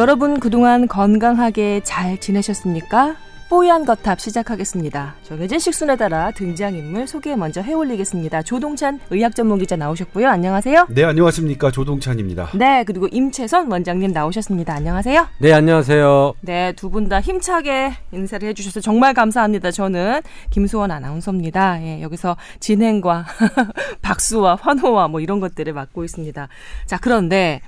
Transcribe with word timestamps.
여러분 0.00 0.40
그동안 0.40 0.88
건강하게 0.88 1.82
잘 1.84 2.18
지내셨습니까? 2.18 3.16
뽀얀 3.50 3.84
거탑 3.84 4.18
시작하겠습니다. 4.18 5.16
정해진 5.24 5.58
식순에 5.58 5.96
따라 5.96 6.30
등장인물 6.30 7.06
소개 7.06 7.36
먼저 7.36 7.60
해올리겠습니다. 7.60 8.40
조동찬 8.42 9.00
의학 9.10 9.34
전문 9.34 9.58
기자 9.58 9.76
나오셨고요. 9.76 10.26
안녕하세요. 10.26 10.86
네, 10.88 11.04
안녕하십니까. 11.04 11.70
조동찬입니다. 11.70 12.48
네, 12.54 12.82
그리고 12.84 13.08
임채선 13.12 13.70
원장님 13.70 14.12
나오셨습니다. 14.12 14.72
안녕하세요. 14.72 15.26
네, 15.38 15.52
안녕하세요. 15.52 16.32
네, 16.40 16.72
두 16.72 16.88
분 16.88 17.10
다 17.10 17.20
힘차게 17.20 17.92
인사를 18.12 18.48
해주셔서 18.48 18.80
정말 18.80 19.12
감사합니다. 19.12 19.70
저는 19.70 20.22
김수원 20.48 20.92
아나운서입니다. 20.92 21.82
예, 21.82 22.00
여기서 22.00 22.38
진행과 22.60 23.26
박수와 24.00 24.54
환호와 24.62 25.08
뭐 25.08 25.20
이런 25.20 25.40
것들을 25.40 25.70
맡고 25.74 26.04
있습니다. 26.04 26.48
자, 26.86 26.98
그런데 27.02 27.60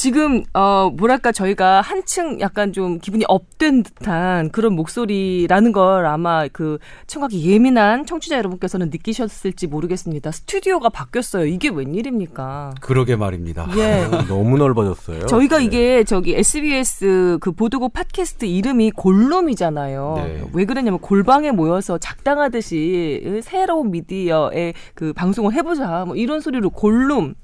지금 0.00 0.44
어 0.54 0.90
뭐랄까 0.96 1.30
저희가 1.30 1.82
한층 1.82 2.40
약간 2.40 2.72
좀 2.72 3.00
기분이 3.00 3.26
up된 3.28 3.82
듯한 3.82 4.48
그런 4.48 4.72
목소리라는 4.72 5.72
걸 5.72 6.06
아마 6.06 6.48
그 6.48 6.78
청각이 7.06 7.44
예민한 7.52 8.06
청취자 8.06 8.38
여러분께서는 8.38 8.88
느끼셨을지 8.88 9.66
모르겠습니다. 9.66 10.32
스튜디오가 10.32 10.88
바뀌었어요. 10.88 11.44
이게 11.44 11.68
웬일입니까? 11.68 12.76
그러게 12.80 13.14
말입니다. 13.14 13.68
예. 13.76 14.06
너무 14.26 14.56
넓어졌어요. 14.56 15.26
저희가 15.26 15.58
네. 15.58 15.64
이게 15.64 16.04
저기 16.04 16.34
SBS 16.34 17.36
그 17.42 17.52
보도국 17.52 17.92
팟캐스트 17.92 18.46
이름이 18.46 18.92
골룸이잖아요. 18.92 20.14
네. 20.16 20.44
왜 20.54 20.64
그러냐면 20.64 20.98
골방에 21.00 21.50
모여서 21.50 21.98
작당하듯이 21.98 23.42
새로운 23.42 23.90
미디어의 23.90 24.72
그 24.94 25.12
방송을 25.12 25.52
해보자 25.52 26.04
뭐 26.06 26.16
이런 26.16 26.40
소리로 26.40 26.70
골룸 26.70 27.34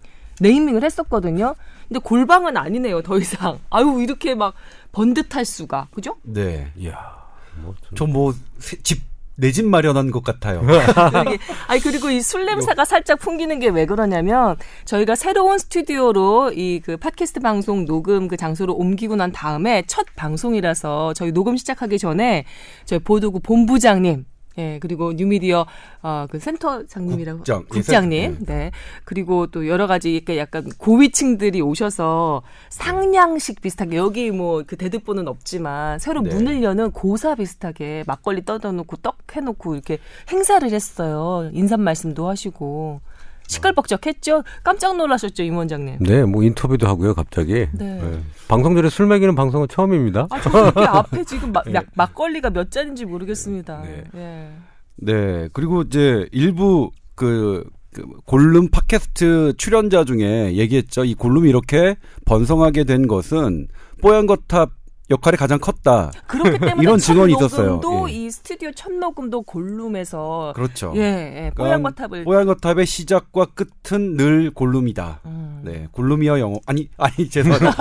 네이밍을 0.40 0.84
했었거든요. 0.84 1.54
근데 1.88 2.00
골방은 2.00 2.56
아니네요, 2.56 3.02
더 3.02 3.18
이상. 3.18 3.58
아유, 3.70 4.00
이렇게 4.00 4.34
막 4.34 4.54
번듯할 4.92 5.44
수가. 5.44 5.88
그죠? 5.94 6.16
네. 6.22 6.70
이야. 6.76 7.16
뭐 7.62 7.74
좀- 7.94 7.96
저뭐집 7.96 9.02
내집 9.38 9.66
마련한 9.66 10.10
것 10.10 10.24
같아요. 10.24 10.62
아니, 11.68 11.80
그리고 11.82 12.08
이 12.10 12.22
술 12.22 12.46
냄새가 12.46 12.86
살짝 12.86 13.18
풍기는 13.18 13.58
게 13.60 13.68
왜 13.68 13.84
그러냐면, 13.84 14.56
저희가 14.86 15.14
새로운 15.14 15.58
스튜디오로 15.58 16.52
이 16.54 16.80
그 16.82 16.96
팟캐스트 16.96 17.40
방송 17.40 17.84
녹음 17.84 18.28
그 18.28 18.36
장소로 18.38 18.72
옮기고 18.74 19.16
난 19.16 19.32
다음에 19.32 19.82
첫 19.86 20.06
방송이라서 20.16 21.12
저희 21.14 21.32
녹음 21.32 21.56
시작하기 21.58 21.98
전에 21.98 22.46
저희 22.86 22.98
보도국 22.98 23.42
본부장님, 23.42 24.24
예, 24.58 24.78
그리고 24.80 25.12
뉴미디어, 25.12 25.66
어, 26.02 26.26
그 26.30 26.38
센터 26.38 26.86
장님이라고. 26.86 27.38
국장, 27.38 27.60
예, 27.62 27.68
국장님. 27.68 28.34
센- 28.36 28.46
네. 28.46 28.70
그리고 29.04 29.46
또 29.48 29.68
여러 29.68 29.86
가지 29.86 30.14
이렇게 30.14 30.38
약간 30.38 30.68
고위층들이 30.78 31.60
오셔서 31.60 32.42
상냥식 32.70 33.60
비슷하게 33.60 33.96
여기 33.96 34.30
뭐 34.30 34.62
그 34.66 34.76
대득보는 34.76 35.28
없지만 35.28 35.98
새로 35.98 36.22
네. 36.22 36.32
문을 36.34 36.62
여는 36.62 36.90
고사 36.92 37.34
비슷하게 37.34 38.04
막걸리 38.06 38.44
떠다 38.44 38.72
놓고 38.72 38.96
떡 38.96 39.16
해놓고 39.36 39.74
이렇게 39.74 39.98
행사를 40.30 40.68
했어요. 40.70 41.50
인사 41.52 41.76
말씀도 41.76 42.26
하시고. 42.28 43.00
시끌벅적했죠? 43.48 44.42
깜짝 44.62 44.96
놀라셨죠, 44.96 45.42
임 45.42 45.56
원장님? 45.56 45.98
네, 46.00 46.24
뭐 46.24 46.42
인터뷰도 46.42 46.86
하고요, 46.86 47.14
갑자기. 47.14 47.52
네. 47.72 48.00
네. 48.00 48.20
방송 48.48 48.74
전에 48.74 48.88
술 48.88 49.06
먹이는 49.06 49.34
방송은 49.34 49.68
처음입니다. 49.68 50.26
아, 50.30 50.40
저 50.40 50.50
앞에 50.82 51.24
지금 51.24 51.52
막, 51.52 51.68
막- 51.70 51.84
막걸리가 51.94 52.50
몇 52.50 52.70
잔인지 52.70 53.04
모르겠습니다. 53.06 53.82
네. 53.82 54.04
예. 54.16 54.48
네. 54.96 55.48
그리고 55.52 55.82
이제 55.82 56.26
일부 56.32 56.90
그, 57.14 57.64
그 57.92 58.04
골룸 58.26 58.68
팟캐스트 58.70 59.54
출연자 59.58 60.04
중에 60.04 60.54
얘기했죠. 60.54 61.04
이 61.04 61.14
골룸이 61.14 61.48
이렇게 61.48 61.96
번성하게 62.26 62.84
된 62.84 63.06
것은 63.06 63.68
뽀얀 64.02 64.26
거탑 64.26 64.70
역할이 65.08 65.36
가장 65.36 65.58
컸다. 65.60 66.10
그렇기 66.26 66.58
때문에 66.58 66.74
이런 66.82 66.98
첫 66.98 67.12
증언이 67.12 67.32
있었어요. 67.34 67.80
예. 68.08 68.12
이 68.12 68.30
스튜디오 68.30 68.72
첫 68.72 68.92
녹음도 68.92 69.42
골룸에서 69.42 70.52
그렇죠. 70.56 70.92
예, 70.96 71.00
예, 71.46 71.50
뽀얀 71.54 71.82
거탑을 71.84 72.24
뽀얀 72.24 72.46
거탑의 72.46 72.86
시작과 72.86 73.46
끝은 73.54 74.16
늘 74.16 74.50
골룸이다. 74.50 75.20
음. 75.26 75.60
네. 75.64 75.86
골룸이어 75.92 76.40
영어 76.40 76.58
아니 76.66 76.88
아니 76.96 77.30
죄송합니다. 77.30 77.72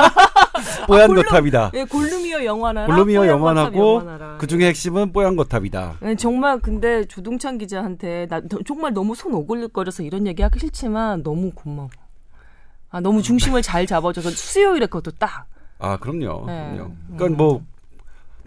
뽀얀 0.87 1.07
골룸. 1.07 1.23
거탑이다. 1.23 1.71
예, 1.73 1.83
골룸이어 1.85 2.45
영화나라 2.45 2.85
골룸이어 2.87 3.25
영화나라. 3.27 4.37
그 4.37 4.45
중에 4.45 4.67
핵심은 4.67 5.11
뽀얀 5.11 5.35
거탑이다. 5.35 5.95
예, 6.03 6.15
정말 6.15 6.59
근데 6.59 7.05
조동찬 7.05 7.57
기자한테 7.57 8.27
나 8.29 8.39
너- 8.47 8.59
정말 8.67 8.93
너무 8.93 9.15
손 9.15 9.33
오글거려서 9.33 10.03
이런 10.03 10.27
얘기 10.27 10.43
하기 10.43 10.59
싫지만 10.59 11.23
너무 11.23 11.49
고마워. 11.55 11.89
아 12.91 12.99
너무 12.99 13.23
중심을 13.23 13.63
잘 13.63 13.87
잡아줘서 13.87 14.29
수요일에 14.29 14.85
그것도 14.85 15.09
딱. 15.17 15.47
아 15.79 15.97
그럼요. 15.97 16.45
네. 16.47 16.71
그럼요. 16.73 16.93
그러니까 17.17 17.37
뭐 17.43 17.61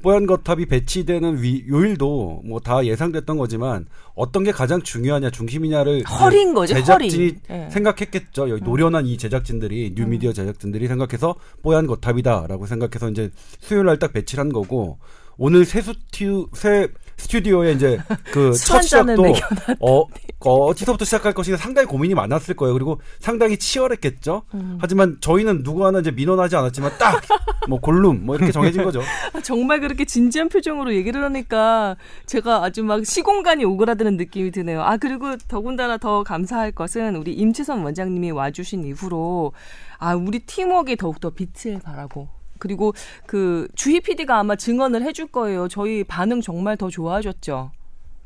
뽀얀 0.01 0.27
거탑이 0.27 0.67
배치되는 0.67 1.43
위, 1.43 1.65
요일도 1.69 2.43
뭐 2.45 2.61
다 2.61 2.85
예상됐던 2.85 3.37
거지만 3.37 3.87
어떤 4.15 4.45
게 4.45 4.53
가장 4.53 4.81
중요하냐 4.83 5.31
중심이냐를 5.31 6.05
허리인 6.05 6.55
거죠, 6.55 6.75
제작진이 6.75 7.25
허리. 7.49 7.63
예. 7.65 7.69
생각했겠죠. 7.71 8.49
여기 8.51 8.63
노련한 8.63 9.07
이 9.07 9.19
제작진들이 9.19 9.95
뉴미디어 9.97 10.33
제작진들이 10.33 10.87
생각해서 10.87 11.35
뽀얀 11.63 11.87
거탑이다라고 11.89 12.67
생각해서 12.67 13.11
이제 13.11 13.31
수요일 13.61 13.87
날 13.87 13.99
딱 13.99 14.13
배치를 14.13 14.43
한 14.45 14.53
거고 14.53 14.99
오늘 15.37 15.65
새 15.65 15.81
스튜 15.83 16.47
새 16.53 16.89
스튜디오에 17.19 17.73
이제 17.73 18.01
그술첫 18.33 18.83
시작도 18.83 19.23
먹여놨더니. 19.23 19.79
어, 19.81 20.07
어디서부터 20.41 21.05
시작할 21.05 21.35
것인가 21.35 21.59
상당히 21.59 21.87
고민이 21.87 22.15
많았을 22.15 22.57
거예요. 22.57 22.73
그리고 22.73 23.01
상당히 23.19 23.59
치열했겠죠. 23.59 24.43
음. 24.55 24.79
하지만 24.81 25.19
저희는 25.21 25.63
누구 25.63 25.85
하나 25.85 25.99
이제 26.01 26.11
민원하지 26.11 26.57
않았지만 26.57 26.99
딱 26.99 27.23
뭐 27.69 27.79
골룸 27.81 28.25
뭐 28.25 28.35
이렇게 28.35 28.51
정해진 28.51 28.83
거죠. 28.83 29.01
아, 29.35 29.41
정말 29.41 29.81
그렇게 29.81 30.05
진지한 30.05 30.49
표정으로 30.49 30.95
얘기를 30.95 31.23
하니까 31.23 31.97
제가 32.27 32.65
아주 32.65 32.83
막 32.83 33.05
시공간이 33.05 33.65
오그라드는 33.65 34.17
느낌이 34.17 34.51
드네요. 34.51 34.83
아 34.83 34.97
그리고 34.97 35.37
더군다나 35.37 35.99
더 35.99 36.23
감사할 36.23 36.73
것은 36.73 37.17
우리 37.17 37.35
임채선 37.35 37.83
원장님이 37.83 38.31
와주신 38.31 38.85
이후로 38.85 39.53
아 39.99 40.15
우리 40.15 40.41
팀워크에 40.41 40.97
더욱더 40.97 41.31
빛을 41.31 41.81
발하고 41.81 42.29
그리고 42.59 42.93
그 43.27 43.69
주희 43.75 44.01
PD가 44.01 44.39
아마 44.39 44.57
증언을 44.57 45.03
해줄 45.03 45.27
거예요. 45.29 45.69
저희 45.69 46.05
반응 46.05 46.41
정말 46.41 46.77
더 46.77 46.89
좋아졌죠. 46.91 47.71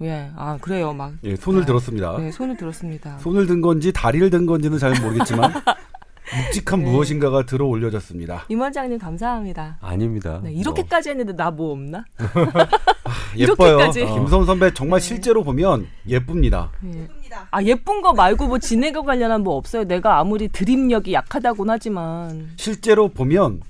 예, 0.02 0.30
아 0.36 0.58
그래요, 0.60 0.92
막 0.92 1.12
예, 1.22 1.36
손을 1.36 1.62
아, 1.62 1.64
들었습니다. 1.66 2.16
네, 2.18 2.32
손을 2.32 2.56
들었습니다. 2.56 3.18
손을 3.18 3.46
든 3.46 3.60
건지 3.60 3.92
다리를 3.92 4.28
든 4.30 4.46
건지는 4.46 4.78
잘 4.78 5.00
모르겠지만 5.00 5.52
묵직한 6.46 6.80
네. 6.82 6.90
무엇인가가 6.90 7.44
들어 7.44 7.66
올려졌습니다. 7.66 8.46
임 8.48 8.60
원장님 8.60 8.98
감사합니다. 8.98 9.76
아닙니다. 9.80 10.40
네, 10.42 10.52
이렇게까지 10.52 11.10
했는데 11.10 11.34
나 11.36 11.50
뭐 11.50 11.72
없나? 11.72 12.04
예뻐요. 13.36 13.76
이렇게까지. 13.78 14.06
김선 14.06 14.46
선배 14.46 14.72
정말 14.72 15.00
실제로 15.00 15.42
보면 15.44 15.86
예쁩니다. 16.08 16.70
예. 16.84 17.08
아 17.50 17.62
예쁜 17.62 18.00
거 18.02 18.12
말고 18.12 18.46
뭐 18.46 18.58
진행과 18.58 19.02
관련한 19.02 19.42
뭐 19.42 19.56
없어요. 19.56 19.84
내가 19.84 20.18
아무리 20.18 20.48
드립력이 20.48 21.12
약하다곤 21.12 21.70
하지만. 21.70 22.50
실제로 22.56 23.08
보면 23.08 23.60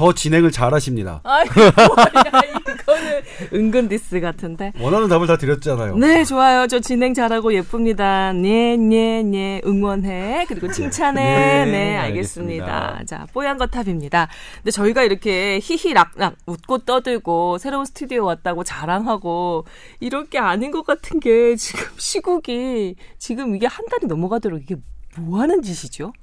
더 0.00 0.14
진행을 0.14 0.50
잘하십니다. 0.50 1.20
아이 1.24 1.44
뭐야 1.46 2.40
이거는 2.72 3.22
은근 3.52 3.88
디스 3.90 4.18
같은데. 4.20 4.72
원하는 4.80 5.08
답을 5.08 5.26
다 5.26 5.36
드렸잖아요. 5.36 5.94
네 5.98 6.24
좋아요. 6.24 6.66
저 6.68 6.78
진행 6.80 7.12
잘하고 7.12 7.52
예쁩니다. 7.52 8.32
네 8.32 8.76
네 8.78 9.22
네 9.22 9.60
응원해 9.66 10.46
그리고 10.48 10.72
칭찬해. 10.72 11.20
네, 11.66 11.70
네, 11.70 11.96
알겠습니다. 11.98 12.64
알겠습니다. 12.64 13.04
자 13.04 13.26
뽀얀 13.34 13.58
거탑입니다. 13.58 14.28
근데 14.56 14.70
저희가 14.70 15.02
이렇게 15.02 15.58
히히락락 15.62 16.36
웃고 16.46 16.78
떠들고 16.78 17.58
새로운 17.58 17.84
스튜디오 17.84 18.24
왔다고 18.24 18.64
자랑하고 18.64 19.66
이럴 20.00 20.30
게 20.30 20.38
아닌 20.38 20.70
것 20.70 20.86
같은 20.86 21.20
게 21.20 21.56
지금 21.56 21.84
시국이 21.98 22.94
지금 23.18 23.54
이게 23.54 23.66
한 23.66 23.84
달이 23.90 24.06
넘어가도록 24.06 24.62
이게 24.62 24.76
뭐 25.18 25.40
하는 25.40 25.60
짓이죠? 25.60 26.14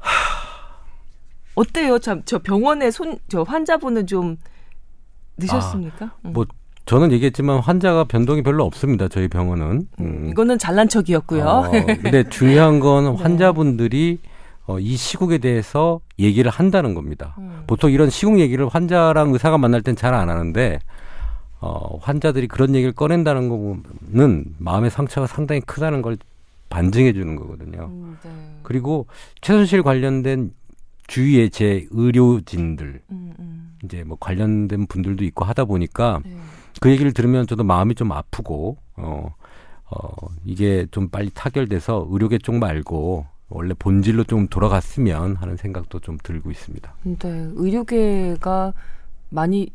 어때요? 1.54 1.98
참, 1.98 2.22
저 2.24 2.38
병원에 2.38 2.90
손, 2.90 3.18
저 3.28 3.42
환자분은 3.42 4.06
좀 4.06 4.36
늦었습니까? 5.36 6.12
음. 6.24 6.32
뭐 6.32 6.46
저는 6.86 7.12
얘기했지만 7.12 7.60
환자가 7.60 8.04
변동이 8.04 8.42
별로 8.42 8.64
없습니다. 8.64 9.08
저희 9.08 9.28
병원은. 9.28 9.88
음. 10.00 10.28
이거는 10.30 10.58
잘난 10.58 10.88
척이었고요. 10.88 11.44
어, 11.44 11.70
근데 11.70 12.24
중요한 12.28 12.78
건 12.80 13.14
네. 13.16 13.22
환자분들이 13.22 14.18
어, 14.66 14.78
이 14.78 14.96
시국에 14.96 15.38
대해서 15.38 16.00
얘기를 16.18 16.50
한다는 16.50 16.94
겁니다. 16.94 17.34
음. 17.38 17.62
보통 17.66 17.90
이런 17.90 18.10
시국 18.10 18.38
얘기를 18.38 18.66
환자랑 18.68 19.32
의사가 19.32 19.58
만날 19.58 19.82
땐 19.82 19.94
잘 19.96 20.14
안 20.14 20.28
하는데 20.28 20.78
어, 21.60 21.98
환자들이 22.02 22.48
그런 22.48 22.74
얘기를 22.74 22.92
꺼낸다는 22.92 23.48
거는 23.48 24.44
마음의 24.58 24.90
상처가 24.90 25.26
상당히 25.26 25.60
크다는 25.62 26.02
걸 26.02 26.18
반증해 26.68 27.12
주는 27.14 27.36
거거든요. 27.36 27.88
음, 27.90 28.18
네. 28.22 28.30
그리고 28.62 29.06
최순실 29.40 29.82
관련된 29.82 30.52
주위의 31.06 31.50
제 31.50 31.86
의료진들 31.90 33.02
음, 33.10 33.34
음. 33.38 33.76
이제 33.84 34.04
뭐 34.04 34.16
관련된 34.18 34.86
분들도 34.86 35.24
있고 35.24 35.44
하다 35.44 35.66
보니까 35.66 36.20
네. 36.24 36.36
그 36.80 36.90
얘기를 36.90 37.12
들으면 37.12 37.46
저도 37.46 37.64
마음이 37.64 37.94
좀 37.94 38.12
아프고 38.12 38.78
어, 38.96 39.32
어 39.90 40.08
이게 40.44 40.86
좀 40.90 41.08
빨리 41.08 41.30
타결돼서 41.32 42.06
의료계 42.10 42.38
쪽 42.38 42.56
말고 42.56 43.26
원래 43.48 43.74
본질로 43.78 44.24
좀 44.24 44.48
돌아갔으면 44.48 45.36
하는 45.36 45.56
생각도 45.56 46.00
좀 46.00 46.18
들고 46.22 46.50
있습니다. 46.50 46.94
네, 47.04 47.48
의료계가 47.54 48.72
많이 49.28 49.68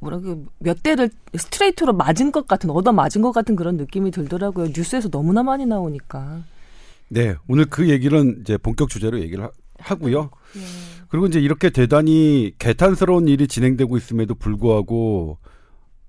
뭐라고 0.00 0.46
몇 0.58 0.82
대를 0.82 1.10
스트레이트로 1.34 1.92
맞은 1.92 2.32
것 2.32 2.46
같은 2.46 2.70
얻어 2.70 2.92
맞은 2.92 3.22
것 3.22 3.32
같은 3.32 3.56
그런 3.56 3.76
느낌이 3.76 4.10
들더라고요. 4.10 4.68
뉴스에서 4.76 5.08
너무나 5.08 5.42
많이 5.42 5.66
나오니까. 5.66 6.42
네, 7.08 7.36
오늘 7.48 7.64
그 7.64 7.88
얘기는 7.88 8.40
이제 8.40 8.58
본격 8.58 8.90
주제로 8.90 9.18
얘기를 9.20 9.44
하, 9.44 9.50
하고요. 9.78 10.30
예. 10.56 10.60
그리고 11.08 11.26
이제 11.26 11.40
이렇게 11.40 11.70
대단히 11.70 12.52
개탄스러운 12.58 13.28
일이 13.28 13.48
진행되고 13.48 13.96
있음에도 13.96 14.34
불구하고 14.34 15.38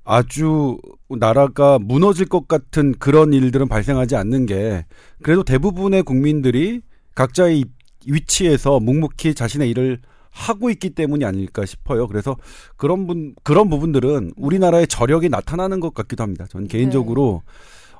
아주 0.04 0.78
나라가 1.08 1.78
무너질 1.80 2.26
것 2.26 2.48
같은 2.48 2.94
그런 3.00 3.32
일들은 3.32 3.68
발생하지 3.68 4.16
않는 4.16 4.46
게 4.46 4.86
그래도 5.22 5.44
대부분의 5.44 6.04
국민들이 6.04 6.82
각자의 7.16 7.66
위치에서 8.08 8.80
묵묵히 8.80 9.36
자신의 9.36 9.70
일을 9.70 10.00
하고 10.32 10.70
있기 10.70 10.92
때문이 10.92 11.26
아닐까 11.26 11.66
싶어요. 11.66 12.08
그래서 12.08 12.38
그런 12.78 13.08
분 13.08 13.36
그런 13.44 13.70
부분들은 13.70 14.32
우리나라의 14.36 14.88
저력이 14.88 15.30
나타나는 15.30 15.80
것 15.80 15.94
같기도 15.94 16.24
합니다. 16.24 16.46
저는 16.50 16.68
개인적으로 16.68 17.44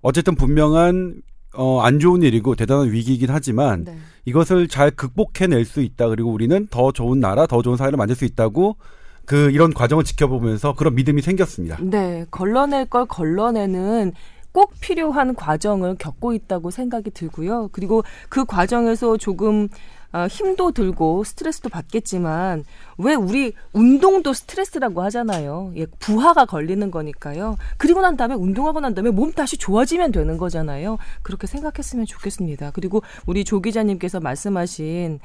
어쨌든 0.02 0.36
분명한 0.36 1.22
어, 1.54 1.82
안 1.82 2.00
좋은 2.00 2.22
일이고 2.22 2.56
대단한 2.56 2.92
위기이긴 2.92 3.30
하지만 3.30 3.84
네. 3.84 3.98
이것을 4.26 4.68
잘 4.68 4.92
극복해낼 4.92 5.66
수 5.66 5.82
있다. 5.82 6.08
그리고 6.10 6.32
우리는 6.32 6.68
더 6.70 6.92
좋은 6.92 7.20
나라, 7.20 7.48
더 7.48 7.62
좋은 7.62 7.78
사회를 7.78 7.98
만들 7.98 8.16
수 8.16 8.26
있다고 8.26 8.78
그 9.26 9.52
이런 9.52 9.74
과정을 9.74 10.04
지켜보면서 10.04 10.74
그런 10.74 10.96
믿음이 10.96 11.22
생겼습니다. 11.22 11.78
네, 11.82 12.26
걸러낼 12.32 12.86
걸 12.86 13.06
걸러내는 13.06 14.14
꼭 14.52 14.74
필요한 14.82 15.36
과정을 15.36 15.96
겪고 16.00 16.34
있다고 16.34 16.72
생각이 16.72 17.12
들고요. 17.12 17.70
그리고 17.72 18.04
그 18.30 18.46
과정에서 18.46 19.18
조금 19.18 19.68
어, 20.12 20.26
힘도 20.28 20.72
들고 20.72 21.24
스트레스도 21.24 21.70
받겠지만 21.70 22.64
왜 22.98 23.14
우리 23.14 23.54
운동도 23.74 24.34
스트레스라고 24.34 25.04
하잖아요. 25.04 25.72
예, 25.76 25.86
부하가 26.00 26.46
걸리는 26.46 26.90
거니까요. 26.90 27.58
그리고 27.78 28.02
난 28.02 28.18
다음에 28.18 28.34
운동하고 28.34 28.80
난 28.80 28.96
다음에 28.96 29.12
몸 29.12 29.32
다시 29.34 29.58
좋아지면 29.58 30.12
되는 30.12 30.38
거잖아요. 30.38 30.98
그렇게 31.22 31.46
생각했으면 31.46 32.06
좋겠습니다. 32.06 32.72
그리고 32.72 33.04
우리 33.28 33.44
조 33.44 33.62
기자님께서 33.62 34.20
말씀하신 34.20 35.20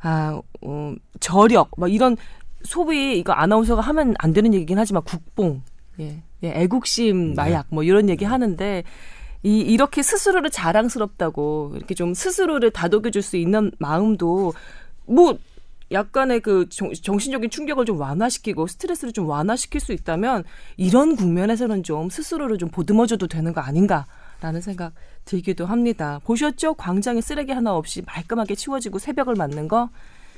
아, 0.00 0.40
어, 0.62 0.94
저력 1.20 1.70
뭐 1.76 1.88
이런 1.88 2.16
소비 2.62 3.18
이거 3.18 3.32
아나운서가 3.32 3.82
하면 3.82 4.14
안 4.18 4.32
되는 4.32 4.54
얘기긴 4.54 4.78
하지만 4.78 5.02
국뽕 5.02 5.62
예, 6.00 6.22
예 6.42 6.48
애국심 6.48 7.34
마약 7.34 7.66
뭐 7.68 7.82
이런 7.82 8.08
얘기 8.08 8.24
하는데 8.24 8.84
이 9.44 9.58
이렇게 9.60 10.02
스스로를 10.02 10.50
자랑스럽다고 10.50 11.74
이렇게 11.76 11.94
좀 11.94 12.14
스스로를 12.14 12.70
다독여 12.70 13.10
줄 13.10 13.22
수 13.22 13.36
있는 13.36 13.70
마음도 13.78 14.52
뭐 15.06 15.38
약간의 15.92 16.40
그 16.40 16.66
정, 16.70 16.92
정신적인 16.92 17.50
충격을 17.50 17.84
좀 17.84 18.00
완화시키고 18.00 18.66
스트레스를 18.66 19.12
좀 19.12 19.28
완화시킬 19.28 19.80
수 19.80 19.92
있다면 19.92 20.44
이런 20.78 21.14
국면에서는 21.14 21.82
좀 21.82 22.08
스스로를 22.08 22.56
좀 22.58 22.70
보듬어줘도 22.70 23.26
되는 23.28 23.52
거 23.52 23.60
아닌가라는 23.60 24.60
생각 24.62 24.92
들기도 25.26 25.66
합니다. 25.66 26.20
보셨죠? 26.24 26.74
광장에 26.74 27.20
쓰레기 27.20 27.52
하나 27.52 27.74
없이 27.76 28.02
말끔하게 28.06 28.54
치워지고 28.54 28.98
새벽을 28.98 29.34
맞는 29.34 29.68
거. 29.68 29.90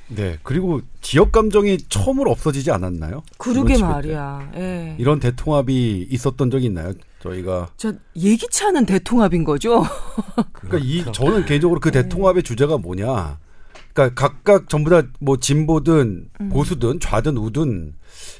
네. 0.09 0.37
그리고 0.43 0.81
지역 1.01 1.31
감정이 1.31 1.77
처음으로 1.89 2.31
없어지지 2.31 2.71
않았나요? 2.71 3.23
그러게. 3.37 3.77
말이야. 3.77 4.51
예. 4.55 4.95
이런 4.97 5.19
대통합이 5.19 6.07
있었던 6.09 6.49
적이 6.51 6.65
있나요? 6.67 6.93
저희가 7.19 7.69
저 7.77 7.93
예기치 8.15 8.63
않은 8.65 8.85
대통합인 8.85 9.43
거죠. 9.43 9.83
그러니까 10.53 10.77
이 10.81 11.03
저는 11.11 11.45
개인적으로 11.45 11.79
그 11.79 11.91
대통합의 11.91 12.43
주제가 12.43 12.77
뭐냐? 12.77 13.39
그러니까 13.93 14.13
각각 14.29 14.69
전부 14.69 14.89
다 14.89 15.01
뭐 15.19 15.37
진보든 15.37 16.29
보수든 16.51 16.99
좌든 16.99 17.37
우든 17.37 17.93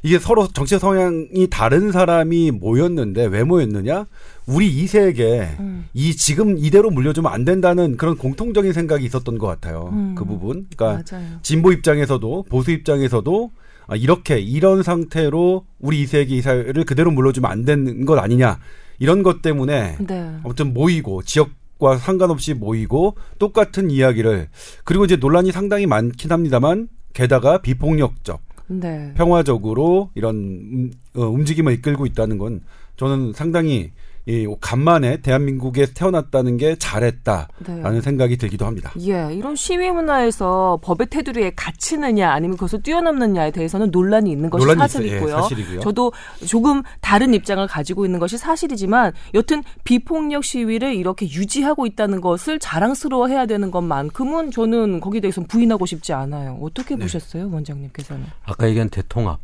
이게 0.03 0.19
서로 0.19 0.47
정치 0.47 0.77
성향이 0.77 1.47
다른 1.50 1.91
사람이 1.91 2.51
모였는데 2.51 3.25
왜 3.25 3.44
모였느냐? 3.44 4.06
우리 4.45 4.85
2세에게 4.85 5.59
음. 5.59 5.88
이 5.94 6.15
지금 6.15 6.57
이대로 6.57 6.89
물려주면 6.91 7.31
안 7.31 7.44
된다는 7.45 7.97
그런 7.97 8.15
공통적인 8.18 8.74
생각이 8.74 9.03
있었던 9.06 9.38
것 9.39 9.47
같아요. 9.47 9.89
음. 9.91 10.15
그 10.15 10.24
부분. 10.24 10.68
그러니까 10.75 11.03
맞아요. 11.12 11.39
진보 11.41 11.71
입장에서도 11.71 12.44
보수 12.44 12.71
입장에서도 12.71 13.51
아, 13.88 13.95
이렇게 13.95 14.39
이런 14.39 14.84
상태로 14.84 15.66
우리 15.80 16.06
2세기 16.06 16.31
이 16.31 16.42
사회를 16.42 16.84
그대로 16.84 17.10
물려주면 17.12 17.50
안 17.50 17.66
되는 17.66 18.06
것 18.06 18.19
아니냐 18.19 18.60
이런 19.00 19.24
것 19.24 19.42
때문에 19.42 19.98
네. 20.06 20.38
아무튼 20.44 20.74
모이고 20.74 21.24
지역 21.24 21.50
과 21.80 21.95
상관없이 21.95 22.56
모이고 22.56 23.18
똑같은 23.38 23.92
이야기를 23.92 24.50
그리고 24.84 25.06
이제 25.06 25.16
논란이 25.16 25.51
상당히 25.51 25.86
많긴 25.86 26.31
합니다만 26.31 26.88
게다가 27.13 27.60
비폭력적 27.60 28.42
네. 28.68 29.13
평화적으로 29.16 30.10
이런 30.16 30.36
음, 30.36 30.92
어, 31.16 31.22
움직임을 31.22 31.74
이끌고 31.74 32.07
있다는 32.07 32.39
건 32.39 32.62
저는 32.95 33.34
상당히 33.34 33.92
이 34.27 34.45
간만에 34.59 35.21
대한민국에 35.21 35.85
태어났다는 35.94 36.57
게 36.57 36.75
잘했다라는 36.75 37.94
네. 37.94 38.01
생각이 38.01 38.35
들기도 38.35 38.65
합니다. 38.65 38.91
예, 39.00 39.33
이런 39.33 39.56
시위 39.56 39.89
문화에서 39.89 40.79
법의 40.83 41.07
테두리에 41.09 41.53
갇히느냐 41.56 42.29
아니면 42.29 42.57
그것을 42.57 42.83
뛰어넘느냐에 42.83 43.51
대해서는 43.51 43.89
논란이 43.89 44.29
있는 44.29 44.50
것이 44.50 44.65
논란이 44.65 44.79
사실이고요. 44.79 45.29
예, 45.29 45.41
사실이고요. 45.41 45.79
저도 45.79 46.12
조금 46.45 46.83
다른 47.00 47.33
입장을 47.33 47.65
가지고 47.68 48.03
있는 48.03 48.19
것이 48.19 48.38
사실이지만 48.38 49.13
여튼 49.33 49.63
비폭력 49.85 50.44
시위를 50.44 50.94
이렇게 50.94 51.25
유지하고 51.25 51.85
있다는 51.85 52.19
것을 52.19 52.59
자랑스러워해야 52.59 53.45
되는 53.45 53.71
것만큼은 53.71 54.51
저는 54.51 55.00
거기에 55.00 55.21
대해서는 55.21 55.47
부인하고 55.47 55.85
싶지 55.85 56.12
않아요. 56.12 56.59
어떻게 56.62 56.95
네. 56.95 57.03
보셨어요, 57.03 57.50
원장님께서는? 57.50 58.25
아까 58.44 58.68
얘기한 58.68 58.89
대통합 58.89 59.39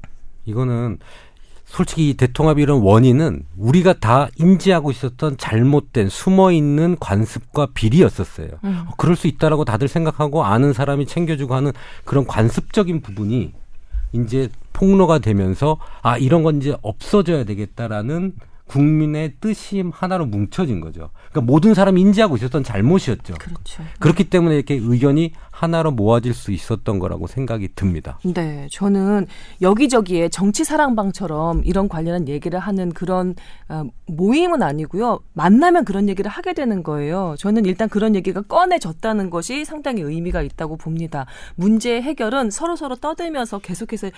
이거는 0.46 1.00
솔직히 1.74 2.12
이 2.12 2.14
대통합 2.14 2.60
이런 2.60 2.82
원인은 2.82 3.48
우리가 3.58 3.94
다 3.94 4.28
인지하고 4.38 4.92
있었던 4.92 5.38
잘못된 5.38 6.08
숨어 6.08 6.52
있는 6.52 6.96
관습과 7.00 7.70
비리였었어요. 7.74 8.50
음. 8.64 8.86
어, 8.88 8.92
그럴 8.96 9.16
수 9.16 9.26
있다라고 9.26 9.66
다들 9.66 9.88
생각하고 9.88 10.44
아는 10.44 10.72
사람이 10.72 11.08
챙겨주고 11.08 11.56
하는 11.56 11.72
그런 12.06 12.28
관습적인 12.28 13.02
부분이 13.02 13.54
이제 14.12 14.50
폭로가 14.72 15.18
되면서 15.18 15.80
아 16.04 16.16
이런 16.20 16.44
건 16.44 16.58
이제 16.58 16.78
없어져야 16.84 17.44
되겠다라는 17.44 18.34
국민의 18.74 19.36
뜻이 19.40 19.84
하나로 19.92 20.26
뭉쳐진 20.26 20.82
거죠. 20.82 21.12
그러니까 21.30 21.42
모든 21.42 21.76
사람이 21.76 22.02
인지하고 22.02 22.36
있었던 22.38 22.64
잘못이었죠. 22.64 23.36
그렇죠. 23.36 23.84
그렇기 24.00 24.32
때문에 24.32 24.56
이렇게 24.56 24.74
의견이 24.82 25.34
하나로 25.52 25.92
모아질 25.92 26.34
수 26.34 26.52
있었던 26.52 26.98
거라고 26.98 27.28
생각이 27.28 27.70
듭니다. 27.76 28.18
네, 28.24 28.68
저는 28.72 29.28
여기저기에 29.62 30.30
정치 30.30 30.64
사랑방처럼 30.64 31.62
이런 31.66 31.88
관련한 31.88 32.28
얘기를 32.28 32.58
하는 32.58 32.92
그런 32.92 33.36
어, 33.70 33.84
모임은 34.08 34.64
아니고요. 34.64 35.20
만나면 35.34 35.86
그런 35.86 36.10
얘기를 36.10 36.32
하게 36.32 36.54
되는 36.54 36.82
거예요. 36.82 37.36
저는 37.38 37.66
일단 37.66 37.90
그런 37.90 38.16
얘기가 38.16 38.42
꺼내졌다는 38.42 39.30
것이 39.30 39.66
상당히 39.66 40.02
의미가 40.02 40.42
있다고 40.42 40.78
봅니다. 40.78 41.28
문제 41.56 42.02
해결은 42.02 42.50
서로 42.50 42.76
서로 42.76 42.96
떠들면서 42.96 43.60
계속해서 43.60 44.10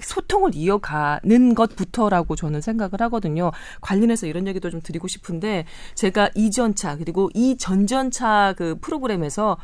소통을 0.00 0.54
이어가는 0.54 1.54
것부터라고 1.54 2.36
저는 2.36 2.60
생각을 2.60 3.00
하거든요. 3.00 3.50
관련해서 3.80 4.26
이런 4.26 4.46
얘기도 4.46 4.70
좀 4.70 4.80
드리고 4.82 5.08
싶은데 5.08 5.64
제가 5.94 6.30
이전차 6.34 6.96
그리고 6.96 7.30
이 7.34 7.56
전전차 7.56 8.54
그 8.56 8.76
프로그램에서 8.80 9.58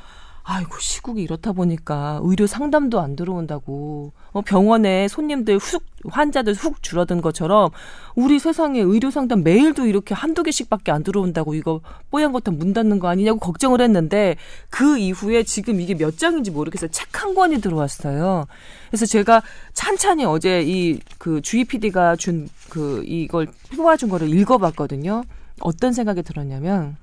아이고 0.49 0.79
시국이 0.79 1.23
이렇다 1.23 1.51
보니까 1.51 2.21
의료 2.23 2.47
상담도 2.47 3.01
안 3.01 3.17
들어온다고. 3.17 4.13
어, 4.31 4.43
병원에 4.43 5.09
손님들 5.09 5.59
훅 5.59 5.83
환자들 6.09 6.55
훅 6.55 6.83
줄어든 6.85 7.21
것처럼 7.21 7.71
우리 8.15 8.39
세상에 8.39 8.79
의료 8.81 9.11
상담 9.11 9.43
매일도 9.43 9.87
이렇게 9.87 10.15
한두 10.15 10.45
개씩밖에 10.45 10.93
안 10.93 11.03
들어온다고 11.03 11.55
이거 11.55 11.81
뽀얀 12.13 12.31
거다 12.33 12.53
문 12.53 12.73
닫는 12.73 13.01
거 13.01 13.09
아니냐고 13.09 13.41
걱정을 13.41 13.81
했는데 13.81 14.37
그 14.71 14.99
이후에 14.99 15.43
지금 15.43 15.81
이게 15.81 15.95
몇 15.97 16.17
장인지 16.17 16.53
모르겠어요. 16.53 16.91
책 16.91 17.07
한 17.17 17.35
권이 17.35 17.61
들어왔어요. 17.63 18.47
그래서 18.91 19.07
제가 19.07 19.43
찬찬히 19.73 20.25
어제 20.27 20.63
이 20.63 21.01
그 21.19 21.41
주희 21.43 21.65
PD가 21.65 22.15
준 22.17 22.49
그 22.69 23.03
이걸 23.07 23.47
뽑아준 23.77 24.09
거를 24.11 24.29
읽어봤거든요. 24.29 25.25
어떤 25.61 25.93
생각이 25.93 26.23
들었냐면 26.23 26.97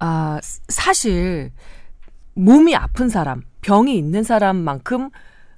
아, 0.00 0.40
사실 0.68 1.52
몸이 2.34 2.74
아픈 2.74 3.08
사람, 3.08 3.42
병이 3.60 3.96
있는 3.96 4.22
사람만큼 4.22 5.10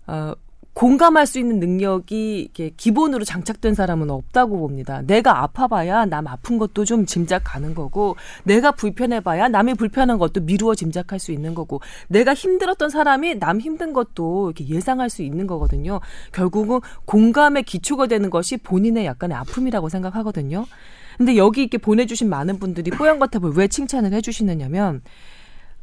어 0.09 0.35
공감할 0.75 1.27
수 1.27 1.39
있는 1.39 1.61
능력이 1.61 2.41
이렇게 2.41 2.71
기본으로 2.71 3.25
장착된 3.25 3.75
사람은 3.75 4.11
없다고 4.11 4.59
봅니다. 4.59 5.03
내가 5.03 5.43
아파봐야 5.43 6.07
남 6.07 6.27
아픈 6.27 6.59
것도 6.59 6.85
좀 6.87 7.05
짐작 7.05 7.43
가는 7.45 7.75
거고, 7.75 8.17
내가 8.45 8.73
불편해봐야 8.73 9.49
남이 9.49 9.75
불편한 9.75 10.19
것도 10.19 10.41
미루어 10.41 10.75
짐작할 10.75 11.19
수 11.19 11.31
있는 11.31 11.55
거고, 11.55 11.81
내가 12.09 12.33
힘들었던 12.33 12.89
사람이 12.89 13.39
남 13.39 13.61
힘든 13.61 13.93
것도 13.93 14.51
이렇게 14.51 14.67
예상할 14.75 15.11
수 15.11 15.23
있는 15.23 15.47
거거든요. 15.47 16.01
결국은 16.33 16.81
공감의 17.05 17.65
기초가 17.65 18.07
되는 18.07 18.31
것이 18.31 18.57
본인의 18.57 19.05
약간의 19.05 19.37
아픔이라고 19.37 19.91
생각하거든요. 19.91 20.65
근데 21.23 21.37
여기 21.37 21.61
이렇게 21.61 21.79
보내주신 21.79 22.29
많은 22.29 22.59
분들이 22.59 22.91
뽀얀 22.91 23.21
거탑을 23.21 23.53
왜 23.55 23.69
칭찬을 23.69 24.13
해주시느냐면 24.13 25.03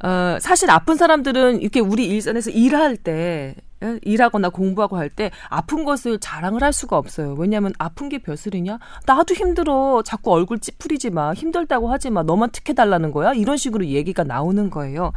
어, 0.04 0.36
사실 0.38 0.70
아픈 0.70 0.96
사람들은 0.96 1.62
이렇게 1.62 1.80
우리 1.80 2.06
일선에서 2.08 2.50
일할 2.50 2.98
때 2.98 3.54
예, 3.82 3.98
일하거나 4.02 4.50
공부하고 4.50 4.98
할 4.98 5.08
때 5.08 5.30
아픈 5.48 5.84
것을 5.84 6.20
자랑을 6.20 6.62
할 6.62 6.74
수가 6.74 6.98
없어요. 6.98 7.34
왜냐하면 7.38 7.72
아픈 7.78 8.10
게 8.10 8.18
벼슬이냐? 8.18 8.78
나도 9.06 9.34
힘들어. 9.34 10.02
자꾸 10.04 10.30
얼굴 10.32 10.58
찌푸리지 10.58 11.08
마. 11.08 11.32
힘들다고 11.32 11.90
하지 11.90 12.10
마. 12.10 12.22
너만 12.22 12.50
특혜 12.52 12.74
달라는 12.74 13.10
거야? 13.10 13.32
이런 13.32 13.56
식으로 13.56 13.86
얘기가 13.86 14.24
나오는 14.24 14.68
거예요. 14.68 15.12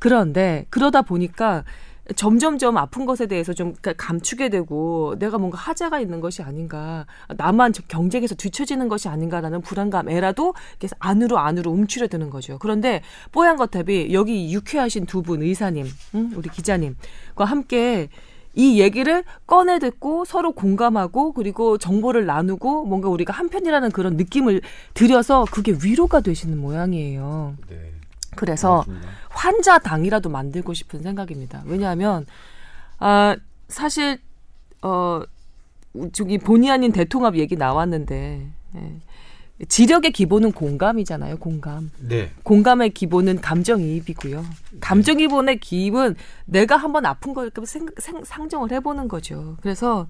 그런데 0.00 0.66
그러다 0.70 1.02
보니까 1.02 1.62
점점점 2.14 2.76
아픈 2.76 3.06
것에 3.06 3.26
대해서 3.26 3.52
좀 3.52 3.74
감추게 3.82 4.48
되고 4.48 5.14
내가 5.18 5.38
뭔가 5.38 5.58
하자가 5.58 6.00
있는 6.00 6.20
것이 6.20 6.42
아닌가 6.42 7.06
나만 7.36 7.72
경쟁에서 7.88 8.34
뒤처지는 8.34 8.88
것이 8.88 9.08
아닌가라는 9.08 9.60
불안감에라도 9.62 10.54
계속 10.78 10.96
안으로 11.00 11.38
안으로 11.38 11.70
움츠려드는 11.70 12.30
거죠. 12.30 12.58
그런데 12.58 13.02
뽀얀 13.32 13.56
거탑이 13.56 14.12
여기 14.12 14.52
유쾌하신 14.52 15.06
두 15.06 15.22
분 15.22 15.40
의사님, 15.42 15.86
응? 16.16 16.32
우리 16.34 16.48
기자님과 16.48 17.44
함께 17.44 18.08
이 18.54 18.80
얘기를 18.80 19.22
꺼내 19.46 19.78
듣고 19.78 20.24
서로 20.24 20.52
공감하고 20.52 21.32
그리고 21.32 21.78
정보를 21.78 22.26
나누고 22.26 22.84
뭔가 22.86 23.08
우리가 23.08 23.32
한편이라는 23.32 23.92
그런 23.92 24.16
느낌을 24.16 24.60
들여서 24.94 25.46
그게 25.50 25.76
위로가 25.82 26.20
되시는 26.20 26.58
모양이에요. 26.60 27.54
네. 27.70 27.91
그래서 28.36 28.82
그렇습니다. 28.82 29.08
환자당이라도 29.30 30.28
만들고 30.28 30.74
싶은 30.74 31.02
생각입니다. 31.02 31.62
왜냐하면 31.66 32.26
아 32.98 33.36
사실 33.68 34.18
어 34.82 35.22
저기 36.12 36.38
본의 36.38 36.70
아닌 36.70 36.92
대통합 36.92 37.36
얘기 37.36 37.56
나왔는데 37.56 38.46
예. 38.76 38.96
지력의 39.68 40.12
기본은 40.12 40.52
공감이잖아요. 40.52 41.36
공감. 41.36 41.90
네. 42.00 42.30
공감의 42.42 42.90
기본은 42.90 43.40
감정이입이고요. 43.40 44.44
감정이입의 44.80 45.60
기입은 45.60 46.16
내가 46.46 46.76
한번 46.76 47.06
아픈 47.06 47.32
걸 47.32 47.50
생, 47.64 47.86
생, 47.98 48.24
상정을 48.24 48.72
해보는 48.72 49.08
거죠. 49.08 49.56
그래서 49.62 50.08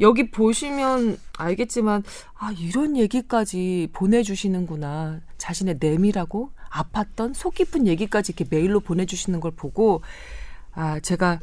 여기 0.00 0.30
보시면 0.30 1.16
알겠지만 1.38 2.02
아 2.34 2.52
이런 2.58 2.96
얘기까지 2.96 3.88
보내주시는구나 3.92 5.20
자신의 5.38 5.76
내밀하고 5.80 6.50
아팠던 6.72 7.34
속 7.34 7.54
깊은 7.54 7.86
얘기까지 7.86 8.32
이렇게 8.32 8.46
메일로 8.56 8.80
보내주시는 8.80 9.40
걸 9.40 9.50
보고 9.52 10.02
아 10.72 10.98
제가 11.00 11.38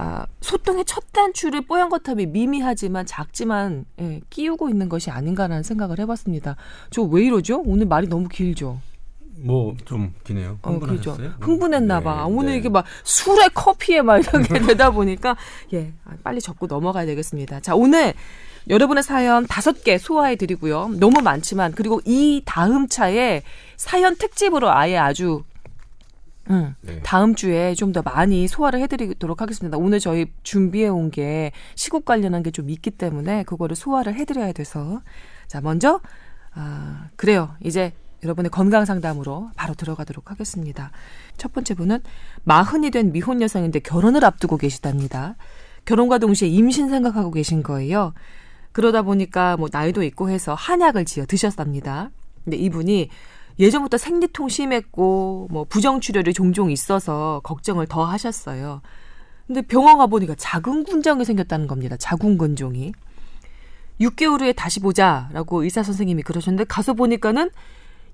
아, 0.00 0.26
소통의 0.40 0.84
첫 0.86 1.02
단추를 1.12 1.62
뽀얀 1.62 1.88
거탑이 1.88 2.26
미미하지만 2.26 3.04
작지만 3.04 3.84
예, 4.00 4.20
끼우고 4.30 4.68
있는 4.68 4.88
것이 4.88 5.10
아닌가라는 5.10 5.64
생각을 5.64 5.98
해봤습니다. 5.98 6.54
저 6.90 7.02
왜 7.02 7.24
이러죠? 7.24 7.60
오늘 7.66 7.86
말이 7.86 8.06
너무 8.06 8.28
길죠. 8.28 8.80
뭐 9.40 9.74
좀 9.84 10.14
기네요. 10.24 10.58
어, 10.62 10.78
그렇죠. 10.78 11.12
흥분했나 11.40 12.00
봐. 12.00 12.26
네, 12.28 12.32
오늘 12.32 12.52
네. 12.52 12.58
이게 12.58 12.68
막 12.68 12.84
술에 13.02 13.48
커피에 13.54 14.02
막 14.02 14.18
이렇게 14.18 14.58
되다 14.66 14.90
보니까 14.92 15.36
예, 15.72 15.92
아, 16.04 16.12
빨리 16.22 16.40
접고 16.40 16.68
넘어가야 16.68 17.04
되겠습니다. 17.06 17.58
자, 17.60 17.74
오늘 17.74 18.14
여러분의 18.68 19.02
사연 19.02 19.46
다섯 19.46 19.82
개 19.84 19.98
소화해 19.98 20.36
드리고요. 20.36 20.88
너무 20.98 21.20
많지만 21.22 21.72
그리고 21.72 22.00
이 22.04 22.42
다음 22.44 22.88
차에 22.88 23.42
사연 23.76 24.16
특집으로 24.16 24.70
아예 24.70 24.96
아주 24.98 25.42
음, 26.50 26.74
네. 26.80 27.00
다음 27.02 27.34
주에 27.34 27.74
좀 27.74 27.92
더 27.92 28.02
많이 28.02 28.48
소화를 28.48 28.80
해드리도록 28.80 29.40
하겠습니다. 29.42 29.76
오늘 29.78 30.00
저희 30.00 30.26
준비해 30.42 30.88
온 30.88 31.10
게 31.10 31.52
시국 31.74 32.04
관련한 32.04 32.42
게 32.42 32.50
좀 32.50 32.70
있기 32.70 32.90
때문에 32.90 33.42
그거를 33.44 33.76
소화를 33.76 34.14
해드려야 34.14 34.52
돼서 34.52 35.02
자 35.46 35.60
먼저 35.60 36.00
아 36.54 37.08
그래요 37.16 37.54
이제 37.62 37.92
여러분의 38.24 38.50
건강 38.50 38.84
상담으로 38.84 39.50
바로 39.56 39.74
들어가도록 39.74 40.30
하겠습니다. 40.30 40.90
첫 41.36 41.52
번째 41.52 41.74
분은 41.74 42.00
마흔이 42.44 42.90
된 42.90 43.12
미혼 43.12 43.40
여성인데 43.42 43.80
결혼을 43.80 44.24
앞두고 44.24 44.56
계시답니다. 44.56 45.36
결혼과 45.84 46.18
동시에 46.18 46.48
임신 46.48 46.88
생각하고 46.88 47.30
계신 47.30 47.62
거예요. 47.62 48.12
그러다 48.78 49.02
보니까 49.02 49.56
뭐 49.56 49.68
나이도 49.72 50.04
있고 50.04 50.30
해서 50.30 50.54
한약을 50.54 51.04
지어 51.04 51.26
드셨답니다. 51.26 52.10
근데 52.44 52.56
이분이 52.58 53.08
예전부터 53.58 53.98
생리통 53.98 54.48
심했고 54.48 55.48
뭐 55.50 55.64
부정 55.64 56.00
출혈이 56.00 56.32
종종 56.32 56.70
있어서 56.70 57.40
걱정을 57.42 57.88
더 57.88 58.04
하셨어요. 58.04 58.80
근데 59.48 59.62
병원 59.62 59.98
가 59.98 60.06
보니까 60.06 60.36
자궁근종이 60.36 61.24
생겼다는 61.24 61.66
겁니다. 61.66 61.96
자궁근종이. 61.96 62.92
6개월 64.00 64.42
후에 64.42 64.52
다시 64.52 64.78
보자라고 64.78 65.64
의사 65.64 65.82
선생님이 65.82 66.22
그러셨는데 66.22 66.62
가서 66.68 66.92
보니까는 66.92 67.50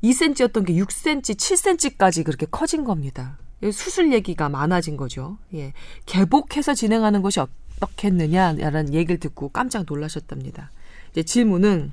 2cm였던 0.03 0.65
게 0.65 0.73
6cm, 0.73 1.37
7cm까지 1.37 2.25
그렇게 2.25 2.47
커진 2.51 2.85
겁니다. 2.85 3.37
수술 3.71 4.15
얘기가 4.15 4.49
많아진 4.49 4.97
거죠. 4.97 5.37
예. 5.53 5.75
개복해서 6.07 6.73
진행하는 6.73 7.21
것이 7.21 7.41
어떻겠느냐라는 7.81 8.95
얘기를 8.95 9.19
듣고 9.19 9.49
깜짝 9.49 9.85
놀라셨답니다. 9.89 10.71
이제 11.11 11.23
질문은 11.23 11.93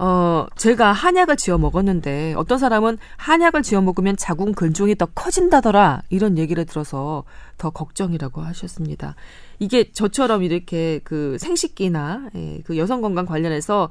어, 0.00 0.46
제가 0.56 0.92
한약을 0.92 1.36
지어 1.36 1.58
먹었는데 1.58 2.34
어떤 2.36 2.58
사람은 2.58 2.98
한약을 3.16 3.62
지어 3.62 3.80
먹으면 3.80 4.16
자궁 4.16 4.52
근종이 4.52 4.94
더 4.94 5.06
커진다더라 5.06 6.02
이런 6.08 6.38
얘기를 6.38 6.64
들어서 6.66 7.24
더 7.58 7.70
걱정이라고 7.70 8.40
하셨습니다. 8.40 9.16
이게 9.58 9.90
저처럼 9.90 10.44
이렇게 10.44 11.00
그 11.02 11.36
생식기나 11.40 12.30
예, 12.36 12.60
그 12.64 12.78
여성 12.78 13.00
건강 13.00 13.26
관련해서 13.26 13.90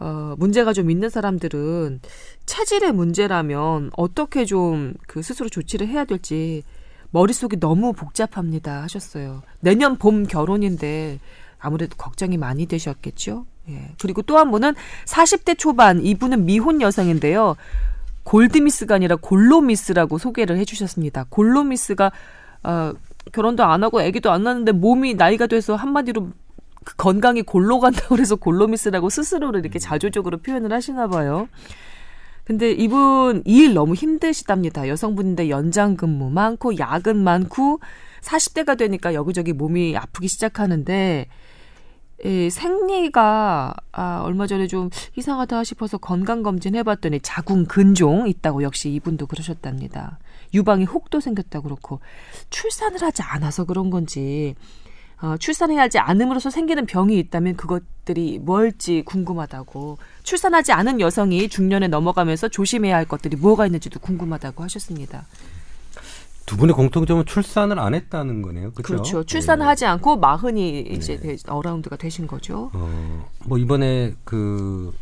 어, 0.00 0.34
문제가 0.38 0.74
좀 0.74 0.90
있는 0.90 1.08
사람들은 1.08 2.00
체질의 2.44 2.92
문제라면 2.92 3.90
어떻게 3.96 4.44
좀 4.44 4.94
그 5.06 5.22
스스로 5.22 5.48
조치를 5.48 5.88
해야 5.88 6.04
될지 6.04 6.62
머릿속이 7.10 7.58
너무 7.60 7.92
복잡합니다 7.92 8.82
하셨어요. 8.82 9.42
내년 9.60 9.96
봄 9.96 10.24
결혼인데 10.26 11.18
아무래도 11.58 11.96
걱정이 11.96 12.36
많이 12.36 12.66
되셨겠죠? 12.66 13.46
예. 13.70 13.90
그리고 14.00 14.22
또 14.22 14.36
한 14.38 14.50
분은 14.50 14.74
40대 15.06 15.58
초반 15.58 16.00
이분은 16.04 16.44
미혼 16.44 16.80
여성인데요. 16.80 17.56
골드미스가 18.24 18.96
아니라 18.96 19.16
골로미스라고 19.16 20.18
소개를 20.18 20.58
해주셨습니다. 20.58 21.26
골로미스가 21.30 22.12
어, 22.64 22.92
결혼도 23.32 23.64
안 23.64 23.82
하고 23.82 24.00
아기도 24.00 24.30
안 24.30 24.42
낳는데 24.44 24.72
몸이 24.72 25.14
나이가 25.14 25.46
돼서 25.46 25.74
한마디로 25.76 26.28
그 26.84 26.96
건강이 26.96 27.42
골로 27.42 27.80
간다고 27.80 28.14
그래서 28.14 28.36
골로미스라고 28.36 29.10
스스로를 29.10 29.60
이렇게 29.60 29.78
자조적으로 29.78 30.38
표현을 30.38 30.72
하시나 30.72 31.08
봐요. 31.08 31.48
근데 32.48 32.72
이분 32.72 33.42
일 33.44 33.74
너무 33.74 33.92
힘드시답니다. 33.92 34.88
여성분인데 34.88 35.50
연장 35.50 35.98
근무 35.98 36.30
많고 36.30 36.78
야근 36.78 37.22
많고 37.22 37.80
40대가 38.22 38.78
되니까 38.78 39.12
여기저기 39.12 39.52
몸이 39.52 39.94
아프기 39.98 40.28
시작하는데 40.28 41.26
이 42.24 42.48
생리가 42.50 43.74
아, 43.92 44.22
얼마 44.24 44.46
전에 44.46 44.66
좀 44.66 44.88
이상하다 45.14 45.62
싶어서 45.62 45.98
건강 45.98 46.42
검진 46.42 46.74
해봤더니 46.74 47.20
자궁 47.20 47.66
근종 47.66 48.26
있다고 48.26 48.62
역시 48.62 48.90
이분도 48.94 49.26
그러셨답니다. 49.26 50.18
유방에 50.54 50.84
혹도 50.84 51.20
생겼다 51.20 51.60
그렇고 51.60 52.00
출산을 52.48 53.02
하지 53.02 53.20
않아서 53.20 53.66
그런 53.66 53.90
건지 53.90 54.54
어, 55.20 55.36
출산해야 55.36 55.82
하지 55.82 55.98
않음으로써 55.98 56.50
생기는 56.50 56.86
병이 56.86 57.18
있다면 57.18 57.56
그것들이 57.56 58.38
뭘지 58.38 59.02
궁금하다고 59.04 59.98
출산하지 60.22 60.72
않은 60.72 61.00
여성이 61.00 61.48
중년에 61.48 61.88
넘어가면서 61.88 62.48
조심해야 62.48 62.94
할 62.94 63.04
것들이 63.04 63.36
뭐가 63.36 63.66
있는지도 63.66 63.98
궁금하다고 64.00 64.62
하셨습니다. 64.64 65.26
두 66.46 66.56
분의 66.56 66.74
공통점은 66.74 67.26
출산을 67.26 67.78
안 67.78 67.94
했다는 67.94 68.40
거네요. 68.40 68.72
그렇죠. 68.72 68.86
그렇죠. 68.86 69.24
출산을 69.24 69.64
네. 69.64 69.68
하지 69.68 69.84
않고 69.84 70.16
마흔이 70.16 70.80
이제 70.80 71.18
네. 71.18 71.36
어라운드가 71.46 71.96
되신 71.96 72.26
거죠. 72.26 72.70
어, 72.72 73.28
뭐 73.44 73.58
이번에 73.58 74.14
그 74.24 74.94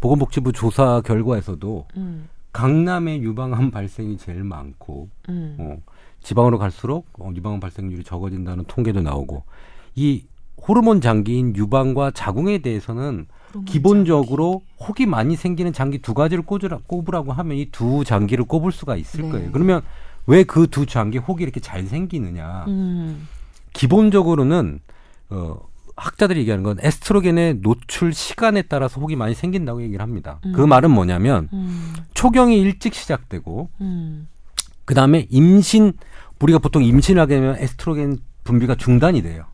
보건복지부 0.00 0.52
조사 0.52 1.00
결과에서도 1.02 1.86
음. 1.96 2.28
강남의 2.52 3.22
유방암 3.22 3.70
발생이 3.70 4.16
제일 4.16 4.42
많고 4.42 5.08
음. 5.28 5.56
어, 5.60 5.76
지방으로 6.24 6.58
갈수록 6.58 7.06
어, 7.20 7.30
유방암 7.34 7.60
발생률이 7.60 8.02
적어진다는 8.02 8.64
통계도 8.66 9.02
나오고 9.02 9.44
이 9.94 10.24
호르몬 10.66 11.00
장기인 11.00 11.54
유방과 11.54 12.10
자궁에 12.12 12.58
대해서는 12.58 13.26
기본적으로 13.66 14.62
장기. 14.78 14.84
혹이 14.88 15.06
많이 15.06 15.36
생기는 15.36 15.72
장기 15.72 15.98
두 15.98 16.14
가지를 16.14 16.42
꼽으라, 16.44 16.80
꼽으라고 16.86 17.32
하면 17.32 17.56
이 17.58 17.66
두 17.70 18.02
장기를 18.04 18.44
꼽을 18.46 18.72
수가 18.72 18.96
있을 18.96 19.22
네. 19.22 19.28
거예요. 19.30 19.52
그러면 19.52 19.82
왜 20.26 20.42
그 20.42 20.66
두 20.66 20.86
장기 20.86 21.18
혹이 21.18 21.42
이렇게 21.44 21.60
잘 21.60 21.84
생기느냐? 21.84 22.64
음. 22.66 23.28
기본적으로는 23.74 24.80
어 25.30 25.58
학자들이 25.96 26.40
얘기하는 26.40 26.64
건 26.64 26.78
에스트로겐의 26.80 27.60
노출 27.60 28.12
시간에 28.14 28.62
따라서 28.62 29.00
혹이 29.00 29.14
많이 29.14 29.34
생긴다고 29.34 29.82
얘기를 29.82 30.02
합니다. 30.02 30.38
그 30.42 30.48
음. 30.48 30.52
그 30.52 30.60
말은 30.62 30.90
뭐냐면 30.90 31.48
음. 31.52 31.92
초경이 32.14 32.58
일찍 32.58 32.94
시작되고 32.94 33.68
음. 33.80 34.26
그 34.84 34.94
다음에 34.94 35.26
임신 35.30 35.92
우리가 36.44 36.58
보통 36.58 36.84
임신하게 36.84 37.34
되면 37.34 37.56
에스트로겐 37.58 38.18
분비가 38.44 38.74
중단이 38.74 39.22
돼요. 39.22 39.46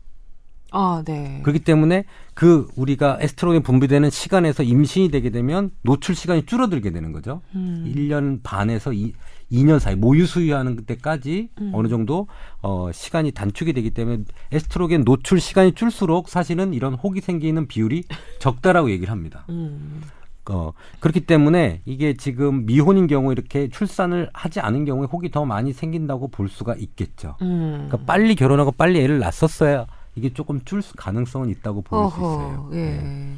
아, 0.73 1.03
네. 1.05 1.39
그렇기 1.43 1.59
때문에 1.59 2.05
그 2.33 2.67
우리가 2.75 3.17
에스트로겐 3.21 3.61
분비되는 3.63 4.09
시간에서 4.09 4.63
임신이 4.63 5.09
되게 5.09 5.29
되면 5.29 5.71
노출 5.83 6.15
시간이 6.15 6.45
줄어들게 6.45 6.91
되는 6.91 7.11
거죠. 7.11 7.41
음. 7.55 7.91
1년 7.93 8.39
반에서 8.43 8.93
2, 8.93 9.13
2년 9.51 9.79
사이 9.79 9.95
모유 9.95 10.25
수유하는 10.25 10.85
때까지 10.85 11.49
음. 11.59 11.71
어느 11.73 11.87
정도 11.87 12.27
어 12.61 12.89
시간이 12.93 13.31
단축이 13.31 13.73
되기 13.73 13.91
때문에 13.91 14.23
에스트로겐 14.51 15.03
노출 15.03 15.41
시간이 15.41 15.73
줄수록 15.73 16.29
사실은 16.29 16.73
이런 16.73 16.93
혹이 16.93 17.19
생기는 17.21 17.67
비율이 17.67 18.03
적다라고 18.39 18.91
얘기를 18.91 19.11
합니다. 19.11 19.45
음. 19.49 20.01
어, 20.49 20.73
그렇기 20.99 21.21
때문에 21.21 21.81
이게 21.85 22.15
지금 22.15 22.65
미혼인 22.65 23.07
경우 23.07 23.31
이렇게 23.31 23.69
출산을 23.69 24.29
하지 24.33 24.59
않은 24.59 24.85
경우에 24.85 25.07
혹이 25.11 25.29
더 25.31 25.45
많이 25.45 25.71
생긴다고 25.73 26.29
볼 26.29 26.49
수가 26.49 26.75
있겠죠. 26.75 27.35
음. 27.41 27.85
그러니까 27.87 27.97
빨리 28.05 28.35
결혼하고 28.35 28.71
빨리 28.71 28.99
애를 29.01 29.19
낳았었어야 29.19 29.85
이게 30.15 30.33
조금 30.33 30.59
줄 30.65 30.81
수- 30.81 30.95
가능성은 30.97 31.49
있다고 31.49 31.81
볼 31.83 32.09
수 32.09 32.17
있어요. 32.17 32.69
예. 32.73 32.75
네. 32.75 33.33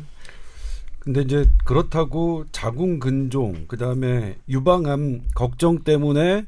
근데 1.00 1.22
이제 1.22 1.46
그렇다고 1.66 2.46
자궁 2.54 3.00
근종 3.00 3.66
그다음에 3.68 4.38
유방암 4.48 5.22
걱정 5.36 5.80
때문에 5.80 6.46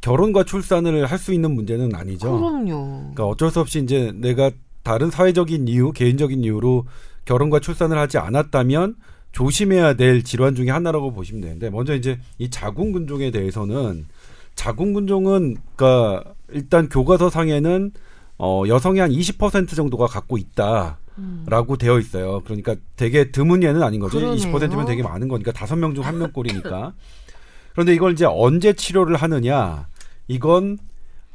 결혼과 0.00 0.44
출산을 0.44 1.04
할 1.06 1.18
수 1.18 1.34
있는 1.34 1.54
문제는 1.54 1.94
아니죠. 1.94 2.30
그럼요. 2.38 2.98
그러니까 3.00 3.26
어쩔 3.26 3.50
수 3.50 3.60
없이 3.60 3.80
이제 3.82 4.10
내가 4.14 4.50
다른 4.82 5.10
사회적인 5.10 5.68
이유, 5.68 5.92
개인적인 5.92 6.42
이유로 6.42 6.86
결혼과 7.26 7.60
출산을 7.60 7.98
하지 7.98 8.16
않았다면 8.16 8.94
조심해야 9.38 9.94
될 9.94 10.24
질환 10.24 10.56
중에 10.56 10.70
하나라고 10.70 11.12
보시면 11.12 11.40
되는데 11.42 11.70
먼저 11.70 11.94
이제 11.94 12.18
이 12.38 12.50
자궁 12.50 12.90
근종에 12.90 13.30
대해서는 13.30 14.06
자궁 14.56 14.92
근종은 14.94 15.58
그러니까 15.76 16.34
일단 16.50 16.88
교과서 16.88 17.30
상에는 17.30 17.92
어 18.38 18.64
여성의 18.66 19.00
한 19.00 19.10
20% 19.12 19.76
정도가 19.76 20.06
갖고 20.08 20.38
있다. 20.38 20.98
음. 21.18 21.44
라고 21.48 21.76
되어 21.76 22.00
있어요. 22.00 22.40
그러니까 22.44 22.74
되게 22.96 23.30
드문 23.30 23.62
예는 23.62 23.80
아닌 23.84 24.00
거죠. 24.00 24.18
그러네요. 24.18 24.40
20%면 24.44 24.86
되게 24.86 25.02
많은 25.04 25.28
거니까 25.28 25.52
다섯 25.52 25.76
명 25.76 25.94
중 25.94 26.02
한 26.04 26.18
명 26.18 26.32
꼴이니까. 26.32 26.92
그런데 27.72 27.94
이걸 27.94 28.12
이제 28.14 28.24
언제 28.28 28.72
치료를 28.72 29.14
하느냐? 29.14 29.86
이건 30.26 30.78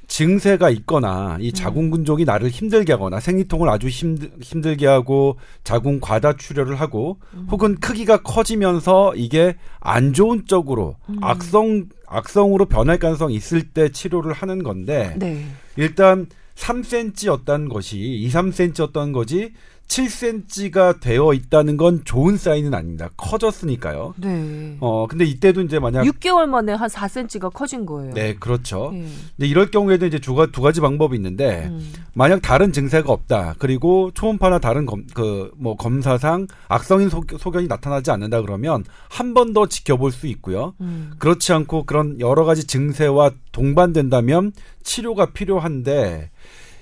증세가 0.08 0.70
있거나 0.70 1.38
이 1.40 1.52
자궁 1.52 1.90
근종이 1.90 2.26
나를 2.26 2.50
힘들게 2.50 2.94
하거나 2.94 3.20
생리통을 3.20 3.70
아주 3.70 3.88
힘들, 3.88 4.32
힘들게 4.42 4.86
하고 4.86 5.38
자궁 5.64 6.00
과다 6.00 6.34
출혈을 6.34 6.76
하고 6.76 7.20
혹은 7.50 7.76
크기가 7.76 8.22
커지면서 8.22 9.16
이게 9.16 9.56
안 9.80 10.14
좋은 10.14 10.46
쪽으로 10.46 10.98
악성 11.22 11.86
악성으로 12.08 12.66
변할 12.66 13.00
가능성이 13.00 13.36
있을 13.36 13.64
때 13.64 13.90
치료를 13.90 14.34
하는 14.34 14.62
건데 14.62 15.16
네. 15.18 15.46
일단 15.78 16.28
3cm였던 16.56 17.72
것이 17.72 17.98
2, 17.98 18.30
3cm였던 18.30 19.14
거지 19.14 19.54
7cm가 19.88 21.00
되어 21.00 21.34
있다는 21.34 21.78
건 21.78 22.02
좋은 22.04 22.36
사인은 22.38 22.74
아닙니다. 22.74 23.10
커졌으니까요. 23.16 24.16
네. 24.18 24.78
어, 24.80 25.06
근데 25.08 25.24
이때도 25.26 25.62
이제 25.62 25.78
만약 25.80 26.04
6개월 26.04 26.46
만에 26.48 26.74
한 26.74 26.90
4cm가 26.90 27.54
커진 27.54 27.86
거예요. 27.86 28.14
네, 28.14 28.34
그렇죠. 28.36 28.92
예. 28.94 29.00
근데 29.36 29.48
이럴 29.48 29.70
경우에도 29.70 30.06
이제 30.06 30.18
두, 30.20 30.34
가, 30.36 30.48
두 30.48 30.62
가지 30.62 30.82
방법이 30.82 31.16
있는데 31.16 31.66
음. 31.68 31.94
만약 32.14 32.42
다른 32.42 32.72
증세가 32.72 33.12
없다. 33.12 33.56
그리고 33.60 34.10
초음파나 34.14 34.60
다른 34.60 34.86
검, 34.86 35.06
그, 35.14 35.52
뭐, 35.58 35.76
검사상 35.76 36.48
악성인 36.70 37.10
소, 37.10 37.22
소견이 37.38 37.68
나타나지 37.68 38.10
않는다 38.12 38.42
그러면 38.42 38.84
한 39.10 39.34
번 39.34 39.54
더 39.54 39.68
지켜볼 39.68 40.12
수 40.12 40.26
있고요. 40.28 40.74
음. 40.82 41.14
그렇지 41.20 41.54
않고 41.54 41.86
그런 41.86 42.20
여러 42.20 42.46
가지 42.46 42.66
증세와 42.66 43.32
동반된다면 43.52 44.52
치료가 44.82 45.28
필요한데 45.28 46.32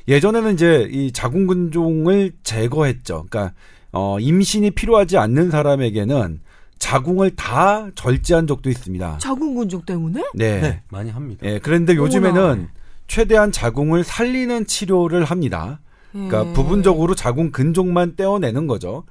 예전에는 0.08 0.54
이제 0.54 0.88
이 0.92 1.12
자궁근종을 1.12 2.34
제거했죠. 2.44 3.26
그러니까 3.30 3.54
어 3.92 4.20
임신이 4.20 4.72
필요하지 4.72 5.18
않는 5.18 5.52
사람에게는 5.52 6.42
자궁을 6.80 7.36
다 7.36 7.90
절제한 7.94 8.48
적도 8.48 8.70
있습니다. 8.70 9.20
자궁근종 9.20 9.84
때문에? 9.86 10.24
네. 10.34 10.62
네, 10.62 10.82
많이 10.90 11.12
합니다. 11.12 11.46
예, 11.46 11.60
그런데 11.60 11.96
요즘에는 11.96 12.42
어머나. 12.42 12.68
최대한 13.08 13.52
자궁을 13.52 14.04
살리는 14.04 14.66
치료를 14.66 15.26
합니다. 15.26 15.80
그러니까 16.12 16.48
예. 16.48 16.54
부분적으로 16.54 17.14
자궁 17.16 17.52
근종만 17.52 18.16
떼어내는 18.16 18.68
거죠. 18.68 19.04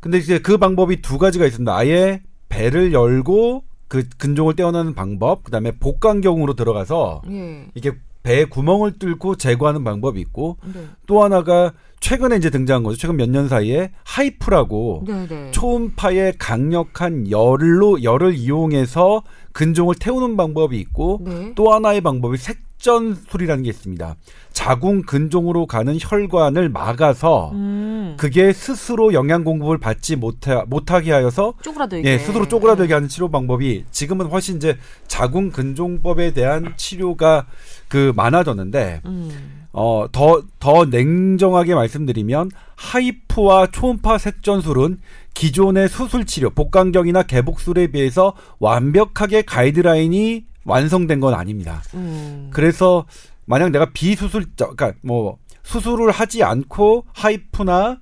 근데 0.00 0.18
이제 0.18 0.38
그 0.38 0.58
방법이 0.58 1.02
두 1.02 1.18
가지가 1.18 1.46
있습니다. 1.46 1.74
아예 1.74 2.22
배를 2.48 2.92
열고 2.92 3.64
그 3.88 4.06
근종을 4.18 4.54
떼어내는 4.54 4.94
방법, 4.94 5.44
그다음에 5.44 5.72
복강경으로 5.72 6.54
들어가서 6.54 7.22
예. 7.30 7.66
이게 7.74 7.92
배에 8.28 8.44
구멍을 8.44 8.98
뚫고 8.98 9.36
제거하는 9.36 9.84
방법이 9.84 10.20
있고 10.20 10.58
네. 10.74 10.84
또 11.06 11.22
하나가 11.24 11.72
최근에 12.00 12.36
이제 12.36 12.50
등장한 12.50 12.82
거죠. 12.82 12.98
최근 12.98 13.16
몇 13.16 13.28
년 13.30 13.48
사이에 13.48 13.90
하이프라고 14.04 15.04
네, 15.06 15.26
네. 15.26 15.50
초음파의 15.52 16.34
강력한 16.38 17.30
열로 17.30 18.02
열을 18.02 18.34
이용해서 18.34 19.22
근종을 19.52 19.94
태우는 19.94 20.36
방법이 20.36 20.78
있고 20.78 21.22
네. 21.24 21.52
또 21.54 21.72
하나의 21.72 22.02
방법이 22.02 22.36
색 22.36 22.67
전술이라는 22.78 23.64
게 23.64 23.70
있습니다. 23.70 24.16
자궁 24.52 25.02
근종으로 25.02 25.66
가는 25.66 25.96
혈관을 26.00 26.68
막아서 26.68 27.50
음. 27.52 28.14
그게 28.18 28.52
스스로 28.52 29.12
영양 29.12 29.44
공급을 29.44 29.78
받지 29.78 30.16
못하, 30.16 30.64
못하게 30.66 31.12
하여서 31.12 31.54
쪼그라들게. 31.62 32.08
예, 32.08 32.18
스스로 32.18 32.48
쪼그라들게 32.48 32.92
하는 32.92 33.08
치료 33.08 33.28
방법이 33.30 33.84
지금은 33.90 34.26
훨씬 34.26 34.56
이제 34.56 34.76
자궁 35.06 35.50
근종법에 35.50 36.32
대한 36.32 36.74
치료가 36.76 37.46
그 37.88 38.12
많아졌는데 38.16 39.02
음. 39.06 39.58
어, 39.72 40.06
더, 40.10 40.42
더 40.58 40.86
냉정하게 40.86 41.74
말씀드리면, 41.74 42.50
하이프와 42.74 43.68
초음파 43.70 44.18
색전술은 44.18 44.98
기존의 45.34 45.88
수술 45.88 46.26
치료, 46.26 46.50
복강경이나 46.50 47.22
개복술에 47.24 47.88
비해서 47.88 48.32
완벽하게 48.58 49.42
가이드라인이 49.42 50.44
완성된 50.68 51.20
건 51.20 51.34
아닙니다. 51.34 51.82
음. 51.94 52.50
그래서, 52.52 53.06
만약 53.46 53.70
내가 53.70 53.90
비수술자, 53.92 54.70
그러니까 54.76 54.92
뭐, 55.02 55.38
수술을 55.62 56.10
하지 56.10 56.42
않고 56.42 57.06
하이프나 57.12 57.98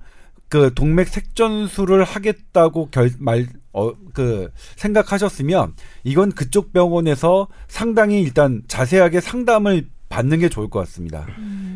그 0.49 0.73
동맥 0.73 1.07
색전술을 1.07 2.03
하겠다고 2.03 2.89
결, 2.89 3.11
말, 3.19 3.47
어, 3.73 3.91
그, 4.13 4.49
생각하셨으면, 4.75 5.73
이건 6.03 6.31
그쪽 6.31 6.73
병원에서 6.73 7.47
상당히 7.67 8.21
일단 8.21 8.61
자세하게 8.67 9.21
상담을 9.21 9.89
받는 10.09 10.39
게 10.39 10.49
좋을 10.49 10.69
것 10.69 10.79
같습니다. 10.79 11.25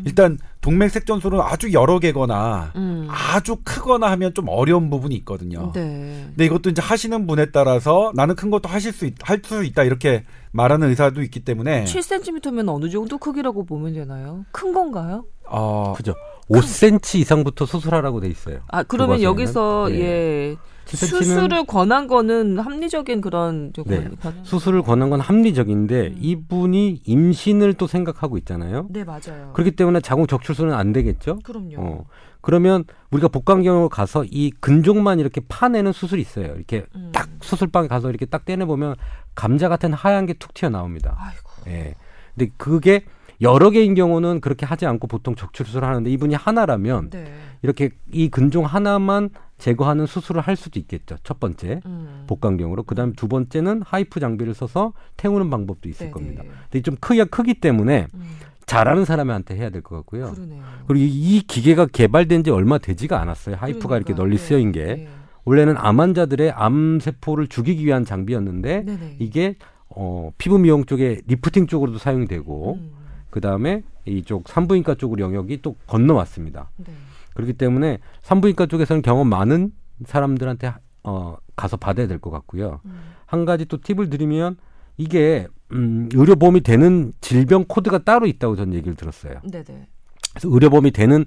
일단 0.04 0.38
동맥 0.60 0.90
색 0.90 1.06
전술은 1.06 1.40
아주 1.40 1.72
여러 1.72 1.98
개거나 1.98 2.72
음. 2.76 3.06
아주 3.10 3.56
크거나 3.62 4.10
하면 4.12 4.32
좀 4.34 4.48
어려운 4.48 4.90
부분이 4.90 5.14
있거든요. 5.16 5.72
네. 5.74 6.24
근데 6.28 6.46
이것도 6.46 6.70
이제 6.70 6.80
하시는 6.80 7.26
분에 7.26 7.46
따라서 7.46 8.10
나는 8.14 8.34
큰 8.34 8.50
것도 8.50 8.68
하실 8.68 8.92
수 8.92 9.06
있, 9.06 9.14
할수 9.22 9.64
있다 9.64 9.84
이렇게 9.84 10.24
말하는 10.52 10.88
의사도 10.88 11.22
있기 11.22 11.40
때문에 11.40 11.84
7cm면 11.84 12.68
어느 12.68 12.88
정도 12.88 13.18
크기라고 13.18 13.64
보면 13.64 13.94
되나요? 13.94 14.44
큰 14.52 14.72
건가요? 14.72 15.24
어, 15.46 15.92
그죠. 15.96 16.14
5cm 16.48 17.20
이상부터 17.20 17.66
수술하라고 17.66 18.20
돼 18.20 18.28
있어요. 18.28 18.60
아, 18.68 18.82
그러면. 18.82 19.22
여기서 19.22 19.88
네. 19.90 20.00
예. 20.00 20.56
7cm 20.86 21.12
는 21.12 21.22
수술을 21.22 21.64
권한 21.66 22.06
거는 22.06 22.58
합리적인 22.58 23.20
그런 23.20 23.72
저 23.74 23.82
네. 23.84 24.08
수술을 24.42 24.82
권한 24.82 25.10
건 25.10 25.20
합리적인데 25.20 26.08
음. 26.08 26.16
이분이 26.18 27.02
임신을 27.04 27.74
또 27.74 27.86
생각하고 27.86 28.36
있잖아요. 28.38 28.86
네, 28.90 29.04
맞아요. 29.04 29.52
그렇기 29.54 29.72
때문에 29.72 30.00
자궁 30.00 30.26
적출술은 30.26 30.72
안 30.74 30.92
되겠죠. 30.92 31.38
그럼요. 31.44 31.76
어. 31.78 32.04
그러면 32.40 32.84
우리가 33.12 33.28
복강경으로 33.28 33.88
가서 33.88 34.24
이 34.28 34.50
근종만 34.60 35.20
이렇게 35.20 35.40
파내는 35.48 35.92
수술이 35.92 36.20
있어요. 36.20 36.54
이렇게 36.56 36.84
음. 36.96 37.10
딱 37.12 37.28
수술방에 37.40 37.86
가서 37.88 38.08
이렇게 38.10 38.26
딱 38.26 38.44
떼내 38.44 38.64
보면 38.64 38.96
감자 39.34 39.68
같은 39.68 39.92
하얀 39.92 40.26
게 40.26 40.34
툭 40.34 40.52
튀어 40.52 40.68
나옵니다. 40.68 41.16
아이고. 41.18 41.50
예. 41.68 41.94
근데 42.34 42.50
그게 42.56 43.04
여러 43.40 43.70
개인 43.70 43.94
경우는 43.94 44.40
그렇게 44.40 44.66
하지 44.66 44.86
않고 44.86 45.06
보통 45.06 45.34
적출술을 45.34 45.86
하는데 45.86 46.08
이분이 46.10 46.34
하나라면 46.34 47.10
네. 47.10 47.32
이렇게 47.62 47.90
이 48.10 48.28
근종 48.28 48.64
하나만 48.64 49.30
제거하는 49.66 50.06
수술을 50.06 50.40
할 50.42 50.56
수도 50.56 50.80
있겠죠. 50.80 51.16
첫 51.22 51.38
번째 51.38 51.80
음. 51.86 52.24
복강경으로 52.26 52.82
그다음에 52.82 53.12
두 53.16 53.28
번째는 53.28 53.82
HIFU 53.84 54.18
장비를 54.18 54.54
써서 54.54 54.92
태우는 55.16 55.50
방법도 55.50 55.88
있을 55.88 56.06
네네. 56.06 56.10
겁니다. 56.10 56.42
근데 56.68 56.82
좀 56.82 56.96
크기가 57.00 57.26
크기 57.26 57.54
때문에 57.54 58.08
음. 58.12 58.22
잘하는 58.66 59.04
사람한테 59.04 59.54
해야 59.56 59.70
될 59.70 59.82
것 59.82 59.94
같고요. 59.98 60.32
그러네요. 60.32 60.62
그리고 60.88 61.04
이- 61.04 61.36
이 61.36 61.40
기계가 61.46 61.86
개발된 61.86 62.42
지 62.42 62.50
얼마 62.50 62.78
되지가 62.78 63.20
않았어요. 63.20 63.54
HIFU가 63.56 63.96
이렇게 63.96 64.14
그러니까, 64.14 64.22
널리 64.22 64.36
네, 64.36 64.42
쓰여인 64.42 64.72
게 64.72 64.84
네. 64.84 65.08
원래는 65.44 65.76
암 65.76 66.00
환자들의 66.00 66.50
암 66.52 66.98
세포를 67.00 67.46
죽이기 67.46 67.86
위한 67.86 68.04
장비였는데 68.04 68.82
네네. 68.84 69.16
이게 69.20 69.54
어, 69.90 70.32
피부 70.38 70.58
미용 70.58 70.86
쪽에 70.86 71.20
리프팅 71.28 71.68
쪽으로도 71.68 71.98
사용이 71.98 72.26
되고 72.26 72.74
음. 72.80 72.90
그 73.30 73.40
다음에 73.40 73.82
이쪽 74.06 74.48
산부인과 74.48 74.96
쪽으로 74.96 75.22
영역이 75.22 75.62
또 75.62 75.76
건너왔습니다. 75.86 76.70
네. 76.78 76.86
그렇기 77.34 77.54
때문에 77.54 77.98
산부인과 78.22 78.66
쪽에서는 78.66 79.02
경험 79.02 79.28
많은 79.28 79.72
사람들한테 80.06 80.66
하- 80.68 80.78
어, 81.04 81.36
가서 81.56 81.76
받아야 81.76 82.06
될 82.06 82.18
것 82.18 82.30
같고요. 82.30 82.80
음. 82.84 83.00
한 83.26 83.44
가지 83.44 83.64
또 83.66 83.80
팁을 83.80 84.10
드리면 84.10 84.56
이게 84.96 85.46
음, 85.72 86.08
의료보험이 86.12 86.60
되는 86.60 87.12
질병 87.20 87.64
코드가 87.66 87.98
따로 88.04 88.26
있다고 88.26 88.56
전 88.56 88.74
얘기를 88.74 88.94
들었어요. 88.94 89.40
네네. 89.50 89.88
그래서 90.32 90.48
의료보험이 90.48 90.90
되는 90.92 91.24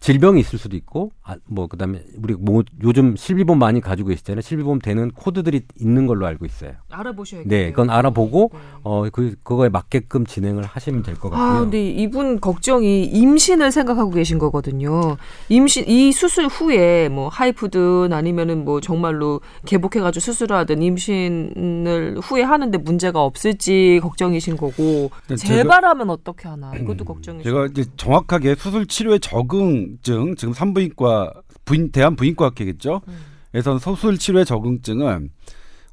질병이 0.00 0.38
있을 0.40 0.58
수도 0.58 0.76
있고 0.76 1.10
아, 1.24 1.36
뭐 1.44 1.66
그다음에 1.66 2.02
우리 2.22 2.34
뭐 2.34 2.62
요즘 2.82 3.16
실비보험 3.16 3.58
많이 3.58 3.80
가지고 3.80 4.10
계시잖아요. 4.10 4.42
실비보험 4.42 4.78
되는 4.78 5.10
코드들이 5.10 5.62
있는 5.80 6.06
걸로 6.06 6.24
알고 6.26 6.46
있어요. 6.46 6.72
알아보셔야겠네요. 6.88 7.64
네, 7.66 7.70
그건 7.72 7.90
알아보고 7.90 8.50
네. 8.54 8.58
어그 8.84 9.34
그거에 9.42 9.68
맞게끔 9.68 10.24
진행을 10.24 10.62
하시면 10.64 11.02
될 11.02 11.16
것 11.16 11.30
같고요. 11.30 11.40
아, 11.40 11.60
근데 11.60 11.90
이분 11.90 12.40
걱정이 12.40 13.04
임신을 13.06 13.72
생각하고 13.72 14.10
계신 14.10 14.38
거거든요. 14.38 15.16
임신 15.48 15.84
이 15.88 16.12
수술 16.12 16.46
후에 16.46 17.08
뭐 17.08 17.28
하이프든 17.28 18.12
아니면은 18.12 18.64
뭐 18.64 18.80
정말로 18.80 19.40
개복해 19.66 20.00
가지고 20.00 20.20
수술하든 20.20 20.80
임신을 20.80 22.18
후에 22.22 22.42
하는데 22.42 22.78
문제가 22.78 23.22
없을지 23.24 23.98
걱정이신 24.02 24.56
거고 24.56 25.10
네, 25.28 25.36
재발하면 25.36 26.10
어떻게 26.10 26.48
하나 26.48 26.72
이것도 26.76 27.04
걱정이신 27.04 27.42
제가 27.50 27.66
이제 27.66 27.84
정확하게 27.96 28.54
수술 28.54 28.86
치료의 28.86 29.20
적응 29.20 29.87
증 30.02 30.34
지금 30.36 30.54
산부인과 30.54 31.32
부인 31.64 31.90
대한 31.90 32.16
부인과학회겠죠. 32.16 33.02
음. 33.06 33.18
에선 33.54 33.78
수술 33.78 34.18
치료의 34.18 34.44
적응증은 34.44 35.30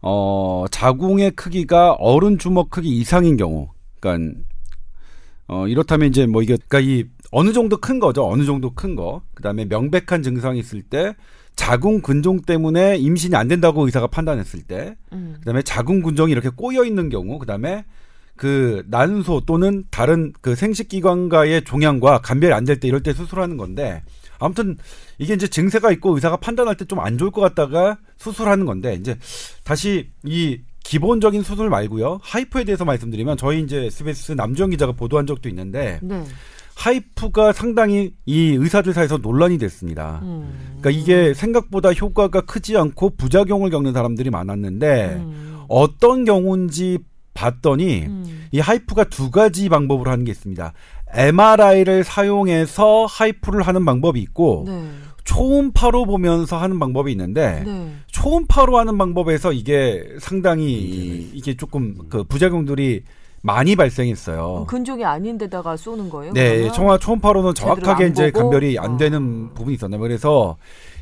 어 0.01 0.65
자궁의 0.69 1.31
크기가 1.31 1.93
어른 1.93 2.37
주먹 2.37 2.69
크기 2.69 2.97
이상인 2.97 3.37
경우, 3.37 3.69
그러니까 3.99 4.41
어 5.47 5.67
이렇다면 5.67 6.09
이제 6.09 6.25
뭐 6.25 6.41
이게 6.41 6.57
그러니까 6.67 6.79
이 6.79 7.05
어느 7.31 7.53
정도 7.53 7.77
큰 7.77 7.99
거죠. 7.99 8.27
어느 8.27 8.45
정도 8.45 8.73
큰 8.73 8.95
거. 8.95 9.21
그다음에 9.33 9.65
명백한 9.65 10.23
증상이 10.23 10.59
있을 10.59 10.81
때 10.83 11.15
자궁 11.55 12.01
근종 12.01 12.41
때문에 12.41 12.97
임신이 12.97 13.35
안 13.35 13.47
된다고 13.47 13.85
의사가 13.85 14.07
판단했을 14.07 14.61
때 14.63 14.95
음. 15.13 15.35
그다음에 15.39 15.61
자궁 15.61 16.01
군종이 16.01 16.31
이렇게 16.31 16.49
꼬여 16.49 16.83
있는 16.85 17.09
경우, 17.09 17.39
그다음에 17.39 17.85
그 18.37 18.83
난소 18.87 19.41
또는 19.45 19.83
다른 19.91 20.33
그 20.41 20.55
생식기관과의 20.55 21.63
종양과 21.63 22.19
감별이 22.21 22.53
안 22.53 22.65
될 22.65 22.79
때 22.79 22.87
이럴 22.87 23.01
때 23.03 23.13
수술하는 23.13 23.57
건데 23.57 24.03
아무튼 24.39 24.77
이게 25.17 25.33
이제 25.33 25.47
증세가 25.47 25.91
있고 25.93 26.13
의사가 26.15 26.37
판단할 26.37 26.75
때 26.75 26.85
좀 26.85 26.99
안 26.99 27.17
좋을 27.17 27.31
것 27.31 27.41
같다가 27.41 27.97
수술하는 28.17 28.65
건데 28.65 28.95
이제 28.95 29.17
다시 29.63 30.09
이 30.23 30.59
기본적인 30.83 31.41
수술 31.43 31.69
말고요 31.69 32.19
하이프에 32.21 32.63
대해서 32.65 32.83
말씀드리면 32.85 33.37
저희 33.37 33.61
이제 33.61 33.85
SBS 33.85 34.33
남주영 34.33 34.69
기자가 34.71 34.91
보도한 34.91 35.25
적도 35.25 35.47
있는데 35.49 35.99
네. 36.03 36.23
하이프가 36.75 37.53
상당히 37.53 38.13
이 38.25 38.49
의사들 38.51 38.93
사이에서 38.93 39.17
논란이 39.17 39.57
됐습니다. 39.57 40.19
음. 40.23 40.75
그러니까 40.81 40.89
이게 40.89 41.33
생각보다 41.33 41.93
효과가 41.93 42.41
크지 42.41 42.75
않고 42.77 43.11
부작용을 43.15 43.69
겪는 43.69 43.93
사람들이 43.93 44.29
많았는데 44.29 45.05
음. 45.15 45.63
어떤 45.69 46.25
경우인지 46.25 46.99
봤더니 47.35 48.05
음. 48.07 48.47
이 48.51 48.59
하이프가 48.59 49.03
두 49.05 49.29
가지 49.29 49.69
방법으로 49.69 50.09
하는 50.09 50.25
게 50.25 50.31
있습니다. 50.31 50.73
MRI를 51.13 52.03
사용해서 52.03 53.05
하이프를 53.05 53.61
하는 53.61 53.85
방법이 53.85 54.19
있고 54.21 54.63
네. 54.67 54.83
초음파로 55.23 56.05
보면서 56.05 56.57
하는 56.57 56.79
방법이 56.79 57.11
있는데 57.11 57.63
네. 57.65 57.91
초음파로 58.07 58.77
하는 58.77 58.97
방법에서 58.97 59.51
이게 59.51 60.03
상당히 60.19 61.29
이게 61.33 61.55
조금 61.55 61.95
그 62.09 62.23
부작용들이 62.23 63.03
많이 63.41 63.75
발생했어요. 63.75 64.65
근종이 64.67 65.05
아닌데다가 65.05 65.77
쏘는 65.77 66.09
거예요? 66.09 66.33
네, 66.33 66.55
그러면? 66.55 66.73
청와 66.73 66.97
초음파로는 66.97 67.53
정확하게 67.53 68.05
안 68.05 68.11
이제 68.11 68.31
보고? 68.31 68.49
감별이 68.49 68.79
안 68.79 68.93
어. 68.93 68.97
되는 68.97 69.53
부분이 69.53 69.75
있었나 69.75 69.97
봐요. 69.97 70.07
그래서 70.07 70.57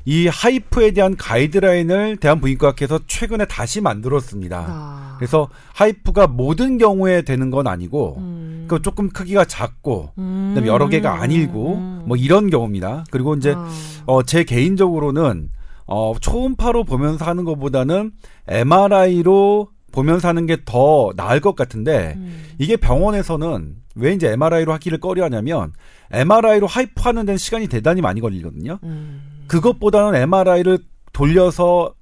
이 0.05 0.27
하이프에 0.27 0.91
대한 0.91 1.15
가이드라인을 1.15 2.17
대한부인과학회에서 2.17 2.99
최근에 3.07 3.45
다시 3.45 3.79
만들었습니다. 3.79 4.65
아. 4.67 5.15
그래서 5.17 5.47
하이프가 5.73 6.27
모든 6.27 6.77
경우에 6.77 7.21
되는 7.21 7.49
건 7.49 7.67
아니고 7.67 8.17
음. 8.17 8.65
그 8.67 8.81
조금 8.81 9.09
크기가 9.09 9.45
작고 9.45 10.11
음. 10.17 10.51
그다음에 10.53 10.67
여러 10.67 10.89
개가 10.89 11.21
아니고 11.21 11.75
음. 11.75 12.03
뭐 12.05 12.17
이런 12.17 12.49
경우입니다. 12.49 13.05
그리고 13.11 13.33
이제 13.35 13.53
아. 13.55 13.69
어 14.05 14.23
제 14.23 14.43
개인적으로는 14.43 15.49
어 15.85 16.13
초음파로 16.19 16.83
보면서 16.83 17.25
하는 17.25 17.45
것보다는 17.45 18.11
MRI로 18.47 19.69
보면서 19.91 20.27
하는 20.27 20.45
게 20.47 20.57
더 20.65 21.11
나을 21.15 21.39
것 21.39 21.55
같은데 21.55 22.13
음. 22.17 22.43
이게 22.57 22.75
병원에서는 22.75 23.75
왜 23.95 24.13
이제 24.13 24.31
MRI로 24.31 24.73
하기를 24.73 24.99
꺼려하냐면 24.99 25.71
MRI로 26.11 26.67
하이프 26.67 26.93
하는 27.03 27.25
데는 27.25 27.37
시간이 27.37 27.67
대단히 27.67 28.01
많이 28.01 28.19
걸리거든요. 28.19 28.79
음. 28.83 29.21
그것보다는 29.61 30.15
MRI를 30.21 30.79
돌려서 31.13 31.93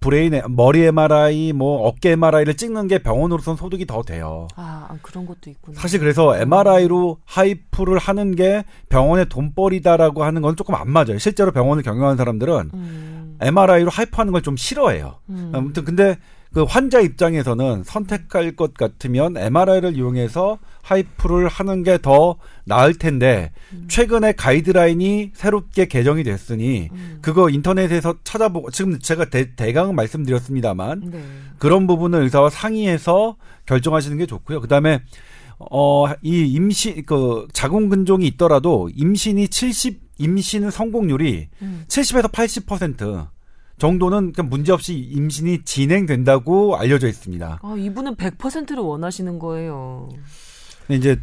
brain 0.00 0.40
머리 0.48 0.84
MRI 0.86 1.52
뭐 1.52 1.86
어깨 1.86 2.12
MRI를 2.12 2.54
찍는 2.56 2.88
게 2.88 2.98
병원으로선 3.02 3.56
소득이 3.56 3.84
더 3.86 4.02
돼요. 4.02 4.48
아, 4.56 4.86
아, 4.88 4.96
그런 5.02 5.26
것도 5.26 5.50
있구나. 5.50 5.78
사실 5.78 6.00
그래서 6.00 6.34
MRI로 6.36 7.18
HIFU를 7.26 7.98
하는 7.98 8.34
게 8.34 8.64
병원의 8.88 9.28
돈벌이다라고 9.28 10.24
하는 10.24 10.40
건 10.40 10.56
조금 10.56 10.74
안 10.74 10.90
맞아요. 10.90 11.18
실제로 11.18 11.52
병원을 11.52 11.82
경영하는 11.82 12.16
사람들은 12.16 12.70
음. 12.72 13.36
MRI로 13.42 13.90
HIFU 13.90 14.12
하는 14.16 14.32
걸 14.32 14.40
좀 14.40 14.56
싫어해요. 14.56 15.18
음. 15.28 15.52
아무튼 15.54 15.84
근데 15.84 16.16
그 16.54 16.62
환자 16.62 17.00
입장에서는 17.00 17.82
선택할 17.84 18.54
것 18.54 18.74
같으면 18.74 19.36
MRI를 19.36 19.96
이용해서 19.96 20.58
HIFU를 20.82 21.48
하는 21.48 21.82
게 21.82 21.98
더 21.98 22.36
나을 22.64 22.94
텐데 22.94 23.50
음. 23.72 23.86
최근에 23.88 24.32
가이드라인이 24.32 25.32
새롭게 25.34 25.86
개정이 25.86 26.22
됐으니 26.22 26.88
음. 26.92 27.18
그거 27.22 27.48
인터넷에서 27.50 28.14
찾아보고 28.24 28.70
지금 28.70 28.98
제가 28.98 29.26
대, 29.26 29.54
대강 29.54 29.94
말씀드렸습니다만 29.94 31.02
네. 31.10 31.24
그런 31.58 31.86
부분을 31.86 32.22
의사와 32.22 32.50
상의해서 32.50 33.36
결정하시는 33.66 34.16
게 34.18 34.26
좋고요. 34.26 34.60
그다음에 34.60 35.00
어 35.58 36.06
이 36.22 36.46
임신 36.52 37.04
그 37.06 37.46
자궁 37.52 37.88
근종이 37.88 38.26
있더라도 38.26 38.90
임신이 38.94 39.48
70 39.48 40.02
임신 40.18 40.70
성공률이 40.70 41.48
음. 41.62 41.84
70에서 41.88 42.30
80% 42.30 43.28
정도는 43.78 44.32
문제없이 44.44 44.94
임신이 44.94 45.62
진행된다고 45.64 46.76
알려져 46.76 47.08
있습니다. 47.08 47.58
아, 47.62 47.74
이분은 47.76 48.16
100%를 48.16 48.82
원하시는 48.82 49.38
거예요. 49.38 50.08
근데 50.86 50.98
이제 50.98 51.20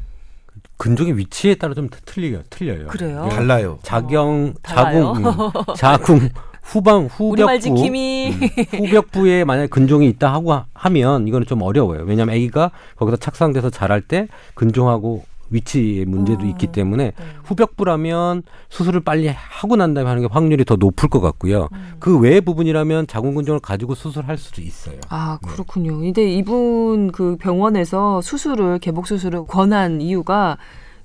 근종의 0.78 1.18
위치에 1.18 1.56
따라 1.56 1.74
좀 1.74 1.90
틀려요. 2.06 2.42
틀려요. 2.50 2.88
그래요? 2.88 3.30
달라요. 3.32 3.80
자경 3.84 4.54
달라요? 4.62 5.14
자궁 5.14 5.26
음, 5.26 5.52
자궁 5.76 6.30
후방 6.64 7.06
후벽부. 7.06 7.70
음, 7.70 8.50
후벽부에 8.72 9.44
만약 9.46 9.70
근종이 9.70 10.08
있다 10.10 10.34
하고 10.34 10.54
하- 10.54 10.66
하면 10.74 11.28
이거는 11.28 11.48
좀 11.48 11.62
어려워요. 11.62 12.04
왜냐하면 12.06 12.36
아기가 12.36 12.72
거기서 12.98 13.18
착상돼서 13.18 13.70
자랄 13.70 14.02
때 14.02 14.28
근종하고 14.56 15.24
위치의 15.52 16.06
문제도 16.06 16.44
어. 16.44 16.46
있기 16.46 16.68
때문에 16.68 17.04
네. 17.04 17.14
후벽부라면 17.44 18.44
수술을 18.70 19.02
빨리 19.02 19.28
하고 19.28 19.76
난 19.76 19.94
다음에 19.94 20.10
하는 20.10 20.24
게 20.24 20.28
확률이 20.32 20.66
더 20.66 20.76
높을 20.76 21.10
것 21.10 21.22
같고요. 21.22 21.68
음. 21.72 21.94
그 22.00 22.18
외의 22.20 22.42
부분이라면 22.42 23.08
자궁 23.08 23.36
근종을 23.36 23.60
가지고 23.60 23.94
수술할 23.96 24.38
수도 24.38 24.62
있어요. 24.62 24.96
아, 25.10 25.38
그렇군요. 25.46 26.00
근데 26.00 26.32
이분 26.32 27.12
그 27.12 27.38
병원에서 27.38 28.22
수술을, 28.22 28.80
개복 28.80 29.08
수술을 29.08 29.46
권한 29.46 30.02
이유가 30.02 30.58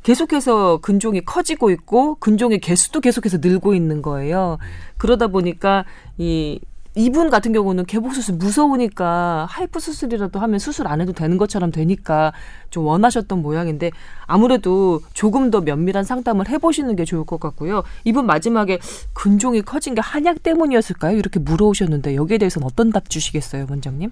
계속해서 0.03 0.79
근종이 0.79 1.21
커지고 1.25 1.71
있고 1.71 2.15
근종의 2.17 2.61
개수도 2.61 3.01
계속해서 3.01 3.39
늘고 3.41 3.75
있는 3.75 4.03
거예요. 4.03 4.59
그러다 4.99 5.27
보니까 5.27 5.85
이 6.17 6.61
이분 6.99 7.29
같은 7.29 7.53
경우는 7.53 7.85
개복 7.85 8.15
수술 8.15 8.37
무서우니까 8.37 9.47
하이프 9.51 9.79
수술이라도 9.79 10.41
하면 10.41 10.59
수술 10.59 10.89
안 10.89 11.03
해도 11.03 11.13
되는 11.13 11.37
것처럼 11.37 11.71
되니까 11.71 12.33
좀 12.71 12.87
원하셨던 12.87 13.43
모양인데 13.43 13.91
아무래도 14.27 15.01
조금 15.13 15.51
더 15.51 15.61
면밀한 15.61 16.05
상담을 16.05 16.49
해보시는 16.49 16.97
게 16.97 17.05
좋을 17.05 17.27
것 17.27 17.39
같고요. 17.39 17.83
이분 18.05 18.25
마지막에 18.25 18.79
근종이 19.13 19.61
커진 19.61 19.95
게 19.95 20.01
한약 20.01 20.43
때문이었을까요? 20.43 21.19
이렇게 21.19 21.39
물어오셨는데 21.39 22.15
여기에 22.15 22.39
대해서는 22.39 22.67
어떤 22.67 22.91
답 22.91 23.11
주시겠어요, 23.11 23.67
원장님? 23.69 24.11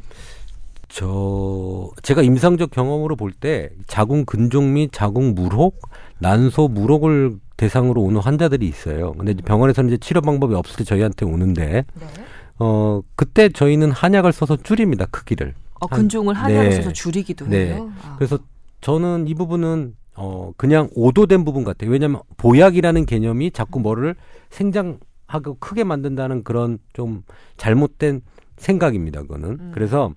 저 0.88 1.90
제가 2.02 2.20
임상적 2.22 2.70
경험으로 2.70 3.16
볼 3.16 3.32
때 3.32 3.70
자궁 3.86 4.26
근종 4.26 4.74
및 4.74 4.90
자궁 4.92 5.34
물혹, 5.34 5.80
난소 6.18 6.68
물혹을 6.68 7.36
대상으로 7.56 8.02
오는 8.02 8.20
환자들이 8.20 8.68
있어요. 8.68 9.12
근데 9.14 9.32
병원에서는 9.32 9.88
이제 9.88 9.96
치료 9.96 10.20
방법이 10.20 10.54
없을 10.54 10.76
때 10.76 10.84
저희한테 10.84 11.24
오는데 11.24 11.84
네. 11.94 12.06
어 12.58 13.00
그때 13.16 13.48
저희는 13.48 13.90
한약을 13.90 14.32
써서 14.32 14.56
줄입니다 14.56 15.06
크기를. 15.06 15.54
어, 15.80 15.86
한- 15.90 16.00
근종을 16.00 16.34
한약을 16.34 16.68
네. 16.70 16.76
써서 16.76 16.92
줄이기도 16.92 17.46
네. 17.46 17.74
해요. 17.74 17.92
아. 18.02 18.14
그래서 18.16 18.38
저는 18.80 19.26
이 19.28 19.34
부분은 19.34 19.96
어 20.16 20.52
그냥 20.56 20.88
오도된 20.94 21.44
부분 21.44 21.64
같아요. 21.64 21.90
왜냐하면 21.90 22.20
보약이라는 22.36 23.06
개념이 23.06 23.50
자꾸 23.50 23.80
뭐를 23.80 24.14
생장하고 24.50 25.56
크게 25.58 25.84
만든다는 25.84 26.44
그런 26.44 26.78
좀 26.92 27.22
잘못된 27.56 28.22
생각입니다. 28.56 29.22
그거는 29.22 29.48
음. 29.60 29.70
그래서 29.74 30.12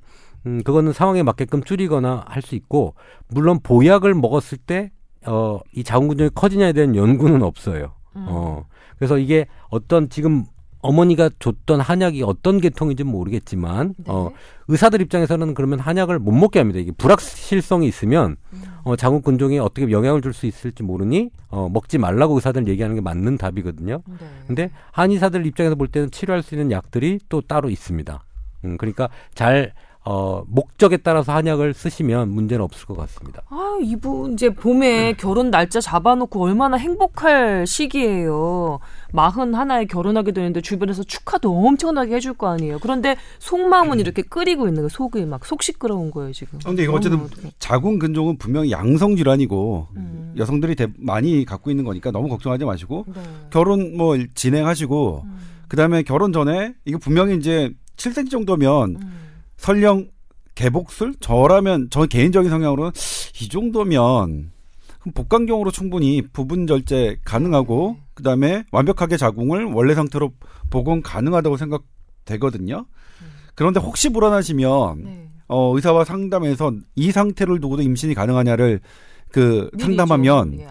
음 0.45 0.61
그거는 0.63 0.93
상황에 0.93 1.23
맞게끔 1.23 1.63
줄이거나 1.63 2.23
할 2.27 2.41
수 2.43 2.55
있고 2.55 2.93
물론 3.29 3.59
보약을 3.61 4.13
먹었을 4.13 4.57
때 4.59 4.91
어 5.25 5.59
이 5.75 5.83
자궁근종이 5.83 6.29
커지냐에 6.35 6.71
대한 6.73 6.95
연구는 6.95 7.41
없어요. 7.41 7.93
음. 8.15 8.25
어 8.29 8.65
그래서 8.97 9.17
이게 9.17 9.47
어떤 9.69 10.07
지금 10.09 10.45
어머니가 10.81 11.29
줬던 11.39 11.81
한약이 11.81 12.23
어떤 12.23 12.61
계통인지 12.61 13.03
는 13.03 13.11
모르겠지만 13.11 13.95
네. 13.97 14.03
어, 14.07 14.31
의사들 14.67 15.01
입장에서는 15.01 15.53
그러면 15.53 15.79
한약을 15.79 16.19
못 16.19 16.31
먹게 16.31 16.59
합니다. 16.59 16.79
이게 16.79 16.91
불확실성이 16.91 17.87
있으면 17.87 18.37
음. 18.53 18.63
어, 18.83 18.95
자궁 18.95 19.21
근종에 19.21 19.59
어떻게 19.59 19.89
영향을 19.91 20.21
줄 20.21 20.33
수 20.33 20.45
있을지 20.45 20.83
모르니 20.83 21.31
어, 21.49 21.67
먹지 21.69 21.97
말라고 21.97 22.35
의사들 22.35 22.67
얘기하는 22.67 22.95
게 22.95 23.01
맞는 23.01 23.37
답이거든요. 23.37 24.01
네. 24.05 24.27
근데 24.45 24.71
한의사들 24.91 25.45
입장에서 25.45 25.75
볼 25.75 25.87
때는 25.87 26.11
치료할 26.11 26.43
수 26.43 26.53
있는 26.53 26.71
약들이 26.71 27.19
또 27.27 27.41
따로 27.41 27.69
있습니다. 27.69 28.23
음, 28.65 28.77
그러니까 28.77 29.09
잘 29.33 29.73
어, 30.09 30.43
목적에 30.47 30.95
따라서 30.97 31.33
한약을 31.33 31.73
쓰시면 31.73 32.29
문제는 32.29 32.63
없을 32.63 32.85
것 32.85 32.95
같습니다. 32.95 33.41
아, 33.49 33.77
이분 33.81 34.33
이제 34.33 34.49
봄에 34.49 35.13
결혼 35.17 35.51
날짜 35.51 35.81
잡아놓고 35.81 36.41
얼마나 36.41 36.77
행복할 36.77 37.67
시기예요. 37.67 38.79
마흔 39.13 39.55
하나에 39.55 39.85
결혼하게 39.85 40.31
되는데 40.31 40.61
주변에서 40.61 41.03
축하도 41.03 41.65
엄청나게 41.65 42.15
해줄 42.15 42.33
거 42.33 42.47
아니에요. 42.47 42.79
그런데 42.81 43.15
속마음은 43.39 43.99
이렇게 43.99 44.21
끓이고 44.21 44.67
있는 44.67 44.83
거 44.83 44.89
속이 44.89 45.25
막 45.25 45.45
속 45.45 45.63
시끄러운 45.63 46.11
거예요 46.11 46.33
지금. 46.33 46.59
아, 46.63 46.67
근데 46.69 46.83
이거 46.83 46.93
어쨌든 46.93 47.21
어떡해. 47.21 47.51
자궁 47.59 47.99
근종은 47.99 48.37
분명히 48.37 48.71
양성 48.71 49.15
질환이고 49.15 49.87
음. 49.95 50.33
여성들이 50.37 50.75
대- 50.75 50.87
많이 50.97 51.45
갖고 51.45 51.69
있는 51.71 51.83
거니까 51.85 52.11
너무 52.11 52.27
걱정하지 52.27 52.65
마시고 52.65 53.05
네. 53.07 53.21
결혼 53.49 53.95
뭐 53.95 54.17
진행하시고 54.35 55.21
음. 55.25 55.37
그다음에 55.69 56.03
결혼 56.03 56.33
전에 56.33 56.73
이거 56.85 56.97
분명히 56.97 57.35
이제 57.37 57.71
7cm 57.97 58.29
정도면 58.29 58.97
음. 59.01 59.19
설령 59.57 60.09
개복술 60.55 61.13
저라면 61.19 61.87
저 61.91 62.05
개인적인 62.05 62.49
성향으로는 62.49 62.91
이 63.41 63.47
정도면 63.47 64.51
복강경으로 65.13 65.71
충분히 65.71 66.21
부분 66.33 66.67
절제 66.67 67.17
가능하고 67.23 67.95
네. 67.97 68.03
그다음에 68.17 68.65
완벽하게 68.71 69.15
자궁을 69.15 69.65
원래 69.65 69.93
상태로 69.93 70.31
복원 70.71 71.01
가능하다고 71.03 71.55
생각되거든요. 71.57 72.85
그런데 73.53 73.79
혹시 73.79 74.09
불안하시면 74.09 74.97
음. 74.97 75.03
네. 75.03 75.29
어, 75.47 75.73
의사와 75.75 76.03
상담해서 76.03 76.73
이 76.95 77.11
상태를 77.11 77.59
두고도 77.61 77.83
임신이 77.83 78.15
가능하냐를 78.15 78.81
그 79.31 79.69
상담하면 79.79 80.51
좀, 80.51 80.59
예, 80.61 80.67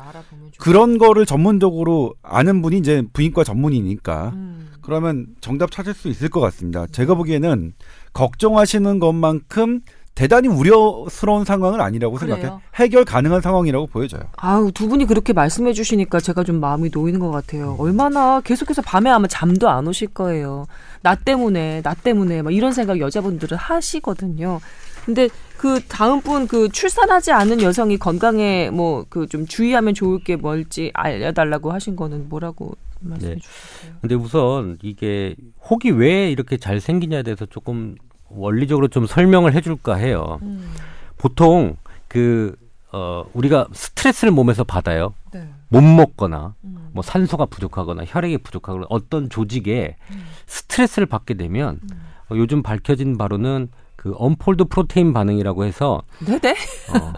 그런 0.59 0.99
거를 0.99 1.25
전문적으로 1.25 2.15
아는 2.23 2.63
분이 2.63 2.79
이제 2.79 3.03
부인과 3.13 3.45
전문이니까 3.45 4.31
음. 4.35 4.69
그러면 4.83 5.27
정답 5.41 5.71
찾을 5.71 5.95
수 5.95 6.09
있을 6.09 6.29
것 6.29 6.41
같습니다. 6.41 6.87
제가 6.87 7.15
보기에는 7.15 7.75
걱정하시는 8.13 8.99
것만큼 8.99 9.81
대단히 10.17 10.49
우려스러운 10.49 11.45
상황은 11.45 11.79
아니라고 11.81 12.17
그래요? 12.17 12.37
생각해. 12.37 12.61
해결 12.77 13.05
가능한 13.05 13.43
상황이라고 13.43 13.87
보여져요. 13.87 14.23
아우 14.39 14.73
두 14.73 14.89
분이 14.89 15.05
그렇게 15.05 15.33
말씀해 15.35 15.75
주시니까 15.75 16.21
제가 16.21 16.43
좀 16.43 16.59
마음이 16.59 16.91
놓이는 16.93 17.21
것 17.21 17.31
같아요. 17.31 17.77
얼마나 17.79 18.41
계속해서 18.41 18.81
밤에 18.83 19.11
아마 19.11 19.29
잠도 19.29 19.69
안 19.69 19.87
오실 19.87 20.09
거예요. 20.09 20.67
나 21.03 21.15
때문에 21.15 21.83
나 21.83 21.93
때문에 21.95 22.41
막 22.41 22.53
이런 22.53 22.73
생각 22.73 22.99
여자분들은 22.99 23.59
하시거든요. 23.59 24.59
근데 25.05 25.29
그 25.59 25.81
다음 25.87 26.21
분 26.23 26.47
그 26.49 26.69
출산하지 26.71 27.31
않은 27.33 27.61
여성이 27.63 27.99
건강에 27.99 28.71
뭐 28.71 29.05
그 29.11 29.27
좀 29.29 29.47
주의하면 29.47 29.93
좋을 29.95 30.25
게 30.25 30.37
뭘지 30.37 30.91
알려달라고 30.95 31.73
하신 31.73 31.95
거는 31.95 32.29
뭐라고 32.31 32.73
말씀해 33.01 33.35
네. 33.35 33.41
주셨어요? 33.41 33.99
근데 34.01 34.15
우선 34.15 34.79
이게 34.83 35.37
혹이 35.69 35.91
왜 35.91 36.31
이렇게 36.31 36.57
잘 36.57 36.81
생기냐에 36.81 37.23
대해서 37.23 37.45
조금 37.47 37.95
원리적으로 38.31 38.89
좀 38.89 39.07
설명을 39.07 39.55
해줄까 39.55 39.95
해요. 39.95 40.39
음, 40.43 40.73
보통 41.17 41.77
그 42.09 42.57
어, 42.93 43.25
우리가 43.35 43.67
스트레스를 43.73 44.33
몸에서 44.33 44.65
받아요. 44.65 45.15
네. 45.33 45.49
못 45.69 45.83
먹거나 45.83 46.55
음, 46.65 46.89
뭐 46.93 47.03
산소가 47.03 47.47
부족하거나 47.47 48.05
혈액이 48.07 48.39
부족하거나 48.39 48.87
어떤 48.89 49.29
조직에 49.29 49.97
음. 50.11 50.25
스트레스를 50.47 51.07
받게 51.07 51.35
되면 51.35 51.81
음. 51.83 52.01
어, 52.31 52.37
요즘 52.37 52.63
밝혀진 52.63 53.19
바로는 53.19 53.69
그 53.97 54.15
언폴드 54.17 54.65
프로테인 54.65 55.13
반응이라고 55.13 55.65
해서 55.65 56.03
네네. 56.25 56.53
어, 56.53 57.13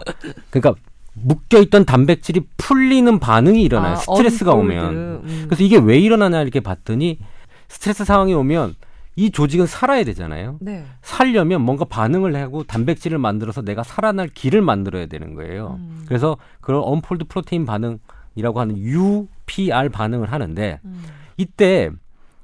그러니까 0.49 0.81
묶여 1.13 1.59
있던 1.59 1.85
단백질이 1.85 2.41
풀리는 2.57 3.19
반응이 3.19 3.61
일어나요. 3.61 3.93
아, 3.93 3.95
스트레스가 3.97 4.53
unfold. 4.53 4.73
오면. 4.73 4.93
음. 4.95 5.43
그래서 5.47 5.63
이게 5.63 5.77
왜 5.77 5.99
일어나냐 5.99 6.41
이렇게 6.41 6.59
봤더니 6.59 7.19
스트레스 7.67 8.03
상황이 8.05 8.33
오면 8.33 8.75
이 9.19 9.31
조직은 9.31 9.65
살아야 9.65 10.03
되잖아요. 10.03 10.57
네. 10.61 10.85
살려면 11.01 11.61
뭔가 11.61 11.85
반응을 11.85 12.35
하고 12.35 12.63
단백질을 12.63 13.17
만들어서 13.17 13.61
내가 13.61 13.83
살아날 13.83 14.27
길을 14.29 14.61
만들어야 14.61 15.07
되는 15.07 15.35
거예요. 15.35 15.77
음. 15.79 16.05
그래서 16.07 16.37
그런 16.61 16.83
unfold 16.83 17.25
protein 17.25 17.65
반응이라고 17.65 18.59
하는 18.59 18.77
UPR 18.77 19.89
반응을 19.89 20.31
하는데 20.31 20.79
음. 20.85 21.03
이때 21.37 21.89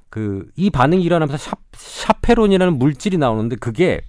그 0.09 0.49
이 0.55 0.69
반응이 0.69 1.03
일어나면서 1.03 1.37
샤, 1.37 1.55
chaperone이라는 1.73 2.77
물질이 2.79 3.17
나오는데 3.17 3.57
그게 3.57 4.01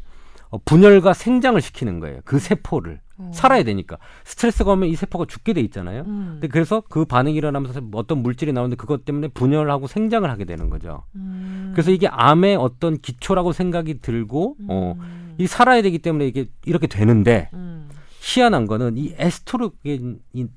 어, 0.50 0.58
분열과 0.64 1.12
생장을 1.12 1.60
시키는 1.60 2.00
거예요. 2.00 2.20
그 2.24 2.38
세포를 2.38 3.00
어. 3.18 3.30
살아야 3.34 3.62
되니까 3.62 3.98
스트레스가 4.24 4.72
오면 4.72 4.88
이 4.88 4.96
세포가 4.96 5.24
죽게 5.26 5.52
돼 5.52 5.60
있잖아요. 5.62 6.02
음. 6.02 6.28
근데 6.34 6.48
그래서 6.48 6.82
그 6.88 7.04
반응이 7.04 7.36
일어나면서 7.36 7.80
어떤 7.94 8.22
물질이 8.22 8.52
나오는데 8.52 8.76
그것 8.76 9.04
때문에 9.04 9.28
분열하고 9.28 9.86
생장을 9.86 10.28
하게 10.28 10.44
되는 10.44 10.70
거죠. 10.70 11.04
음. 11.14 11.70
그래서 11.72 11.90
이게 11.90 12.08
암의 12.08 12.56
어떤 12.56 12.98
기초라고 12.98 13.52
생각이 13.52 14.00
들고 14.00 14.56
어, 14.68 14.94
음. 14.98 15.34
이 15.38 15.46
살아야 15.46 15.82
되기 15.82 15.98
때문에 15.98 16.26
이게 16.26 16.46
이렇게 16.64 16.86
되는데 16.86 17.50
음. 17.54 17.88
희한한 18.20 18.66
거는 18.66 18.98
이 18.98 19.14
에스트로겐이 19.16 20.48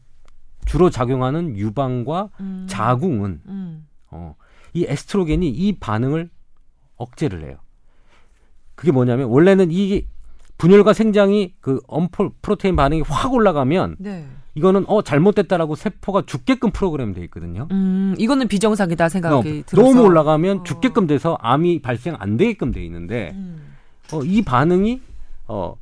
주로 0.66 0.90
작용하는 0.90 1.56
유방과 1.56 2.30
음. 2.40 2.66
자궁은 2.70 3.42
음. 3.48 3.88
어, 4.12 4.36
이 4.74 4.86
에스트로겐이 4.88 5.50
이 5.50 5.80
반응을 5.80 6.30
억제를 6.98 7.44
해요. 7.44 7.58
그게 8.76 8.92
뭐냐면 8.92 9.30
원래는 9.30 9.72
이 9.72 10.06
분열과 10.60 10.94
생장이 10.94 11.54
그 11.62 11.80
엄폴 11.88 12.32
프로테인 12.42 12.76
반응이 12.76 13.04
확 13.08 13.34
올라가면 13.34 13.96
네. 13.98 14.26
이거는 14.56 14.84
어 14.88 15.02
잘못됐다라고 15.02 15.76
세포가 15.76 16.24
죽게끔 16.26 16.72
프로그램 16.72 17.14
돼 17.14 17.24
있거든요. 17.24 17.68
음, 17.72 18.14
이거는 18.18 18.50
비정상이다 18.50 19.06
어, 19.06 19.10
생각이 19.10 19.64
들어서 19.66 19.90
너무 19.90 20.06
올라가면 20.06 20.60
어. 20.60 20.64
죽게끔 20.64 21.08
돼서 21.08 21.38
암이 21.42 21.82
발생 21.82 22.16
안 22.20 22.36
되게끔 22.36 22.72
돼 22.72 22.84
있는데 22.86 23.32
음. 23.36 23.74
어, 24.12 24.22
이 24.24 24.42
반응이 24.42 25.02
어, 25.48 25.76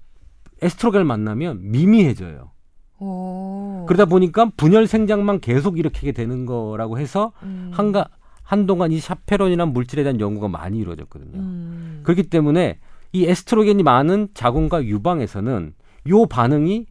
에스트로겐을 0.61 1.05
만나면 1.05 1.59
미미해져요. 1.63 2.51
오. 2.99 3.85
그러다 3.87 4.05
보니까 4.05 4.51
분열 4.57 4.85
생장만 4.85 5.39
계속 5.39 5.79
일으키게 5.79 6.11
되는 6.11 6.45
거라고 6.45 6.99
해서 6.99 7.31
음. 7.41 7.71
한가 7.73 8.09
한동안 8.43 8.91
이 8.91 8.99
샤페론이라는 8.99 9.73
물질에 9.73 10.03
대한 10.03 10.19
연구가 10.19 10.49
많이 10.49 10.77
이루어졌거든요. 10.77 11.39
음. 11.39 12.01
그렇기 12.03 12.29
때문에 12.29 12.77
이 13.13 13.25
에스트로겐이 13.25 13.83
많은 13.83 14.29
자궁과 14.33 14.83
유방에서는 14.85 15.73
요 16.09 16.25
반응이 16.25 16.85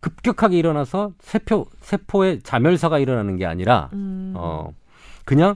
급격하게 0.00 0.58
일어나서 0.58 1.12
세포 1.20 1.66
세포의 1.80 2.40
자멸사가 2.42 2.98
일어나는 2.98 3.36
게 3.36 3.46
아니라 3.46 3.90
음. 3.94 4.34
어 4.36 4.70
그냥 5.24 5.54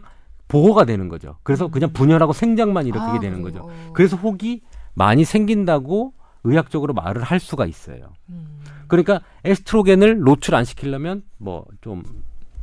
보호가 0.48 0.84
되는 0.84 1.08
거죠. 1.08 1.36
그래서 1.42 1.68
그냥 1.68 1.92
분열하고 1.92 2.32
생장만 2.32 2.86
일으키게 2.86 3.10
아, 3.18 3.20
되는 3.20 3.42
그래요? 3.42 3.62
거죠. 3.64 3.70
어. 3.70 3.92
그래서 3.92 4.16
혹이 4.16 4.62
많이 4.94 5.24
생긴다고 5.24 6.14
의학적으로 6.44 6.94
말을 6.94 7.22
할 7.22 7.38
수가 7.40 7.66
있어요. 7.66 8.12
음. 8.30 8.60
그러니까 8.86 9.20
에스트로겐을 9.44 10.20
노출 10.20 10.54
안 10.54 10.64
시키려면 10.64 11.22
뭐 11.36 11.66
좀 11.82 12.02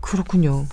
그렇군요. 0.01 0.65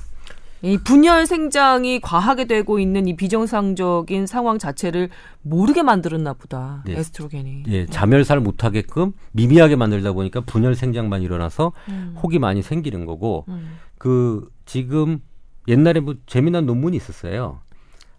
이 0.62 0.78
분열 0.78 1.26
생장이 1.26 2.00
과하게 2.00 2.44
되고 2.46 2.78
있는 2.78 3.08
이 3.08 3.16
비정상적인 3.16 4.26
상황 4.26 4.58
자체를 4.58 5.10
모르게 5.42 5.82
만들었나 5.82 6.34
보다. 6.34 6.84
네. 6.86 6.96
에스트로겐이. 6.98 7.64
예, 7.68 7.86
자멸사를 7.86 8.40
못 8.40 8.62
하게끔 8.62 9.12
미미하게 9.32 9.74
만들다 9.74 10.12
보니까 10.12 10.40
분열 10.42 10.76
생장만 10.76 11.22
일어나서 11.22 11.72
음. 11.88 12.16
혹이 12.22 12.38
많이 12.38 12.62
생기는 12.62 13.06
거고 13.06 13.44
음. 13.48 13.78
그 13.98 14.48
지금 14.64 15.20
옛날에 15.66 16.00
뭐 16.00 16.14
재미난 16.26 16.64
논문이 16.66 16.96
있었어요. 16.96 17.60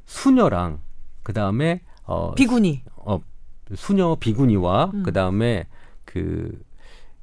수녀랑 0.06 0.80
그 1.24 1.32
다음에 1.32 1.82
어 2.04 2.36
비구니. 2.36 2.84
어 2.98 3.22
수녀 3.76 4.16
비구니와 4.20 4.92
음. 4.94 5.04
그 5.04 5.14
다음에 5.14 5.68
그 6.04 6.62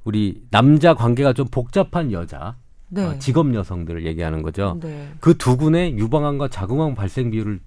우리 0.05 0.43
남자 0.51 0.95
관계가 0.95 1.35
좀 1.35 1.47
복잡한 1.51 2.11
여자 2.11 2.57
네. 2.91 3.05
어, 3.05 3.19
직업 3.19 3.55
여성들을 3.55 4.05
얘기하는 4.07 4.43
거죠. 4.43 4.79
네. 4.81 5.13
그두 5.21 5.57
군의 5.57 5.97
유방암과 5.97 6.49
자궁암 6.49 6.95
발생 6.95 7.31
비율을 7.31 7.61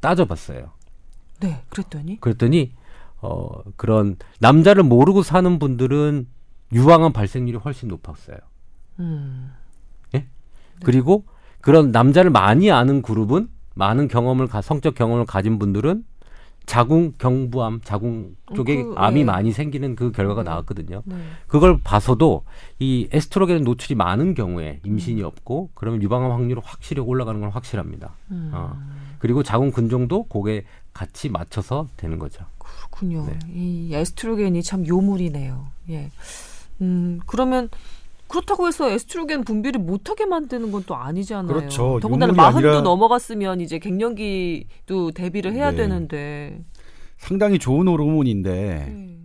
따져봤어요. 0.00 0.70
네. 1.40 1.62
그랬더니 1.68 2.20
그랬더니 2.20 2.72
어 3.20 3.62
그런 3.76 4.16
남자를 4.40 4.82
모르고 4.84 5.22
사는 5.22 5.58
분들은 5.58 6.26
유방암 6.72 7.12
발생률이 7.12 7.58
훨씬 7.58 7.88
높았어요. 7.88 8.38
음. 9.00 9.52
그리고 10.84 11.24
그런 11.60 11.90
남자를 11.90 12.30
많이 12.30 12.70
아는 12.70 13.02
그룹은 13.02 13.48
많은 13.74 14.08
경험을 14.08 14.46
가, 14.46 14.60
성적 14.60 14.94
경험을 14.94 15.26
가진 15.26 15.58
분들은 15.58 16.04
자궁 16.68 17.14
경부암 17.16 17.80
자궁 17.82 18.36
쪽에 18.54 18.82
그, 18.82 18.92
암이 18.94 19.20
예. 19.20 19.24
많이 19.24 19.52
생기는 19.52 19.96
그 19.96 20.12
결과가 20.12 20.42
네. 20.42 20.50
나왔거든요. 20.50 21.02
네. 21.06 21.16
그걸 21.46 21.80
봐서도 21.82 22.44
이 22.78 23.08
에스트로겐 23.10 23.64
노출이 23.64 23.94
많은 23.94 24.34
경우에 24.34 24.80
임신이 24.84 25.22
없고 25.22 25.70
그러면 25.72 26.02
유방암 26.02 26.30
확률이 26.30 26.60
확실히 26.62 27.00
올라가는 27.00 27.40
건 27.40 27.48
확실합니다. 27.48 28.14
음. 28.30 28.50
어. 28.52 28.78
그리고 29.18 29.42
자궁 29.42 29.72
근종도 29.72 30.24
그게 30.24 30.66
같이 30.92 31.30
맞춰서 31.30 31.88
되는 31.96 32.18
거죠. 32.18 32.44
그렇군요. 32.58 33.24
네. 33.24 33.38
이 33.48 33.94
에스트로겐이 33.94 34.62
참 34.62 34.86
요물이네요. 34.86 35.66
예. 35.88 36.10
음, 36.82 37.18
그러면 37.24 37.70
그렇다고 38.28 38.66
해서 38.68 38.90
에스트로겐 38.90 39.44
분비를 39.44 39.80
못하게 39.80 40.26
만드는 40.26 40.70
건 40.70 40.82
또 40.86 40.94
아니잖아요. 40.94 41.46
그렇죠. 41.54 41.98
더군다나 42.00 42.32
마흔도 42.32 42.58
아니라- 42.68 42.80
넘어갔으면 42.82 43.60
이제 43.60 43.78
갱년기도 43.78 45.10
대비를 45.12 45.52
해야 45.54 45.70
네. 45.70 45.78
되는데. 45.78 46.60
상당히 47.16 47.58
좋은 47.58 47.88
호르몬인데 47.88 48.86
음. 48.88 49.17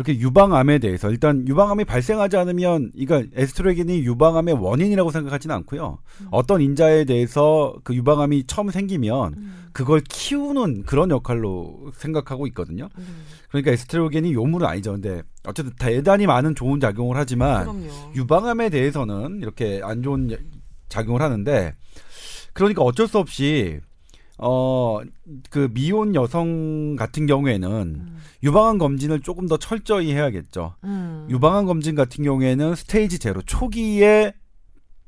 이렇게 0.00 0.18
유방암에 0.18 0.78
대해서 0.78 1.10
일단 1.10 1.46
유방암이 1.46 1.84
발생하지 1.84 2.38
않으면 2.38 2.90
이거 2.94 3.22
에스트로겐이 3.34 4.02
유방암의 4.04 4.54
원인이라고 4.54 5.10
생각하지는 5.10 5.54
않고요. 5.56 5.98
음. 6.22 6.26
어떤 6.30 6.62
인자에 6.62 7.04
대해서 7.04 7.74
그 7.84 7.94
유방암이 7.94 8.44
처음 8.46 8.70
생기면 8.70 9.34
음. 9.36 9.68
그걸 9.72 10.00
키우는 10.00 10.84
그런 10.84 11.10
역할로 11.10 11.92
생각하고 11.94 12.46
있거든요. 12.48 12.88
음. 12.96 13.24
그러니까 13.50 13.72
에스트로겐이 13.72 14.32
요물은 14.32 14.66
아니죠. 14.66 14.92
근데 14.92 15.22
어쨌든 15.44 15.74
대단히 15.78 16.26
많은 16.26 16.54
좋은 16.54 16.80
작용을 16.80 17.18
하지만 17.18 17.64
그럼요. 17.64 18.12
유방암에 18.16 18.70
대해서는 18.70 19.40
이렇게 19.42 19.82
안 19.84 20.02
좋은 20.02 20.34
작용을 20.88 21.20
하는데 21.20 21.74
그러니까 22.54 22.82
어쩔 22.82 23.06
수 23.06 23.18
없이 23.18 23.80
어 24.38 25.02
그 25.50 25.68
미혼 25.72 26.14
여성 26.14 26.96
같은 26.96 27.26
경우에는 27.26 27.70
음. 27.70 28.16
유방암 28.42 28.78
검진을 28.78 29.20
조금 29.20 29.46
더 29.46 29.56
철저히 29.56 30.12
해야겠죠. 30.12 30.74
음. 30.84 31.26
유방암 31.30 31.66
검진 31.66 31.94
같은 31.94 32.24
경우에는 32.24 32.74
스테이지 32.74 33.18
제로 33.18 33.42
초기에 33.42 34.34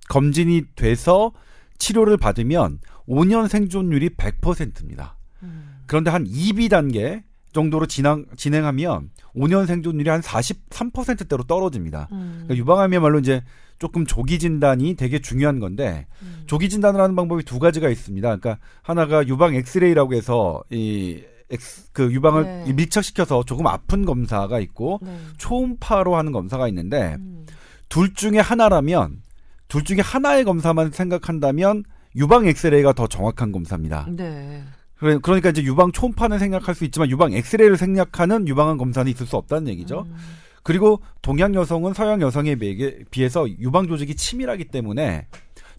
검진이 0.09 0.75
돼서 0.77 1.33
치료를 1.79 2.17
받으면 2.17 2.81
5년 3.09 3.49
생존율이 3.49 4.11
100%입니다. 4.11 5.17
음. 5.43 5.83
그런데 5.87 6.11
한 6.11 6.25
2B 6.25 6.71
단계 6.71 7.25
정도로 7.53 7.87
진행, 7.87 8.27
진행하면 8.37 9.11
5년 9.35 9.67
생존율이 9.67 10.09
한 10.09 10.21
43%대로 10.21 11.43
떨어집니다. 11.45 12.09
음. 12.13 12.45
그러니까 12.45 12.57
유방암이야말로 12.57 13.19
이제 13.19 13.43
조금 13.79 14.07
조기 14.07 14.39
진단이 14.39 14.95
되게 14.95 15.21
중요한 15.21 15.59
건데 15.59 16.07
음. 16.23 16.45
조기 16.47 16.69
진단을 16.69 17.01
하는 17.01 17.17
방법이 17.17 17.45
두 17.45 17.59
가지가 17.59 17.89
있습니다. 17.89 18.37
그러니까 18.37 18.59
하나가 18.83 19.27
유방 19.27 19.55
엑스레이라고 19.55 20.15
해서 20.15 20.63
이 20.71 21.23
엑스, 21.53 21.91
그 21.93 22.13
유방을 22.13 22.45
네. 22.45 22.65
이 22.69 22.73
밀착시켜서 22.73 23.45
조금 23.45 23.67
아픈 23.67 24.05
검사가 24.05 24.59
있고 24.61 24.99
네. 25.03 25.17
초음파로 25.39 26.17
하는 26.17 26.33
검사가 26.33 26.67
있는데 26.69 27.17
음. 27.19 27.47
둘 27.89 28.15
중에 28.15 28.39
하나라면 28.39 29.23
둘 29.69 29.85
중에 29.85 29.99
하나의 30.01 30.45
검사만 30.45 30.91
생각한다면 30.93 31.85
유방 32.17 32.47
엑스레이가 32.47 32.93
더 32.95 33.07
정확한 33.07 33.53
검사입니다. 33.53 34.07
네. 34.11 34.63
그러니까 34.97 35.49
이제 35.51 35.63
유방 35.63 35.93
초음파는 35.93 36.39
생각할 36.39 36.75
수 36.75 36.85
있지만 36.85 37.11
유방 37.11 37.33
엑스레이를 37.33 37.77
생략하는 37.77 38.47
유방암 38.49 38.79
검사는 38.79 39.11
있을 39.11 39.27
수 39.27 39.37
없다는 39.37 39.69
얘기죠. 39.69 40.05
음. 40.07 40.17
그리고 40.63 41.01
동양 41.23 41.55
여성은 41.55 41.93
서양 41.93 42.21
여성에 42.23 42.55
비해- 42.55 42.99
비해서 43.11 43.49
유방 43.59 43.89
조직이 43.89 44.15
치밀하기 44.15 44.67
때문에 44.67 45.27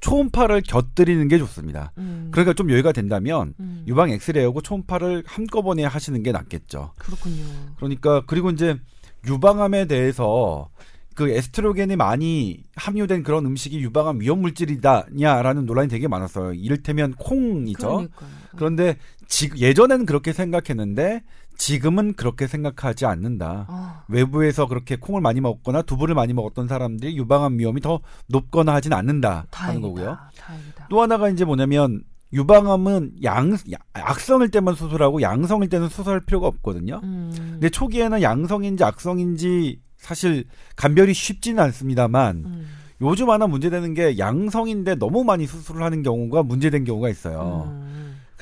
초음파를 0.03 0.61
곁들이는 0.67 1.29
게 1.29 1.37
좋습니다. 1.37 1.93
음. 1.97 2.27
그러니까 2.31 2.53
좀 2.53 2.69
여유가 2.69 2.91
된다면 2.91 3.53
음. 3.61 3.85
유방 3.87 4.09
엑스레이하고 4.09 4.59
초음파를 4.61 5.23
한꺼번에 5.25 5.85
하시는 5.85 6.21
게 6.21 6.33
낫겠죠. 6.33 6.91
그렇군요. 6.97 7.43
그러니까 7.77 8.21
그리고 8.27 8.49
이제 8.49 8.77
유방암에 9.25 9.85
대해서 9.85 10.69
그 11.15 11.29
에스트로겐이 11.29 11.95
많이 11.95 12.63
함유된 12.75 13.23
그런 13.23 13.45
음식이 13.45 13.79
유방암 13.79 14.19
위험 14.19 14.41
물질이다냐라는 14.41 15.65
논란이 15.65 15.87
되게 15.87 16.09
많았어요. 16.09 16.51
이를테면 16.51 17.13
콩이죠. 17.13 17.87
그러니까요. 17.87 18.29
그런데 18.57 18.97
지, 19.27 19.51
예전에는 19.55 20.05
그렇게 20.05 20.33
생각했는데 20.33 21.23
지금은 21.57 22.13
그렇게 22.13 22.47
생각하지 22.47 23.05
않는다. 23.05 23.65
아, 23.69 24.03
외부에서 24.07 24.67
그렇게 24.67 24.95
콩을 24.95 25.21
많이 25.21 25.39
먹거나 25.41 25.81
두부를 25.83 26.15
많이 26.15 26.33
먹었던 26.33 26.67
사람들이 26.67 27.17
유방암 27.17 27.59
위험이 27.59 27.81
더 27.81 27.99
높거나 28.27 28.73
하진 28.73 28.93
않는다 28.93 29.29
하는 29.29 29.47
다행이다. 29.51 29.87
거고요. 29.87 30.17
다행이다. 30.37 30.87
또 30.89 31.01
하나가 31.01 31.29
이제 31.29 31.45
뭐냐면 31.45 32.01
유방암은 32.33 33.13
양 33.23 33.53
야- 33.53 33.77
악성일 33.93 34.49
때만 34.49 34.75
수술하고 34.75 35.21
양성일 35.21 35.69
때는 35.69 35.87
수술할 35.89 36.21
필요가 36.21 36.47
없거든요. 36.47 36.99
음. 37.03 37.31
근데 37.35 37.69
초기에는 37.69 38.21
양성인지 38.21 38.83
악성인지 38.83 39.79
사실 39.97 40.45
감별이 40.75 41.13
쉽지는 41.13 41.63
않습니다만 41.63 42.35
음. 42.45 42.67
요즘 43.01 43.29
하나 43.29 43.47
문제되는 43.47 43.93
게 43.93 44.17
양성인데 44.17 44.95
너무 44.95 45.23
많이 45.23 45.45
수술을 45.45 45.83
하는 45.83 46.03
경우가 46.03 46.43
문제된 46.43 46.83
경우가 46.85 47.09
있어요. 47.09 47.69
음. 47.71 47.92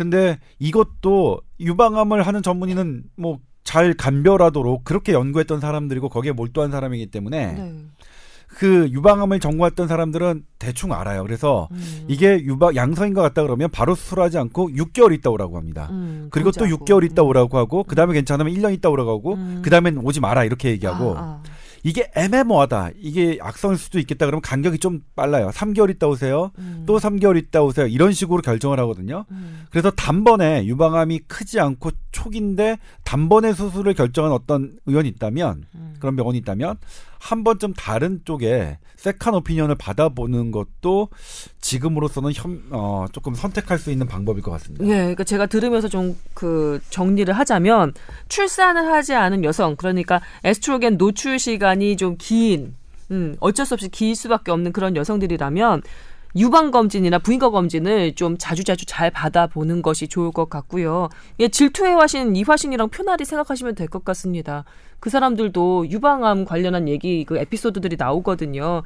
근데 0.03 0.39
이것도 0.59 1.41
유방암을 1.59 2.21
하는 2.23 2.41
전문의는 2.43 3.03
뭐 3.15 3.39
잘 3.63 3.93
감별하도록 3.93 4.83
그렇게 4.83 5.13
연구했던 5.13 5.59
사람들이고 5.59 6.09
거기에 6.09 6.31
몰두한 6.31 6.71
사람이기 6.71 7.07
때문에 7.07 7.51
네. 7.53 7.73
그 8.47 8.89
유방암을 8.91 9.39
전공했던 9.39 9.87
사람들은 9.87 10.43
대충 10.59 10.91
알아요. 10.91 11.23
그래서 11.23 11.69
음. 11.71 12.05
이게 12.09 12.37
유방 12.43 12.75
양성인 12.75 13.13
것 13.13 13.21
같다 13.21 13.43
그러면 13.43 13.69
바로 13.71 13.95
수술하지 13.95 14.37
않고 14.39 14.71
6개월 14.71 15.13
있다 15.13 15.29
오라고 15.29 15.55
합니다. 15.55 15.87
음, 15.91 16.27
그리고 16.31 16.51
또 16.51 16.65
보자고. 16.65 16.83
6개월 16.83 17.09
있다 17.09 17.23
오라고 17.23 17.57
하고 17.57 17.83
그 17.85 17.95
다음에 17.95 18.13
괜찮으면 18.13 18.53
1년 18.53 18.73
있다 18.73 18.89
오라고 18.89 19.09
하고 19.11 19.33
음. 19.35 19.61
그 19.63 19.69
다음엔 19.69 19.99
오지 19.99 20.19
마라 20.19 20.43
이렇게 20.43 20.69
얘기하고 20.71 21.15
아, 21.15 21.21
아. 21.21 21.43
이게 21.83 22.11
애매모하다. 22.15 22.91
이게 22.97 23.37
악성일 23.41 23.77
수도 23.77 23.99
있겠다 23.99 24.25
그러면 24.25 24.41
간격이 24.41 24.79
좀 24.79 25.01
빨라요. 25.15 25.49
3개월 25.49 25.89
있다 25.89 26.07
오세요. 26.07 26.51
음. 26.59 26.83
또 26.85 26.99
3개월 26.99 27.37
있다 27.37 27.63
오세요. 27.63 27.87
이런 27.87 28.13
식으로 28.13 28.41
결정을 28.41 28.79
하거든요. 28.81 29.25
음. 29.31 29.65
그래서 29.69 29.89
단번에 29.91 30.65
유방암이 30.65 31.21
크지 31.27 31.59
않고 31.59 31.91
초기인데 32.11 32.77
단번에 33.03 33.53
수술을 33.53 33.93
결정한 33.93 34.31
어떤 34.31 34.77
의원이 34.85 35.09
있다면 35.09 35.65
음. 35.75 35.95
그런 35.99 36.15
병원이 36.15 36.37
있다면 36.39 36.77
한 37.21 37.43
번쯤 37.43 37.73
다른 37.73 38.21
쪽에 38.25 38.79
second 38.97 39.35
opinion을 39.35 39.75
받아보는 39.75 40.51
것도 40.51 41.09
지금으로서는 41.61 42.31
현, 42.33 42.63
어, 42.71 43.05
조금 43.11 43.35
선택할 43.35 43.77
수 43.77 43.91
있는 43.91 44.07
방법일 44.07 44.41
것 44.41 44.51
같습니다. 44.51 44.85
예, 44.85 44.95
그러니까 44.95 45.23
제가 45.23 45.45
들으면서 45.45 45.87
좀 45.87 46.15
그 46.41 46.79
정리를 46.89 47.31
하자면 47.31 47.93
출산을 48.27 48.87
하지 48.87 49.13
않은 49.13 49.43
여성, 49.43 49.75
그러니까 49.75 50.21
에스트로겐 50.43 50.97
노출 50.97 51.37
시간이 51.37 51.97
좀 51.97 52.15
긴, 52.17 52.75
음, 53.11 53.35
어쩔 53.39 53.65
수 53.65 53.75
없이 53.75 53.89
길 53.89 54.15
수밖에 54.15 54.51
없는 54.51 54.71
그런 54.71 54.95
여성들이라면 54.95 55.83
유방 56.35 56.71
검진이나 56.71 57.19
부인과 57.19 57.49
검진을 57.49 58.15
좀 58.15 58.37
자주자주 58.37 58.85
잘 58.85 59.11
받아보는 59.11 59.81
것이 59.81 60.07
좋을 60.07 60.31
것 60.31 60.49
같고요. 60.49 61.09
예, 61.39 61.49
화신 61.95 62.35
이화신이랑 62.35 62.89
표나리 62.89 63.25
생각하시면 63.25 63.75
될 63.75 63.87
것 63.87 64.05
같습니다. 64.05 64.63
그 64.99 65.09
사람들도 65.09 65.89
유방암 65.89 66.45
관련한 66.45 66.87
얘기 66.87 67.25
그 67.25 67.37
에피소드들이 67.37 67.97
나오거든요. 67.97 68.83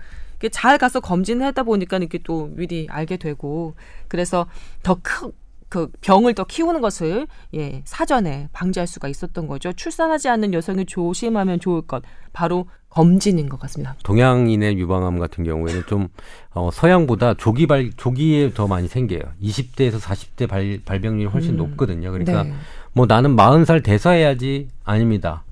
잘 0.49 0.77
가서 0.77 0.99
검진하다 0.99 1.63
보니까 1.63 1.97
이렇게 1.97 2.19
또 2.23 2.47
미리 2.51 2.87
알게 2.89 3.17
되고 3.17 3.75
그래서 4.07 4.47
더큰 4.83 5.31
그 5.69 5.91
병을 6.01 6.35
더 6.35 6.43
키우는 6.43 6.81
것을 6.81 7.27
예 7.53 7.81
사전에 7.85 8.49
방지할 8.53 8.87
수가 8.87 9.07
있었던 9.07 9.47
거죠. 9.47 9.73
출산하지 9.73 10.29
않는 10.29 10.53
여성이 10.53 10.85
조심하면 10.85 11.59
좋을 11.59 11.81
것 11.81 12.03
바로 12.33 12.67
검진인 12.89 13.49
것 13.49 13.59
같습니다. 13.59 13.95
동양인의 14.03 14.77
유방암 14.77 15.19
같은 15.19 15.43
경우에는 15.43 15.83
좀 15.87 16.07
어, 16.51 16.69
서양보다 16.71 17.33
조기 17.33 17.67
발 17.67 17.91
조기에 17.95 18.53
더 18.53 18.67
많이 18.67 18.87
생겨요. 18.87 19.21
20대에서 19.41 19.99
40대 19.99 20.47
발, 20.47 20.79
발병률이 20.85 21.29
훨씬 21.29 21.55
음. 21.55 21.57
높거든요. 21.57 22.11
그러니까 22.11 22.43
네. 22.43 22.53
뭐 22.93 23.05
나는 23.05 23.35
40살 23.35 23.83
돼서해야지 23.83 24.69
아닙니다. 24.85 25.43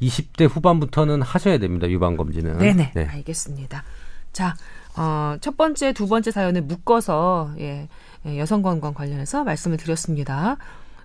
20대 0.00 0.48
후반부터는 0.48 1.22
하셔야 1.22 1.58
됩니다. 1.58 1.88
유방 1.88 2.16
검진은. 2.16 2.58
네네 2.58 2.92
네. 2.96 3.06
알겠습니다. 3.06 3.84
자, 4.32 4.56
어, 4.96 5.36
첫 5.40 5.56
번째, 5.56 5.92
두 5.92 6.08
번째 6.08 6.30
사연을 6.30 6.62
묶어서 6.62 7.52
예, 7.58 7.62
예, 7.64 7.88
여성 8.26 8.62
건강 8.62 8.94
관련해서 8.94 9.44
말씀을 9.44 9.76
드렸습니다. 9.76 10.56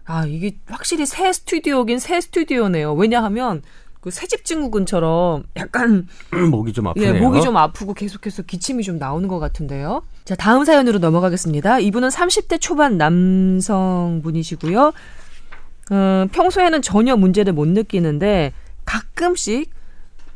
아 0.05 0.25
이게 0.25 0.57
확실히 0.67 1.05
새 1.05 1.31
스튜디오긴 1.33 1.99
새 1.99 2.21
스튜디오네요. 2.21 2.93
왜냐하면 2.93 3.61
그 3.99 4.11
새집 4.11 4.45
증후군처럼 4.45 5.43
약간 5.57 6.07
목이 6.51 6.71
좀 6.71 6.87
아프네요. 6.87 7.15
예, 7.15 7.19
목이 7.19 7.41
좀 7.41 7.57
아프고 7.57 7.93
계속해서 7.93 8.43
기침이 8.43 8.83
좀 8.83 8.97
나오는 8.97 9.27
것 9.27 9.39
같은데요. 9.39 10.03
자, 10.23 10.35
다음 10.35 10.63
사연으로 10.63 10.99
넘어가겠습니다. 10.99 11.79
이분은 11.79 12.09
30대 12.09 12.61
초반 12.61 12.97
남성분이시고요. 12.97 14.93
어, 15.91 16.25
평소에는 16.31 16.81
전혀 16.81 17.15
문제를 17.15 17.53
못 17.53 17.67
느끼는데 17.67 18.53
가끔씩 18.85 19.71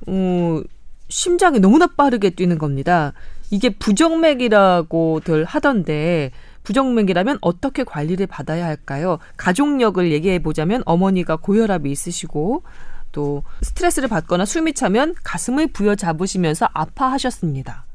어, 0.07 0.61
심장이 1.07 1.59
너무나 1.59 1.87
빠르게 1.87 2.31
뛰는 2.31 2.57
겁니다. 2.57 3.13
이게 3.51 3.69
부정맥이라고들 3.69 5.45
하던데 5.45 6.31
부정맥이라면 6.63 7.39
어떻게 7.41 7.83
관리를 7.83 8.27
받아야 8.27 8.65
할까요? 8.65 9.17
가족력을 9.37 10.11
얘기해 10.11 10.39
보자면 10.39 10.83
어머니가 10.85 11.37
고혈압이 11.37 11.91
있으시고 11.91 12.63
또 13.11 13.43
스트레스를 13.61 14.07
받거나 14.07 14.45
숨이 14.45 14.73
차면 14.73 15.15
가슴을 15.23 15.67
부여잡으시면서 15.67 16.67
아파하셨습니다. 16.73 17.85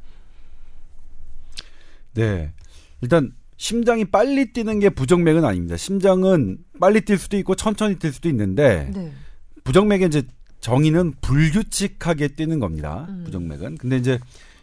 네. 2.15 2.53
일단 3.01 3.33
심장이 3.57 4.05
빨리 4.05 4.53
뛰는 4.53 4.81
게 4.81 4.91
부정맥은 4.91 5.45
아닙니다. 5.45 5.77
심장은 5.77 6.59
빨리 6.81 7.01
뛸 7.03 7.19
수도 7.19 7.37
있고 7.39 7.55
천천히 7.55 7.97
뛸 7.99 8.13
수도 8.13 8.29
있는데 8.29 8.91
네. 8.93 9.13
부정맥의 9.65 10.09
이제 10.09 10.23
정의는 10.61 11.15
불규칙하게 11.21 12.29
뛰는 12.29 12.59
겁니다. 12.61 13.07
음. 13.09 13.23
부정맥은. 13.25 13.77
근데 13.79 13.97
이제 13.97 14.19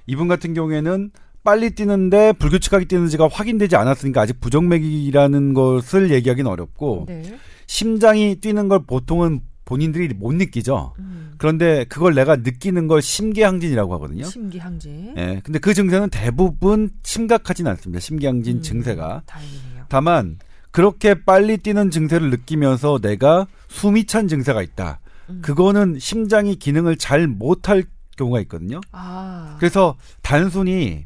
이분 0.05 0.27
같은 0.27 0.53
경우에는 0.53 1.11
빨리 1.43 1.71
뛰는데 1.71 2.33
불규칙하게 2.33 2.85
뛰는지가 2.85 3.27
확인되지 3.31 3.75
않았으니까 3.75 4.21
아직 4.21 4.39
부정맥이라는 4.39 5.53
것을 5.53 6.11
얘기하기는 6.11 6.49
어렵고 6.49 7.05
네. 7.07 7.37
심장이 7.67 8.35
뛰는 8.35 8.67
걸 8.67 8.85
보통은 8.85 9.41
본인들이 9.65 10.13
못 10.13 10.33
느끼죠. 10.33 10.93
음. 10.99 11.33
그런데 11.37 11.85
그걸 11.85 12.13
내가 12.13 12.37
느끼는 12.37 12.87
걸 12.87 13.01
심계항진이라고 13.01 13.93
하거든요. 13.95 14.25
심기항진. 14.25 15.15
예. 15.17 15.41
근데 15.43 15.59
그 15.59 15.73
증세는 15.73 16.09
대부분 16.09 16.89
심각하진 17.03 17.67
않습니다. 17.67 17.99
심계항진 17.99 18.57
음, 18.57 18.61
증세가. 18.61 19.23
다행이네요. 19.25 19.85
다만 19.89 20.37
그렇게 20.71 21.13
빨리 21.13 21.57
뛰는 21.57 21.91
증세를 21.91 22.29
느끼면서 22.29 22.99
내가 22.99 23.47
숨이 23.67 24.05
찬 24.05 24.27
증세가 24.27 24.61
있다. 24.61 24.99
음. 25.29 25.39
그거는 25.41 25.97
심장이 25.99 26.55
기능을 26.55 26.97
잘 26.97 27.27
못할 27.27 27.83
경우가 28.17 28.39
있거든요. 28.41 28.79
아. 28.91 29.55
그래서 29.59 29.95
단순히 30.21 31.05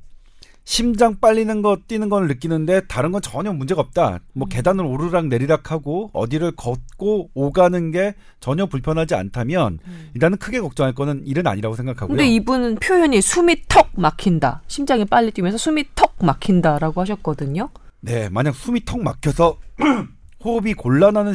심장 0.68 1.18
빨리는 1.22 1.62
거 1.62 1.78
뛰는 1.88 2.10
걸 2.10 2.28
느끼는데 2.28 2.82
다른 2.90 3.14
건 3.14 3.22
전혀 3.22 3.54
문제가 3.54 3.80
없다. 3.80 4.20
뭐 4.34 4.48
음. 4.48 4.50
계단을 4.50 4.84
오르락 4.84 5.28
내리락 5.28 5.72
하고 5.72 6.10
어디를 6.12 6.58
걷고 6.58 7.30
오가는 7.34 7.92
게 7.92 8.16
전혀 8.42 8.66
불편하지 8.66 9.16
않다면 9.16 9.80
음. 9.88 10.10
일단은 10.14 10.38
크게 10.38 10.60
걱정할 10.60 10.94
거는 10.94 11.26
일은 11.26 11.48
아니라고 11.48 11.74
생각하고요. 11.78 12.18
근데 12.18 12.28
이분은 12.28 12.76
표현이 12.76 13.22
숨이 13.22 13.64
턱 13.70 13.92
막힌다. 13.96 14.62
심장이 14.68 15.06
빨리 15.06 15.32
뛰면서 15.32 15.58
숨이 15.58 15.86
턱 15.96 16.16
막힌다라고 16.22 17.00
하셨거든요. 17.00 17.70
네, 18.02 18.28
만약 18.28 18.54
숨이 18.54 18.84
턱 18.84 19.02
막혀서 19.02 19.58
호흡이 20.44 20.74
곤란하는 20.74 21.34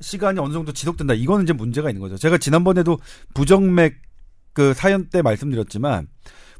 시, 0.00 0.18
간이 0.18 0.38
어느 0.38 0.52
정도 0.52 0.72
지속된다. 0.72 1.14
이거는 1.14 1.42
이제 1.42 1.52
문제가 1.52 1.90
있는 1.90 2.00
거죠. 2.00 2.16
제가 2.16 2.38
지난번에도 2.38 3.00
부정맥 3.34 3.96
그 4.52 4.72
사연 4.72 5.08
때 5.08 5.20
말씀드렸지만 5.20 6.06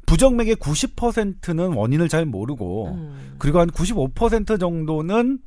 부정맥의 0.09 0.55
90%는 0.55 1.73
원인을 1.73 2.09
잘 2.09 2.25
모르고 2.25 2.87
음. 2.87 3.35
그리고 3.37 3.59
한 3.59 3.69
95% 3.69 4.59
정도는 4.59 5.37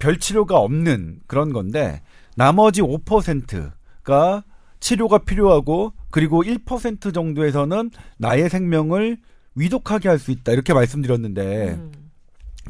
별 0.00 0.18
치료가 0.18 0.58
없는 0.58 1.20
그런 1.28 1.52
건데 1.52 2.02
나머지 2.36 2.82
5%가 2.82 4.42
치료가 4.80 5.18
필요하고 5.18 5.92
그리고 6.10 6.42
1% 6.42 7.14
정도에서는 7.14 7.90
나의 8.18 8.50
생명을 8.50 9.18
위독하게 9.54 10.08
할 10.08 10.18
수 10.18 10.32
있다 10.32 10.50
이렇게 10.50 10.74
말씀드렸는데 10.74 11.78
음. 11.78 11.92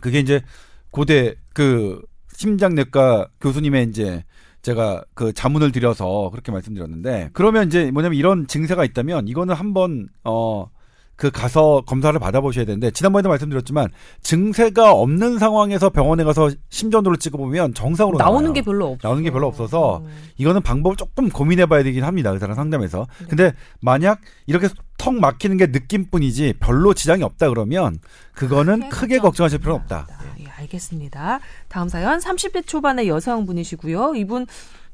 그게 0.03 0.19
이제 0.21 0.43
고대 0.91 1.35
그 1.55 2.03
심장내과 2.35 3.29
교수님의 3.41 3.89
이제 3.89 4.23
제가 4.61 5.03
그 5.15 5.33
자문을 5.33 5.73
드려서 5.73 6.29
그렇게 6.31 6.53
말씀드렸는데 6.53 7.31
그러면 7.33 7.69
이제 7.69 7.91
뭐냐면 7.91 8.19
이런 8.19 8.47
증세가 8.47 8.85
있다면 8.85 9.29
이거는 9.29 9.55
한번 9.55 10.09
어 10.25 10.69
그 11.17 11.31
가서 11.31 11.83
검사를 11.87 12.19
받아보셔야 12.19 12.65
되는데 12.65 12.91
지난번에도 12.91 13.29
말씀드렸지만 13.29 13.89
증세가 14.23 14.93
없는 14.93 15.39
상황에서 15.39 15.91
병원에 15.91 16.25
가서 16.25 16.51
심전도를 16.71 17.19
찍어보면 17.19 17.75
정상으로 17.75 18.19
나오는 18.19 18.43
나와요. 18.43 18.53
게 18.55 18.63
별로 18.63 18.87
없어. 18.93 19.09
나오는 19.09 19.23
게 19.23 19.31
별로 19.31 19.47
없어서 19.47 19.99
음. 19.99 20.09
이거는 20.39 20.63
방법을 20.63 20.97
조금 20.97 21.29
고민해봐야 21.29 21.83
되긴 21.85 22.05
합니다. 22.05 22.31
의사랑 22.31 22.57
상담해서. 22.57 23.07
네. 23.21 23.27
근데 23.29 23.53
만약 23.81 24.21
이렇게 24.47 24.69
턱 24.99 25.15
막히는 25.15 25.57
게 25.59 25.67
느낌뿐이지 25.67 26.55
별로 26.61 26.95
지장이 26.95 27.23
없다 27.23 27.49
그러면 27.51 27.99
그거는 28.35 28.89
크게 28.89 29.19
걱정하실 29.19 29.59
필요는 29.61 29.81
없다. 29.83 30.07
예, 30.41 30.47
알겠습니다. 30.47 31.41
다음 31.69 31.89
사연 31.89 32.19
30대 32.19 32.67
초반의 32.67 33.09
여성분이시고요. 33.09 34.15
이분 34.17 34.47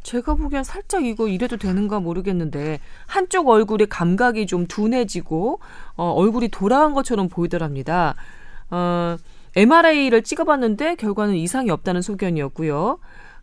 제가 0.02 0.34
보기엔 0.34 0.64
살짝 0.64 1.04
이거 1.04 1.28
이래도 1.28 1.56
되는가 1.56 2.00
모르겠는데 2.00 2.80
한쪽 3.06 3.48
얼굴의 3.48 3.88
감각이 3.88 4.46
좀 4.46 4.66
둔해지고 4.66 5.60
어, 5.96 6.10
얼굴이 6.12 6.48
돌아간 6.48 6.94
것처럼 6.94 7.28
보이더랍니다. 7.28 8.14
어, 8.70 9.16
MRI를 9.56 10.22
찍어봤는데 10.22 10.96
결과는 10.96 11.34
이상이 11.34 11.70
없다는 11.70 12.02
소견이었고요. 12.02 12.98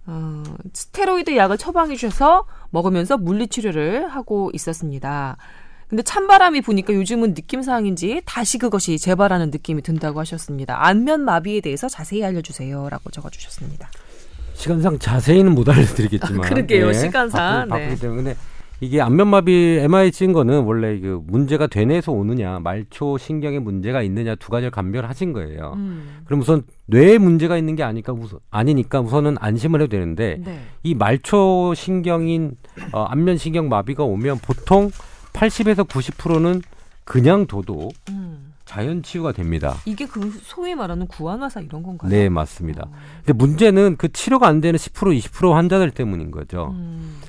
어, 0.08 0.44
스테로이드 0.74 1.36
약을 1.36 1.58
처방해 1.58 1.96
주셔서 1.96 2.46
먹으면서 2.70 3.18
물리치료를 3.18 4.08
하고 4.08 4.52
있었습니다. 4.54 5.38
근데 5.88 6.02
찬바람이 6.02 6.62
부니까 6.62 6.94
요즘은 6.94 7.34
느낌상인지 7.36 8.24
다시 8.26 8.58
그것이 8.58 8.98
재발하는 8.98 9.52
느낌이 9.52 9.82
든다고 9.84 10.20
하셨습니다. 10.20 10.84
안면 10.86 11.22
마비에 11.22 11.62
대해서 11.62 11.88
자세히 11.88 12.24
알려주세요라고 12.24 13.12
적어주셨습니다. 13.12 13.90
시간상 14.56 15.00
자세히는 15.00 15.54
못 15.54 15.70
알려드리겠지만. 15.70 16.46
아, 16.46 16.50
그러게요, 16.50 16.94
시간상. 16.94 17.68
바쁘, 17.68 17.84
네. 17.84 17.96
때문에. 17.96 18.36
이게 18.82 19.02
안면마비 19.02 20.12
찍은 20.12 20.34
거는 20.34 20.64
원래 20.64 21.00
그 21.00 21.22
문제가 21.26 21.68
되뇌에서 21.68 22.12
오느냐, 22.12 22.60
말초 22.60 23.18
신경에 23.18 23.60
문제가 23.60 24.02
있느냐 24.02 24.36
두 24.36 24.50
가지를 24.50 24.72
감별하신 24.72 25.34
거예요. 25.34 25.74
음. 25.78 26.22
그럼 26.26 26.42
우선 26.42 26.64
뇌에 26.88 27.18
문제가 27.18 27.58
있는 27.58 27.76
게 27.76 27.84
아니까 27.84 28.12
우선 28.12 28.40
아니니까 28.52 29.00
우선은 29.00 29.38
안심을 29.40 29.82
해도 29.82 29.90
되는데 29.90 30.42
네. 30.44 30.60
이 30.84 30.94
말초 30.94 31.74
신경인 31.74 32.58
어, 32.92 33.04
안면 33.04 33.38
신경 33.38 33.70
마비가 33.70 34.04
오면 34.04 34.40
보통 34.40 34.90
80에서 35.34 35.88
90%는 35.88 36.62
그냥 37.06 37.48
둬도 37.48 37.90
음. 38.10 38.45
자연 38.66 39.04
치유가 39.04 39.32
됩니다. 39.32 39.76
이게 39.86 40.06
그 40.08 40.32
소위 40.42 40.76
말하는 40.76 41.08
구안화사 41.08 41.62
이런 41.62 41.84
건가요? 41.84 42.10
네, 42.10 42.30
맞습니다. 42.30 42.84
어. 42.88 42.92
근데 43.18 43.34
문제는 43.34 43.96
그 43.98 44.12
치료가 44.12 44.48
안 44.48 44.60
되는 44.62 44.78
10% 44.78 45.18
20% 45.20 45.52
환자들 45.54 45.92
때문인 45.92 46.32
거죠. 46.32 46.74
음. 46.76 47.20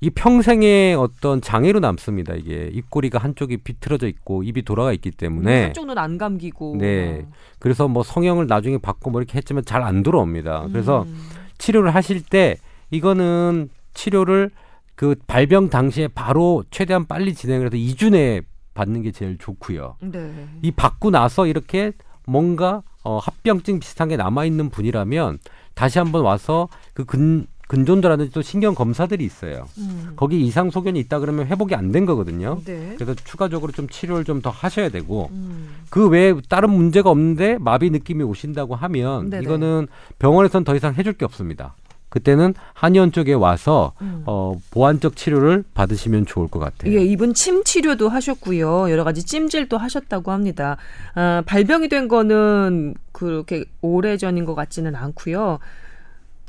이 0.00 0.10
평생의 0.10 0.94
어떤 0.94 1.40
장애로 1.40 1.80
남습니다. 1.80 2.34
이게 2.34 2.70
입꼬리가 2.72 3.18
한쪽이 3.18 3.58
비틀어져 3.58 4.06
있고 4.08 4.42
입이 4.42 4.62
돌아가 4.62 4.92
있기 4.92 5.10
때문에 5.10 5.64
한쪽 5.64 5.86
눈 5.86 5.96
안 5.98 6.18
감기고. 6.18 6.76
네. 6.78 7.26
그래서 7.58 7.88
뭐 7.88 8.02
성형을 8.02 8.46
나중에 8.46 8.78
받고 8.78 9.10
뭐 9.10 9.20
이렇게 9.20 9.38
했지만 9.38 9.64
잘안 9.64 10.02
들어옵니다. 10.02 10.68
그래서 10.70 11.02
음. 11.04 11.16
치료를 11.58 11.94
하실 11.94 12.22
때 12.22 12.56
이거는 12.90 13.70
치료를 13.94 14.50
그 14.94 15.14
발병 15.26 15.70
당시에 15.70 16.08
바로 16.08 16.62
최대한 16.70 17.06
빨리 17.06 17.34
진행을 17.34 17.66
해서 17.66 17.76
2주 17.76 18.10
내에 18.10 18.42
받는 18.76 19.02
게 19.02 19.10
제일 19.10 19.36
좋고요. 19.38 19.96
네. 20.00 20.46
이 20.62 20.70
받고 20.70 21.10
나서 21.10 21.46
이렇게 21.48 21.92
뭔가 22.26 22.82
어, 23.02 23.18
합병증 23.18 23.80
비슷한 23.80 24.08
게 24.08 24.16
남아 24.16 24.44
있는 24.44 24.68
분이라면 24.70 25.38
다시 25.74 25.98
한번 25.98 26.22
와서 26.22 26.68
그 26.94 27.04
근, 27.04 27.46
근존도라든지 27.68 28.30
또 28.32 28.42
신경 28.42 28.74
검사들이 28.74 29.24
있어요. 29.24 29.66
음. 29.78 30.12
거기 30.16 30.44
이상 30.46 30.70
소견이 30.70 31.00
있다 31.00 31.18
그러면 31.18 31.46
회복이 31.46 31.74
안 31.74 31.90
된 31.92 32.06
거거든요. 32.06 32.60
네. 32.64 32.94
그래서 32.96 33.14
추가적으로 33.14 33.72
좀 33.72 33.88
치료를 33.88 34.24
좀 34.24 34.40
더 34.40 34.50
하셔야 34.50 34.88
되고 34.88 35.28
음. 35.32 35.68
그 35.90 36.08
외에 36.08 36.34
다른 36.48 36.70
문제가 36.70 37.10
없는데 37.10 37.58
마비 37.58 37.90
느낌이 37.90 38.22
오신다고 38.22 38.74
하면 38.76 39.30
네네. 39.30 39.42
이거는 39.44 39.88
병원에선 40.18 40.62
더 40.64 40.76
이상 40.76 40.94
해줄 40.94 41.14
게 41.14 41.24
없습니다. 41.24 41.74
그때는 42.16 42.54
한의원 42.72 43.12
쪽에 43.12 43.34
와서 43.34 43.92
음. 44.00 44.22
어, 44.24 44.58
보완적 44.70 45.16
치료를 45.16 45.64
받으시면 45.74 46.24
좋을 46.24 46.48
것 46.48 46.58
같아요. 46.58 46.94
예, 46.94 47.04
이분 47.04 47.34
침 47.34 47.62
치료도 47.62 48.08
하셨고요. 48.08 48.90
여러 48.90 49.04
가지 49.04 49.22
찜질도 49.22 49.76
하셨다고 49.76 50.32
합니다. 50.32 50.78
아, 51.14 51.42
발병이 51.44 51.90
된 51.90 52.08
거는 52.08 52.94
그렇게 53.12 53.66
오래 53.82 54.16
전인 54.16 54.46
것 54.46 54.54
같지는 54.54 54.94
않고요. 54.96 55.58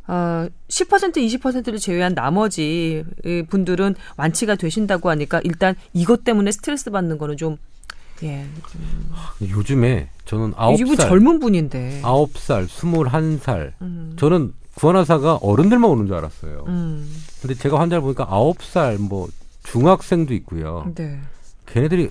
아, 0.05 0.47
10% 0.69 1.17
20%를 1.17 1.79
제외한 1.79 2.15
나머지 2.15 3.03
이 3.25 3.43
분들은 3.49 3.95
완치가 4.15 4.55
되신다고 4.55 5.09
하니까 5.09 5.41
일단 5.43 5.75
이것 5.91 6.23
때문에 6.23 6.53
스트레스 6.53 6.91
받는 6.91 7.17
거는 7.17 7.35
좀 7.35 7.57
예. 8.23 8.45
요즘에 9.41 10.09
저는 10.23 10.53
아홉 10.55 10.77
살, 10.77 10.95
젊은 10.95 11.39
분인데. 11.39 11.99
아홉 12.03 12.37
살, 12.37 12.69
스물한 12.69 13.39
살, 13.39 13.73
음. 13.81 14.13
저는 14.17 14.53
구한의사가 14.77 15.37
어른들만 15.37 15.89
오는 15.89 16.05
줄 16.05 16.15
알았어요. 16.15 16.65
음. 16.67 17.11
근데 17.41 17.55
제가 17.55 17.79
환자를 17.79 18.01
보니까 18.01 18.27
아홉 18.29 18.61
살, 18.63 18.99
뭐 18.99 19.27
중학생도 19.63 20.33
있고요. 20.35 20.91
네. 20.93 21.19
걔네들이 21.65 22.07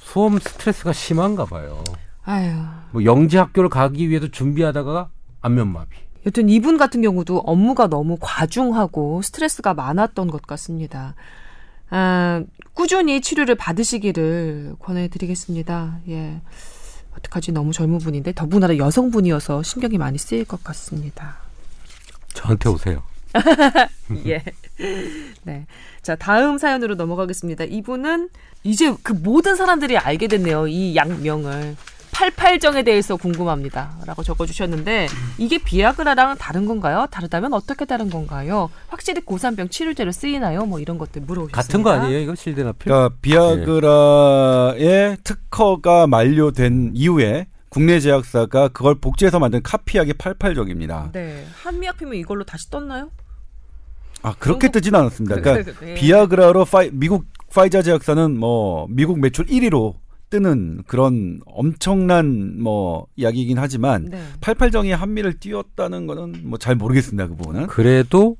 수험 0.00 0.38
스트레스가 0.38 0.94
심한가 0.94 1.44
봐요. 1.44 1.84
아유. 2.24 2.54
뭐 2.90 3.04
영재 3.04 3.38
학교를 3.38 3.68
가기 3.68 4.08
위해서 4.08 4.28
준비하다가 4.28 5.10
안면마비. 5.42 5.96
여튼 6.24 6.48
이분 6.48 6.78
같은 6.78 7.02
경우도 7.02 7.40
업무가 7.40 7.86
너무 7.86 8.16
과중하고 8.18 9.20
스트레스가 9.22 9.74
많았던 9.74 10.28
것 10.28 10.42
같습니다. 10.42 11.14
아, 11.90 12.42
꾸준히 12.72 13.20
치료를 13.20 13.54
받으시기를 13.56 14.76
권해드리겠습니다. 14.80 16.00
예. 16.08 16.40
어떡하지 17.18 17.52
너무 17.52 17.72
젊은 17.72 17.98
분인데 17.98 18.32
더군다나 18.34 18.76
여성분이어서 18.76 19.62
신경이 19.62 19.98
많이 19.98 20.18
쓰일 20.18 20.44
것 20.44 20.62
같습니다. 20.64 21.36
저한테 22.34 22.68
오세요. 22.68 23.02
예. 24.26 24.42
네. 25.42 25.66
자, 26.02 26.16
다음 26.16 26.58
사연으로 26.58 26.94
넘어가겠습니다. 26.94 27.64
이분은 27.64 28.28
이제 28.62 28.94
그 29.02 29.12
모든 29.12 29.56
사람들이 29.56 29.96
알게 29.96 30.28
됐네요. 30.28 30.68
이 30.68 30.94
약명을. 30.96 31.76
88정에 32.16 32.84
대해서 32.84 33.16
궁금합니다.라고 33.16 34.22
적어주셨는데 34.22 35.08
이게 35.36 35.58
비아그라랑 35.58 36.38
다른 36.38 36.64
건가요? 36.64 37.06
다르다면 37.10 37.52
어떻게 37.52 37.84
다른 37.84 38.08
건가요? 38.08 38.70
확실히 38.88 39.20
고산병 39.20 39.68
치료제로 39.68 40.12
쓰이나요? 40.12 40.64
뭐 40.64 40.80
이런 40.80 40.96
것들 40.96 41.22
물어보셨습니다. 41.22 41.60
같은 41.60 41.82
거 41.82 41.90
아니에요? 41.90 42.20
이거 42.20 42.34
실데나필? 42.34 42.90
그러니까 42.90 43.14
비아그라의 43.20 45.18
특허가 45.24 46.06
만료된 46.06 46.92
이후에 46.94 47.48
국내 47.68 48.00
제약사가 48.00 48.68
그걸 48.68 48.94
복제해서 48.94 49.38
만든 49.38 49.62
카피약이 49.62 50.14
88정입니다. 50.14 51.12
네. 51.12 51.44
한미약품은 51.62 52.16
이걸로 52.16 52.44
다시 52.44 52.70
떴나요? 52.70 53.10
아 54.22 54.34
그렇게 54.38 54.70
뜨진 54.70 54.94
않았습니다. 54.94 55.42
그러니까 55.42 55.72
네. 55.84 55.94
비아그라로 55.94 56.64
파이, 56.64 56.88
미국 56.92 57.26
파이자 57.52 57.82
제약사는 57.82 58.38
뭐 58.38 58.86
미국 58.88 59.20
매출 59.20 59.44
1위로 59.44 59.96
뜨는 60.30 60.82
그런 60.86 61.40
엄청난 61.46 62.60
뭐 62.60 63.06
이야기이긴 63.16 63.58
하지만 63.58 64.06
네. 64.06 64.20
88정이 64.40 64.90
한미를 64.90 65.38
띄웠다는 65.38 66.06
거는 66.06 66.42
뭐 66.44 66.58
잘 66.58 66.74
모르겠습니다. 66.74 67.28
그 67.28 67.36
부분은. 67.36 67.66
그래도 67.68 68.36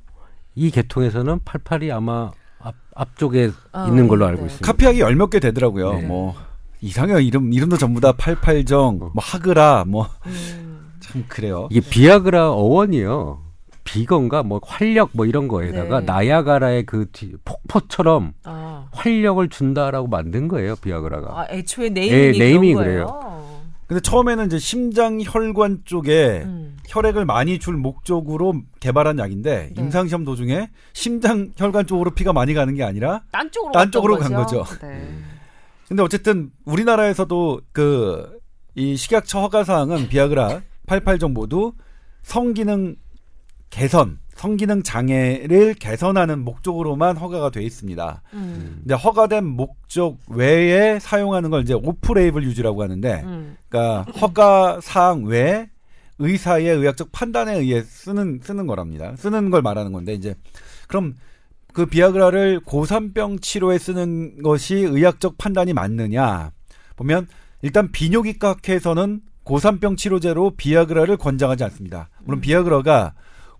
이 0.54 0.70
계통에서는 0.70 1.40
88이 1.40 1.94
아마 1.94 2.30
앞, 2.58 2.74
앞쪽에 2.94 3.50
아, 3.72 3.86
있는 3.86 4.08
걸로 4.08 4.24
네. 4.24 4.30
알고 4.32 4.46
있습니다. 4.46 4.66
카피약이 4.66 5.00
열몇 5.00 5.30
개 5.30 5.38
되더라고요. 5.38 5.92
네. 5.94 6.02
뭐 6.06 6.34
이상해요. 6.80 7.20
이름 7.20 7.52
이름도 7.52 7.76
전부 7.78 8.00
다 8.00 8.12
88정, 8.12 8.98
뭐 8.98 9.12
하그라 9.16 9.84
뭐참 9.86 10.10
음. 10.26 11.24
그래요. 11.28 11.68
이게 11.70 11.80
비아그라 11.88 12.50
어원이요. 12.50 13.42
비건가 13.86 14.42
뭐 14.42 14.60
활력 14.62 15.10
뭐 15.12 15.24
이런 15.24 15.48
거에다가 15.48 16.00
네. 16.00 16.06
나야가라의 16.06 16.84
그 16.84 17.06
뒤, 17.12 17.32
폭포처럼 17.44 18.32
아. 18.44 18.88
활력을 18.92 19.48
준다라고 19.48 20.08
만든 20.08 20.48
거예요. 20.48 20.76
비아그라가. 20.76 21.40
아, 21.40 21.46
애초에 21.48 21.86
예, 21.86 21.90
네이밍이 21.90 22.38
네이밍이 22.38 22.74
그런 22.74 22.84
그래요. 22.86 23.06
거예요. 23.06 23.46
근데 23.86 24.00
처음에는 24.00 24.46
이제 24.46 24.58
심장 24.58 25.20
혈관 25.22 25.82
쪽에 25.84 26.42
음. 26.44 26.76
혈액을 26.88 27.24
많이 27.24 27.58
줄 27.60 27.76
목적으로 27.76 28.54
개발한 28.80 29.18
약인데 29.18 29.70
네. 29.74 29.82
임상 29.82 30.08
시험 30.08 30.24
도중에 30.24 30.70
심장 30.92 31.52
혈관 31.56 31.86
쪽으로 31.86 32.10
피가 32.10 32.32
많이 32.32 32.52
가는 32.52 32.74
게 32.74 32.82
아니라 32.82 33.22
딴 33.30 33.50
쪽으로 33.52 33.72
딴 33.72 33.90
쪽으로 33.92 34.18
간 34.18 34.32
거죠. 34.34 34.64
네. 34.82 35.08
근데 35.88 36.02
어쨌든 36.02 36.50
우리나라에서도 36.64 37.60
그 37.72 38.36
이 38.76 38.94
식약처 38.94 39.40
허가 39.40 39.64
사항은 39.64 40.08
비아그라 40.08 40.60
88정 40.86 41.32
모두 41.32 41.72
성기능 42.22 42.96
개선, 43.70 44.18
성기능 44.34 44.82
장애를 44.82 45.74
개선하는 45.74 46.44
목적으로만 46.44 47.16
허가가 47.16 47.50
돼 47.50 47.62
있습니다. 47.62 48.22
음. 48.34 48.80
근데 48.80 48.94
허가된 48.94 49.44
목적 49.44 50.18
외에 50.28 50.98
사용하는 50.98 51.50
걸 51.50 51.62
이제 51.62 51.74
오프레이블 51.74 52.44
유지라고 52.44 52.82
하는데 52.82 53.22
음. 53.24 53.56
그러니까 53.68 54.10
허가 54.20 54.78
사항 54.82 55.24
외에 55.24 55.70
의사의 56.18 56.68
의학적 56.68 57.12
판단에 57.12 57.56
의해 57.56 57.82
쓰는 57.82 58.40
쓰는 58.42 58.66
거랍니다. 58.66 59.14
쓰는 59.16 59.50
걸 59.50 59.62
말하는 59.62 59.92
건데 59.92 60.14
이제 60.14 60.34
그럼 60.88 61.14
그 61.72 61.86
비아그라를 61.86 62.60
고산병 62.60 63.40
치료에 63.40 63.78
쓰는 63.78 64.42
것이 64.42 64.76
의학적 64.76 65.36
판단이 65.36 65.74
맞느냐 65.74 66.52
보면 66.96 67.26
일단 67.62 67.90
비뇨기과 67.90 68.50
학회에서는 68.50 69.20
고산병 69.44 69.96
치료제로 69.96 70.52
비아그라를 70.56 71.16
권장하지 71.16 71.64
않습니다. 71.64 72.08
물론 72.24 72.40
비아그라가 72.40 73.14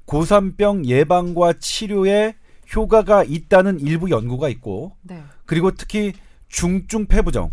고산병 0.06 0.86
예방과 0.86 1.54
치료에 1.54 2.34
효과가 2.74 3.24
있다는 3.24 3.80
일부 3.80 4.10
연구가 4.10 4.48
있고 4.48 4.96
네. 5.02 5.22
그리고 5.44 5.70
특히 5.70 6.12
중증 6.48 7.06
폐부종 7.06 7.52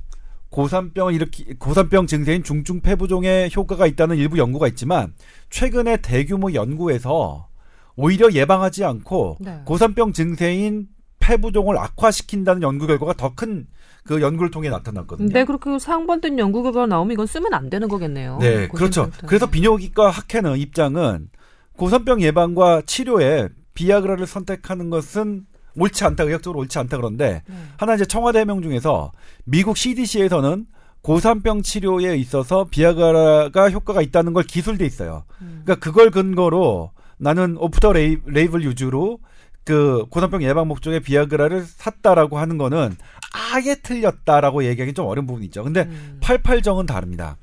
고산병을 0.49 1.14
일으키 1.14 1.56
고산병 1.56 2.08
증세인 2.08 2.43
중증 2.43 2.82
폐부종에 2.82 3.49
효과가 3.56 3.88
있다는 3.88 4.18
일부 4.18 4.38
연구가 4.38 4.68
있지만 4.70 5.14
최근에 5.49 5.97
대규모 5.97 6.54
연구에서 6.54 7.47
오히려 7.95 8.32
예방하지 8.32 8.86
않고 8.86 9.38
네. 9.39 9.62
고산병 9.66 10.14
증세인 10.14 10.88
폐부종을 11.20 11.78
악화시킨다는 11.78 12.62
연구 12.64 12.88
결과가 12.88 13.14
더 13.14 13.34
큰 13.36 13.68
그 14.04 14.22
연구를 14.22 14.51
통해 14.51 14.70
나타났거든요. 14.70 15.30
네, 15.30 15.45
그렇게 15.45 15.80
상반된 15.80 16.38
연구 16.38 16.62
결과가 16.64 16.88
나오면 16.88 17.14
이건 17.14 17.26
쓰면 17.26 17.54
안 17.54 17.70
되는 17.70 17.88
거겠네요. 17.88 18.38
네, 18.39 18.68
그렇죠. 18.68 19.04
고생부터. 19.04 19.28
그래서 19.28 19.49
비뇨기과 19.49 20.10
학회는 20.10 20.58
입장은 20.58 21.30
고산병 21.78 22.21
예방과 22.21 22.82
치료에 22.86 23.49
비아그라를 23.74 24.28
선택하는 24.28 24.89
것은 24.89 25.45
옳지 25.76 26.03
않다, 26.05 26.24
의학적으로 26.24 26.59
옳지 26.59 26.78
않다 26.80 26.97
그런데 26.97 27.41
네. 27.47 27.55
하나 27.78 27.95
이제 27.95 28.05
청와대 28.05 28.39
해명 28.39 28.61
중에서 28.61 29.11
미국 29.43 29.78
CDC에서는 29.78 30.67
고산병 31.01 31.63
치료에 31.63 32.15
있어서 32.17 32.67
비아그라가 32.69 33.69
효과가 33.71 34.01
있다는 34.01 34.34
걸 34.34 34.43
기술돼 34.43 34.86
있어요. 34.86 35.26
음. 35.41 35.61
그러니까 35.65 35.84
그걸 35.84 36.11
근거로 36.11 36.91
나는 37.17 37.57
off 37.57 37.80
the 37.80 37.91
la, 37.91 38.18
label 38.26 38.64
use로 38.64 39.20
그 39.65 40.05
고산병 40.09 40.43
예방 40.43 40.67
목적의 40.67 41.01
비아그라를 41.01 41.63
샀다라고 41.65 42.38
하는 42.38 42.57
거는 42.57 42.95
아예 43.34 43.76
틀렸다라고 43.76 44.65
얘기하기 44.65 44.93
좀 44.93 45.07
어려운 45.07 45.26
부분이 45.26 45.45
있죠. 45.47 45.63
근데 45.63 45.84
음. 45.84 46.19
88정은 46.21 46.86
다릅니다. 46.86 47.38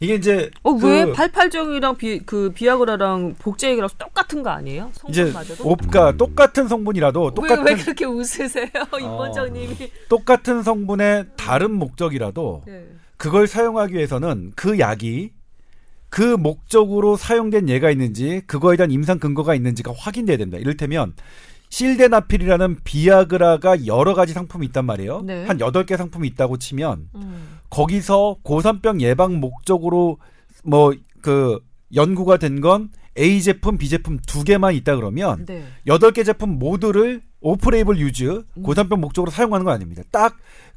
이게 0.00 0.14
이제 0.14 0.50
어, 0.62 0.70
왜그 0.70 1.12
88정이랑 1.12 1.96
비, 1.96 2.18
그 2.20 2.50
비아그라랑 2.50 3.36
복제약이랑 3.38 3.88
똑같은 3.98 4.42
거 4.42 4.50
아니에요? 4.50 4.90
이제 5.08 5.24
성분마저도? 5.26 5.68
옵가 5.68 6.10
음. 6.10 6.16
똑같은 6.16 6.68
성분이라도 6.68 7.24
왜, 7.24 7.34
똑같은 7.34 7.64
왜 7.64 7.74
그렇게 7.74 8.04
웃으세요, 8.04 8.68
임 9.00 9.06
원장님이? 9.06 9.90
똑같은 10.08 10.62
성분의 10.62 11.26
다른 11.36 11.72
목적이라도 11.72 12.62
네. 12.66 12.86
그걸 13.16 13.46
사용하기 13.46 13.94
위해서는 13.94 14.52
그 14.56 14.78
약이 14.78 15.30
그 16.10 16.22
목적으로 16.22 17.16
사용된 17.16 17.68
예가 17.68 17.90
있는지 17.90 18.42
그거에 18.46 18.76
대한 18.76 18.90
임상 18.90 19.18
근거가 19.18 19.54
있는지가 19.54 19.92
확인돼야 19.96 20.36
됩니다. 20.36 20.58
이를테면 20.58 21.14
실데나필이라는 21.70 22.78
비아그라가 22.84 23.86
여러 23.86 24.14
가지 24.14 24.32
상품이 24.32 24.66
있단 24.66 24.84
말이에요. 24.84 25.22
네. 25.22 25.44
한 25.44 25.58
여덟 25.58 25.86
개 25.86 25.96
상품이 25.96 26.28
있다고 26.28 26.58
치면 26.58 27.08
음. 27.16 27.53
거기서 27.70 28.36
고산병 28.42 29.00
예방 29.00 29.40
목적으로 29.40 30.18
뭐 30.64 30.92
그 31.22 31.58
연구가 31.94 32.36
된 32.36 32.60
건 32.60 32.90
A 33.18 33.40
제품, 33.40 33.78
B 33.78 33.88
제품 33.88 34.18
두 34.26 34.44
개만 34.44 34.74
있다 34.74 34.96
그러면 34.96 35.46
네. 35.46 35.64
여덟 35.86 36.12
개 36.12 36.22
제품 36.24 36.58
모두를 36.58 37.22
오프레이블 37.40 37.98
유즈 37.98 38.42
고산병 38.62 39.00
목적으로 39.00 39.30
사용하는 39.30 39.64
건 39.64 39.74
아닙니다. 39.74 40.02
딱 40.10 40.36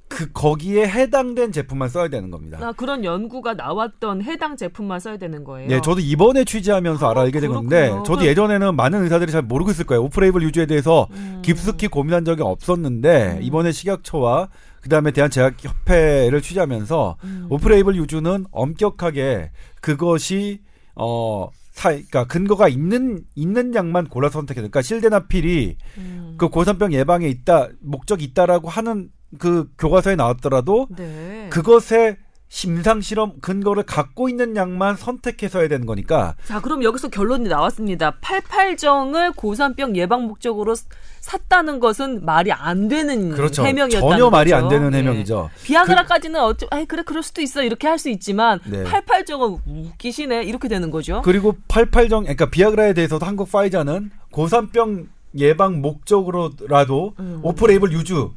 그 0.09 0.31
거기에 0.31 0.87
해당된 0.87 1.51
제품만 1.51 1.89
써야 1.89 2.07
되는 2.07 2.31
겁니다. 2.31 2.57
아, 2.61 2.71
그런 2.71 3.03
연구가 3.03 3.55
나왔던 3.55 4.23
해당 4.23 4.55
제품만 4.55 5.01
써야 5.01 5.17
되는 5.17 5.43
거예요. 5.43 5.67
네, 5.67 5.81
저도 5.81 5.99
이번에 5.99 6.45
취재하면서 6.45 7.05
아, 7.05 7.11
알아 7.11 7.21
알게 7.23 7.41
된 7.41 7.51
건데, 7.51 7.89
그렇군요. 7.89 8.03
저도 8.03 8.25
예전에는 8.25 8.73
많은 8.75 9.03
의사들이 9.03 9.33
잘 9.33 9.41
모르고 9.41 9.71
있을 9.71 9.85
거예요. 9.85 10.03
오프레이블 10.03 10.41
유지에 10.43 10.65
대해서 10.65 11.07
음. 11.11 11.41
깊숙이 11.43 11.89
고민한 11.89 12.23
적이 12.23 12.43
없었는데, 12.43 13.37
음. 13.39 13.43
이번에 13.43 13.73
식약처와 13.73 14.47
그 14.87 14.89
다음에 14.89 15.11
대한제약협회를 15.11 16.41
취재하면서, 16.41 17.17
음. 17.25 17.47
오프레이블 17.49 17.97
유주는 17.97 18.45
엄격하게 18.51 19.51
그것이, 19.81 20.61
어, 20.95 21.49
사, 21.73 21.89
그러니까 21.89 22.25
근거가 22.25 22.69
있는, 22.69 23.25
있는 23.35 23.75
약만 23.75 24.07
골라 24.07 24.29
선택해야 24.29 24.63
돼. 24.63 24.69
그러니까 24.69 24.81
실데나필이 24.81 25.75
음. 25.97 26.35
그 26.37 26.47
고산병 26.47 26.93
예방에 26.93 27.27
있다, 27.27 27.67
목적이 27.81 28.23
있다라고 28.23 28.69
하는 28.69 29.09
그 29.37 29.69
교과서에 29.77 30.15
나왔더라도, 30.15 30.87
네. 30.95 31.49
그것에 31.51 32.15
심상 32.49 33.01
실험 33.01 33.33
근거를 33.41 33.83
갖고 33.83 34.29
있는 34.29 34.55
약만 34.55 34.95
선택해서 34.95 35.59
해야 35.59 35.67
되는 35.67 35.85
거니까 35.85 36.35
자, 36.45 36.61
그럼 36.61 36.81
여기서 36.83 37.09
결론이 37.09 37.49
나왔습니다. 37.49 38.15
88정을 38.21 39.35
고산병 39.35 39.95
예방 39.97 40.23
목적으로 40.27 40.73
샀다는 41.19 41.79
것은 41.81 42.23
말이 42.23 42.51
안 42.53 42.87
되는 42.87 43.31
그렇죠. 43.31 43.65
해명이었다는 43.65 44.09
전혀 44.17 44.29
말이 44.29 44.51
거죠. 44.51 44.63
안 44.63 44.69
되는 44.69 44.93
예. 44.93 44.97
해명이죠. 44.99 45.49
비아그라까지는 45.63 46.39
어쩌, 46.41 46.67
아이 46.71 46.85
그래 46.85 47.03
그럴 47.05 47.21
수도 47.21 47.41
있어 47.41 47.63
이렇게 47.63 47.85
할 47.87 47.97
수 47.97 48.09
있지만 48.09 48.59
네. 48.65 48.83
88정은 48.83 49.59
웃기시네 49.65 50.43
이렇게 50.43 50.67
되는 50.67 50.91
거죠. 50.91 51.23
그리고 51.25 51.55
88정 51.67 52.21
그러니까 52.21 52.45
비아그라에 52.51 52.93
대해서도 52.93 53.25
한국 53.25 53.51
파이자는 53.51 54.11
고산병 54.31 55.07
예방 55.39 55.81
목적으로라도 55.81 57.13
음. 57.19 57.39
오프레이블 57.41 57.91
유주 57.91 58.33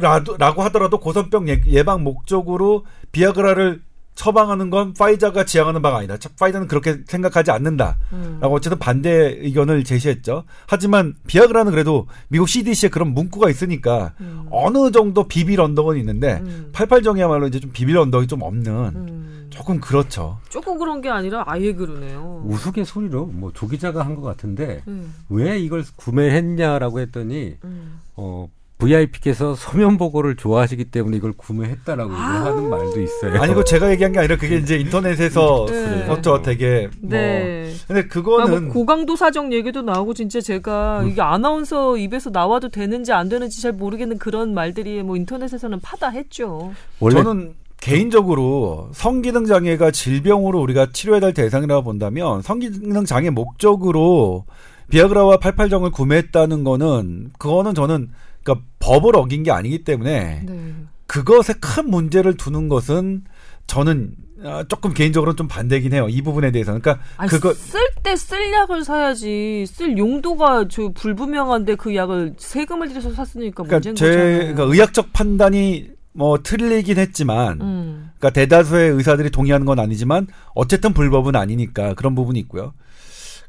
라도 0.00 0.36
라고 0.36 0.62
하더라도 0.64 0.98
고산병 1.00 1.48
예- 1.48 1.62
예방 1.66 2.02
목적으로 2.04 2.84
비아그라를 3.12 3.82
처방하는 4.14 4.70
건 4.70 4.94
파이자가 4.94 5.44
지향하는 5.44 5.82
바가 5.82 5.98
아니다. 5.98 6.16
차- 6.16 6.30
파이자는 6.40 6.68
그렇게 6.68 7.00
생각하지 7.06 7.50
않는다. 7.50 7.98
음. 8.14 8.38
라고 8.40 8.54
어쨌든 8.54 8.78
반대 8.78 9.10
의견을 9.10 9.84
제시했죠. 9.84 10.44
하지만 10.66 11.14
비아그라는 11.26 11.70
그래도 11.70 12.06
미국 12.28 12.48
CDC에 12.48 12.88
그런 12.88 13.12
문구가 13.12 13.50
있으니까 13.50 14.14
음. 14.22 14.46
어느 14.50 14.90
정도 14.90 15.28
비빌 15.28 15.60
언덕은 15.60 15.98
있는데 15.98 16.40
음. 16.42 16.70
88정이야말로 16.72 17.46
이제 17.48 17.60
좀 17.60 17.72
비빌 17.72 17.98
언덕이 17.98 18.26
좀 18.26 18.40
없는 18.40 18.72
음. 18.96 19.46
조금 19.50 19.80
그렇죠. 19.80 20.38
조금 20.48 20.78
그런 20.78 21.02
게 21.02 21.10
아니라 21.10 21.44
아예 21.46 21.74
그러네요. 21.74 22.42
우스갯소리로 22.46 23.26
뭐 23.26 23.52
조 23.52 23.68
기자가 23.68 24.02
한 24.02 24.16
것 24.16 24.22
같은데 24.22 24.82
음. 24.88 25.12
왜 25.28 25.58
이걸 25.58 25.84
구매했냐라고 25.96 27.00
했더니 27.00 27.56
음. 27.64 28.00
어 28.16 28.48
VIP께서 28.78 29.54
서면 29.54 29.96
보고를 29.96 30.36
좋아하시기 30.36 30.86
때문에 30.86 31.16
이걸 31.16 31.32
구매했다라고 31.32 32.12
아우. 32.12 32.44
하는 32.44 32.68
말도 32.68 33.00
있어요. 33.00 33.40
아니, 33.40 33.54
그 33.54 33.64
제가 33.64 33.90
얘기한 33.90 34.12
게 34.12 34.18
아니라 34.18 34.36
그게 34.36 34.56
이제 34.56 34.76
인터넷에서 34.76 35.66
네. 35.68 36.04
그렇죠. 36.04 36.42
되게 36.42 36.88
뭐. 37.00 37.10
네. 37.10 37.72
근데 37.86 38.02
아, 38.02 38.04
그거는 38.08 38.64
뭐 38.64 38.72
고강도 38.74 39.16
사정 39.16 39.52
얘기도 39.52 39.80
나오고 39.80 40.12
진짜 40.12 40.40
제가 40.42 41.00
음. 41.00 41.08
이게 41.08 41.22
아나운서 41.22 41.96
입에서 41.96 42.28
나와도 42.30 42.68
되는지 42.68 43.12
안 43.12 43.30
되는지 43.30 43.62
잘 43.62 43.72
모르겠는 43.72 44.18
그런 44.18 44.52
말들이 44.52 45.02
뭐 45.02 45.16
인터넷에서는 45.16 45.80
파다했죠. 45.80 46.74
원래 47.00 47.22
저는 47.22 47.54
개인적으로 47.80 48.90
성기능 48.92 49.46
장애가 49.46 49.90
질병으로 49.90 50.60
우리가 50.60 50.88
치료해야 50.92 51.20
될 51.20 51.34
대상이라고 51.34 51.82
본다면 51.82 52.42
성기능 52.42 53.04
장애 53.06 53.30
목적으로 53.30 54.44
비아그라와 54.90 55.38
팔팔정을 55.38 55.90
구매했다는 55.90 56.64
거는 56.64 57.30
그거는 57.38 57.74
저는 57.74 58.10
그러니까 58.46 58.64
법을 58.78 59.16
어긴 59.16 59.42
게 59.42 59.50
아니기 59.50 59.82
때문에 59.82 60.42
네. 60.46 60.74
그것에 61.08 61.54
큰 61.60 61.90
문제를 61.90 62.36
두는 62.36 62.68
것은 62.68 63.24
저는 63.66 64.14
아, 64.44 64.64
조금 64.68 64.92
개인적으로는 64.92 65.36
좀 65.36 65.48
반대긴 65.48 65.92
해요. 65.92 66.06
이 66.08 66.22
부분에 66.22 66.52
대해서는. 66.52 66.80
그러니까 66.80 67.04
아니, 67.16 67.28
그거 67.28 67.52
쓸 67.54 67.80
때 68.02 68.14
쓸 68.16 68.52
약을 68.52 68.84
사야지. 68.84 69.64
쓸 69.66 69.98
용도가 69.98 70.68
저 70.68 70.90
불분명한데 70.90 71.74
그 71.74 71.96
약을 71.96 72.34
세금을 72.38 72.88
들여서 72.88 73.12
샀으니까 73.12 73.64
그러니까 73.64 73.76
문제인 73.76 73.96
제 73.96 74.06
거잖아요. 74.06 74.38
그러니까 74.38 74.62
의학적 74.64 75.12
판단이 75.12 75.90
뭐 76.12 76.38
틀리긴 76.42 76.98
했지만 76.98 77.60
음. 77.60 78.10
그러니까 78.18 78.30
대다수의 78.30 78.90
의사들이 78.92 79.30
동의하는 79.30 79.66
건 79.66 79.78
아니지만 79.80 80.28
어쨌든 80.54 80.92
불법은 80.92 81.34
아니니까 81.34 81.94
그런 81.94 82.14
부분이 82.14 82.38
있고요. 82.40 82.74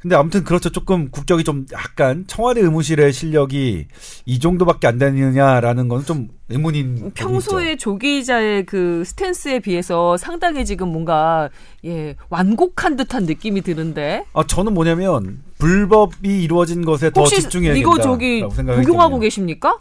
근데 0.01 0.15
아무튼 0.15 0.43
그렇죠. 0.43 0.69
조금 0.69 1.09
국적이 1.09 1.43
좀 1.43 1.65
약간 1.73 2.25
청와대 2.27 2.61
의무실의 2.61 3.11
실력이 3.13 3.87
이 4.25 4.39
정도밖에 4.39 4.87
안 4.87 4.97
되느냐라는 4.97 5.87
건 5.87 6.03
좀 6.05 6.29
의문인. 6.49 7.11
평소에 7.13 7.75
조 7.75 7.97
기자의 7.97 8.65
그 8.65 9.03
스탠스에 9.05 9.59
비해서 9.59 10.15
상당히 10.15 10.63
지금 10.65 10.89
뭔가 10.89 11.49
예 11.83 12.15
완곡한 12.29 12.95
듯한 12.95 13.25
느낌이 13.25 13.61
드는데 13.61 14.23
아 14.33 14.45
저는 14.47 14.73
뭐냐면 14.73 15.41
불법이 15.57 16.43
이루어진 16.43 16.85
것에 16.85 17.11
더 17.11 17.25
집중해야 17.25 17.73
이거 17.73 17.99
저기 17.99 18.41
복용하고. 18.41 19.19
계십니까? 19.19 19.77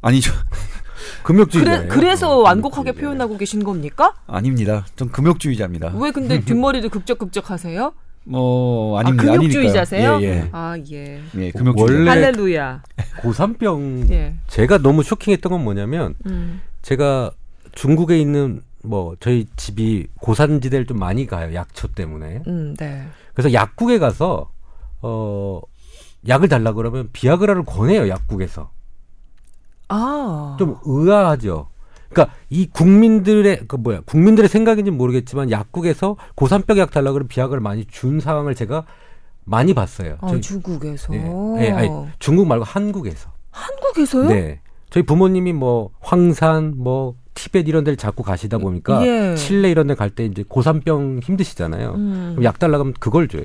아니죠. 0.00 0.32
금욕주의자예요. 1.24 1.78
그래, 1.80 1.88
그래서 1.88 2.38
어, 2.38 2.42
완곡하게 2.42 2.92
금욕주의자. 2.92 3.00
표현하고 3.06 3.36
계신 3.36 3.64
겁니까? 3.64 4.14
아닙니다. 4.26 4.86
좀 4.96 5.10
금욕주의자입니다. 5.10 5.92
왜 5.96 6.10
근데 6.12 6.40
뒷머리를 6.44 6.88
극적극적하세요? 6.88 7.92
뭐 8.28 8.98
아닙니다. 8.98 9.32
아, 9.32 9.36
금욕주의자세요? 9.36 10.18
예, 10.20 10.26
예. 10.26 10.48
아 10.50 10.76
예. 10.90 11.20
예, 11.36 11.50
금욕주의자. 11.52 11.92
원래- 11.94 12.10
할렐루야. 12.10 12.82
고산병 13.22 14.06
예. 14.10 14.34
제가 14.48 14.78
너무 14.78 15.02
쇼킹했던 15.04 15.52
건 15.52 15.62
뭐냐면 15.64 16.14
음. 16.26 16.60
제가 16.82 17.30
중국에 17.72 18.18
있는 18.18 18.62
뭐 18.82 19.14
저희 19.20 19.46
집이 19.56 20.08
고산지대를 20.20 20.86
좀 20.86 20.98
많이 20.98 21.26
가요 21.26 21.54
약초 21.54 21.88
때문에 21.88 22.42
음, 22.48 22.74
네. 22.78 23.06
그래서 23.34 23.52
약국에 23.52 23.98
가서 23.98 24.50
어 25.02 25.60
약을 26.26 26.48
달라 26.48 26.72
그러면 26.72 27.08
비아그라를 27.12 27.64
권해요 27.64 28.08
약국에서 28.08 28.70
아. 29.88 30.56
좀 30.58 30.76
의아하죠. 30.84 31.68
그러니까 32.16 32.34
이 32.48 32.66
국민들의 32.72 33.62
그 33.68 33.76
뭐야 33.76 34.00
국민들의 34.06 34.48
생각인지 34.48 34.90
는 34.90 34.96
모르겠지만 34.98 35.50
약국에서 35.50 36.16
고산병 36.34 36.78
약 36.78 36.90
달라 36.90 37.12
그러면 37.12 37.28
비약을 37.28 37.60
많이 37.60 37.84
준 37.86 38.20
상황을 38.20 38.54
제가 38.54 38.84
많이 39.44 39.74
봤어요. 39.74 40.16
아, 40.22 40.28
저희- 40.28 40.40
중국에서. 40.40 41.14
예, 41.14 41.20
예, 41.60 41.70
아니, 41.70 41.88
중국 42.18 42.46
말고 42.48 42.64
한국에서. 42.64 43.30
한국에서요? 43.50 44.28
네. 44.28 44.60
저희 44.90 45.02
부모님이 45.04 45.52
뭐 45.52 45.90
황산 46.00 46.74
뭐 46.76 47.14
티벳 47.34 47.68
이런 47.68 47.84
데를 47.84 47.96
자꾸 47.96 48.22
가시다 48.22 48.56
보니까 48.58 49.06
예. 49.06 49.34
칠레 49.36 49.70
이런 49.70 49.86
데 49.88 49.94
갈 49.94 50.10
때 50.10 50.24
이제 50.24 50.42
고산병 50.48 51.20
힘드시잖아요. 51.22 51.92
음. 51.96 52.28
그럼 52.36 52.44
약 52.44 52.58
달라고 52.58 52.80
하면 52.82 52.94
그걸 52.98 53.28
줘요. 53.28 53.44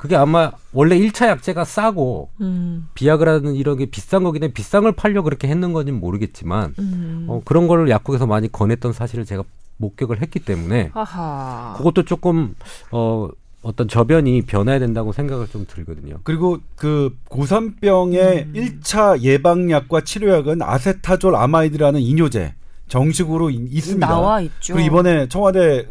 그게 0.00 0.16
아마 0.16 0.50
원래 0.72 0.98
1차 0.98 1.26
약제가 1.28 1.66
싸고 1.66 2.30
음. 2.40 2.88
비아그라는 2.94 3.54
이런 3.54 3.76
게 3.76 3.84
비싼 3.84 4.22
거긴 4.24 4.42
해 4.42 4.48
비싼 4.50 4.82
걸 4.82 4.92
팔려 4.92 5.20
그렇게 5.20 5.46
했는 5.46 5.74
건지는 5.74 6.00
모르겠지만 6.00 6.74
음. 6.78 7.26
어, 7.28 7.42
그런 7.44 7.68
거를 7.68 7.90
약국에서 7.90 8.26
많이 8.26 8.50
권했던 8.50 8.94
사실을 8.94 9.26
제가 9.26 9.44
목격을 9.76 10.22
했기 10.22 10.38
때문에 10.40 10.88
하하. 10.94 11.74
그것도 11.76 12.06
조금 12.06 12.54
어 12.90 13.28
어떤 13.60 13.88
저변이 13.88 14.40
변해야 14.40 14.78
된다고 14.78 15.12
생각을 15.12 15.48
좀 15.48 15.66
들거든요. 15.68 16.16
그리고 16.24 16.60
그 16.76 17.14
고산병의 17.28 18.44
음. 18.48 18.52
일 18.56 18.80
1차 18.80 19.20
예방약과 19.20 20.00
치료약은 20.00 20.62
아세타졸 20.62 21.36
아마이드라는 21.36 22.00
이뇨제 22.00 22.54
정식으로 22.88 23.50
이- 23.50 23.68
있습니다. 23.70 24.06
나와 24.06 24.40
있죠. 24.40 24.72
그리고 24.72 24.86
이번에 24.86 25.28
청와대 25.28 25.86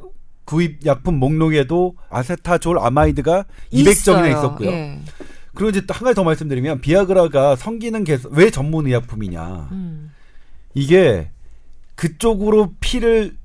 구입 0.50 0.84
약품 0.88 1.20
목록에도 1.20 1.94
아세타졸 2.10 2.80
아마이드가 2.80 3.46
200점이나 3.72 4.30
있었고요. 4.32 4.72
예. 4.72 5.00
그리고 5.54 5.70
이제 5.70 5.86
또 5.86 5.94
한 5.94 6.06
가지 6.06 6.16
더 6.16 6.24
말씀드리면 6.24 6.82
비아그라가 6.82 7.56
성기능 7.56 8.04
개선 8.04 8.32
왜 8.34 8.50
전문 8.50 8.88
의약품이냐? 8.88 9.70
음. 9.72 10.12
이게 10.74 11.30
그쪽으로 11.94 12.74
피를 12.80 13.38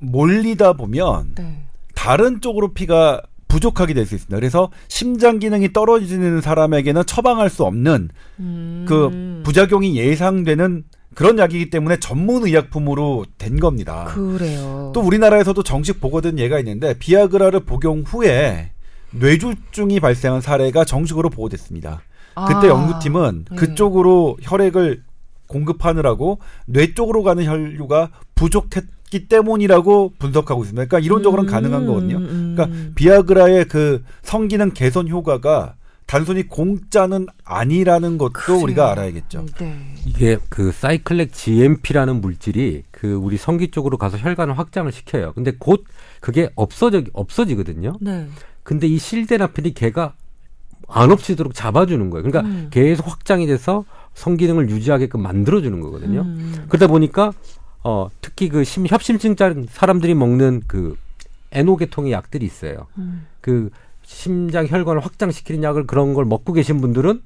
몰리다 0.00 0.74
보면 0.74 1.36
네. 1.36 1.62
다른 1.94 2.42
쪽으로 2.42 2.74
피가 2.74 3.22
부족하게 3.48 3.94
될 3.94 4.04
수 4.04 4.14
있습니다. 4.14 4.36
그래서 4.36 4.70
심장 4.88 5.38
기능이 5.38 5.72
떨어지는 5.72 6.42
사람에게는 6.42 7.04
처방할 7.06 7.48
수 7.48 7.64
없는 7.64 8.10
음. 8.40 8.84
그 8.86 9.40
부작용이 9.42 9.96
예상되는 9.96 10.84
그런 11.14 11.38
약이기 11.38 11.70
때문에 11.70 11.98
전문 11.98 12.46
의약품으로 12.46 13.26
된 13.38 13.60
겁니다. 13.60 14.04
그래요. 14.14 14.92
또 14.94 15.00
우리나라에서도 15.00 15.62
정식 15.62 16.00
보고된 16.00 16.38
예가 16.38 16.58
있는데 16.60 16.94
비아그라를 16.98 17.60
복용 17.60 18.02
후에 18.06 18.70
뇌졸중이 19.10 20.00
발생한 20.00 20.40
사례가 20.40 20.84
정식으로 20.84 21.30
보고됐습니다. 21.30 22.02
그때 22.34 22.66
아. 22.66 22.70
연구팀은 22.70 23.44
네. 23.50 23.56
그쪽으로 23.56 24.38
혈액을 24.42 25.02
공급하느라고 25.46 26.38
뇌 26.66 26.94
쪽으로 26.94 27.22
가는 27.22 27.44
혈류가 27.44 28.10
부족했기 28.34 29.28
때문이라고 29.28 30.14
분석하고 30.18 30.62
있습니다. 30.62 30.86
그러니까 30.86 30.98
이론적으로는 31.04 31.48
음, 31.48 31.52
가능한 31.52 31.86
거거든요. 31.86 32.16
음. 32.16 32.54
그러니까 32.56 32.92
비아그라의 32.94 33.66
그 33.66 34.02
성기능 34.22 34.70
개선 34.70 35.08
효과가 35.08 35.74
단순히 36.12 36.46
공짜는 36.46 37.26
아니라는 37.42 38.18
것도 38.18 38.32
그래요. 38.34 38.60
우리가 38.60 38.90
알아야겠죠. 38.90 39.46
네. 39.58 39.94
이게 40.04 40.36
그 40.50 40.70
사이클렉 40.70 41.32
GMP라는 41.32 42.20
물질이 42.20 42.82
그 42.90 43.14
우리 43.14 43.38
성기 43.38 43.70
쪽으로 43.70 43.96
가서 43.96 44.18
혈관을 44.18 44.58
확장을 44.58 44.92
시켜요. 44.92 45.32
근데 45.32 45.52
곧 45.58 45.86
그게 46.20 46.50
없어져 46.54 47.02
없어지거든요. 47.14 47.94
네. 48.02 48.28
근데 48.62 48.86
이 48.88 48.98
실데나필이 48.98 49.72
걔가 49.72 50.12
안 50.86 51.10
없어지도록 51.10 51.54
잡아주는 51.54 52.10
거예요. 52.10 52.22
그러니까 52.22 52.46
음. 52.46 52.68
계속 52.70 53.10
확장이 53.10 53.46
돼서 53.46 53.86
성기능을 54.12 54.68
유지하게끔 54.68 55.22
만들어주는 55.22 55.80
거거든요. 55.80 56.20
음. 56.20 56.66
그러다 56.68 56.88
보니까 56.88 57.32
어 57.84 58.10
특히 58.20 58.50
그 58.50 58.64
심, 58.64 58.86
협심증자 58.86 59.54
사람들이 59.70 60.12
먹는 60.12 60.64
그 60.66 60.94
에노계통의 61.52 62.12
약들이 62.12 62.44
있어요. 62.44 62.86
음. 62.98 63.26
그 63.40 63.70
심장 64.22 64.66
혈관을 64.66 65.04
확장시키는 65.04 65.62
약을 65.62 65.86
그런 65.86 66.14
걸 66.14 66.24
먹고 66.24 66.52
계신 66.52 66.80
분들은 66.80 67.22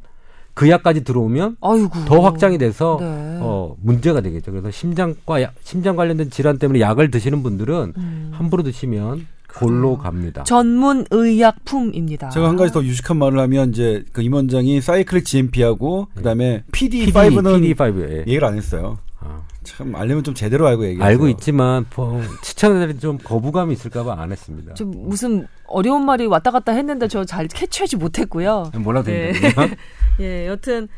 그 0.55 0.71
약까지 0.71 1.05
들어오면 1.05 1.57
아이고. 1.61 1.91
더 2.07 2.21
확장이 2.21 2.57
돼서 2.57 2.97
네. 3.01 3.07
어 3.43 3.77
문제가 3.83 4.23
되겠죠. 4.23 4.53
그래서 4.53 4.71
심장과 4.71 5.43
약- 5.43 5.55
심장 5.63 5.97
관련된 5.97 6.31
질환 6.31 6.59
때문에 6.59 6.81
약을 6.81 7.11
드시는 7.11 7.43
분들은 7.43 7.93
음. 7.97 8.31
함부로 8.33 8.63
드시면 8.63 9.27
골로 9.55 9.99
갑니다. 9.99 10.45
전문 10.45 11.05
의약품입니다. 11.11 12.31
제가 12.31 12.49
한 12.49 12.57
가지 12.57 12.73
더 12.73 12.83
유식한 12.83 13.19
말을 13.19 13.39
하면 13.41 13.71
이제 13.71 14.05
그 14.13 14.23
임원장이 14.23 14.81
사이클릭 14.81 15.25
GMP하고 15.27 16.09
그다음에 16.15 16.63
PD, 16.73 17.07
PD5는 17.13 17.75
PD5 17.77 18.11
예. 18.11 18.19
얘기를 18.21 18.45
안 18.45 18.57
했어요. 18.57 18.99
아, 19.29 19.43
참 19.65 19.95
알려면 19.97 20.23
좀 20.25 20.35
제대로 20.35 20.67
알고 20.67 20.85
얘기해요. 20.85 21.05
알고 21.05 21.29
있지만 21.31 21.85
뭐, 21.97 22.23
시청자들이 22.43 22.99
좀 23.01 23.19
거부감이 23.19 23.73
있을까봐 23.75 24.15
안 24.21 24.31
했습니다. 24.33 24.75
좀 24.75 24.91
무슨 25.09 25.47
어려운 25.67 26.05
말이 26.05 26.27
왔다 26.27 26.51
갔다 26.51 26.73
했는데 26.73 27.09
저 27.09 27.25
잘 27.25 27.49
캐치하지 27.49 27.97
못했고요. 27.97 28.71
네. 29.03 29.33
됩니다. 29.33 29.67
예, 30.21 30.47
여튼 30.47 30.89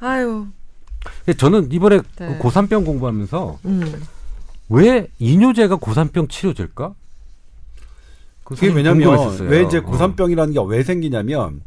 아유. 0.00 0.46
근데 1.24 1.36
저는 1.36 1.72
이번에 1.72 2.00
네. 2.18 2.26
그 2.28 2.38
고산병 2.38 2.84
공부하면서 2.84 3.58
음. 3.64 4.02
왜 4.68 5.08
이뇨제가 5.18 5.76
고산병 5.76 6.28
치료제일까? 6.28 6.94
그 8.44 8.54
그게 8.54 8.68
왜냐면 8.68 9.02
궁금했었어요. 9.08 9.48
왜 9.48 9.62
이제 9.62 9.78
어. 9.78 9.82
고산병이라는 9.82 10.54
게 10.54 10.60
왜 10.60 10.82
생기냐면 10.82 11.62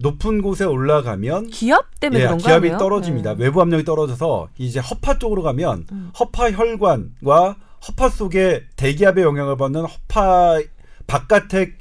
높은 0.00 0.42
곳에 0.42 0.64
올라가면 0.64 1.48
기압 1.48 1.98
때문에 2.00 2.20
예, 2.20 2.24
그런 2.26 2.38
거 2.38 2.44
기압이? 2.44 2.70
떨어집니다. 2.70 3.34
네. 3.34 3.44
외부 3.44 3.60
압력이 3.60 3.84
떨어져서 3.84 4.48
이제 4.58 4.78
허파 4.80 5.18
쪽으로 5.18 5.42
가면 5.42 5.86
음. 5.92 6.10
허파 6.18 6.50
혈관과 6.52 7.56
허파 7.88 8.08
속에 8.08 8.64
대기압의 8.76 9.24
영향을 9.24 9.56
받는 9.56 9.82
허파 9.84 10.58
바깥의 11.06 11.72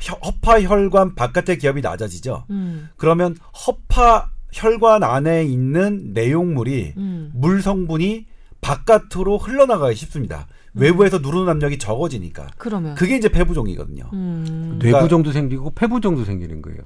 혀- 0.00 0.16
허파 0.24 0.62
혈관 0.62 1.14
바깥의 1.14 1.58
기압이 1.58 1.80
낮아지죠. 1.82 2.44
음. 2.50 2.88
그러면 2.96 3.36
허파 3.66 4.30
혈관 4.52 5.02
안에 5.02 5.44
있는 5.44 6.12
내용물이 6.14 6.94
음. 6.96 7.30
물 7.34 7.60
성분이 7.62 8.26
바깥으로 8.60 9.38
흘러나가기 9.38 9.94
쉽습니다. 9.96 10.46
외부에서 10.74 11.18
누르는 11.18 11.48
압력이 11.48 11.78
적어지니까. 11.78 12.48
그러면. 12.56 12.94
그게 12.94 13.16
이제 13.16 13.28
폐부종이거든요. 13.28 14.04
음. 14.12 14.78
그러니까- 14.80 14.98
뇌부종도 14.98 15.32
생기고 15.32 15.70
폐부종도 15.74 16.24
생기는 16.24 16.62
거예요. 16.62 16.78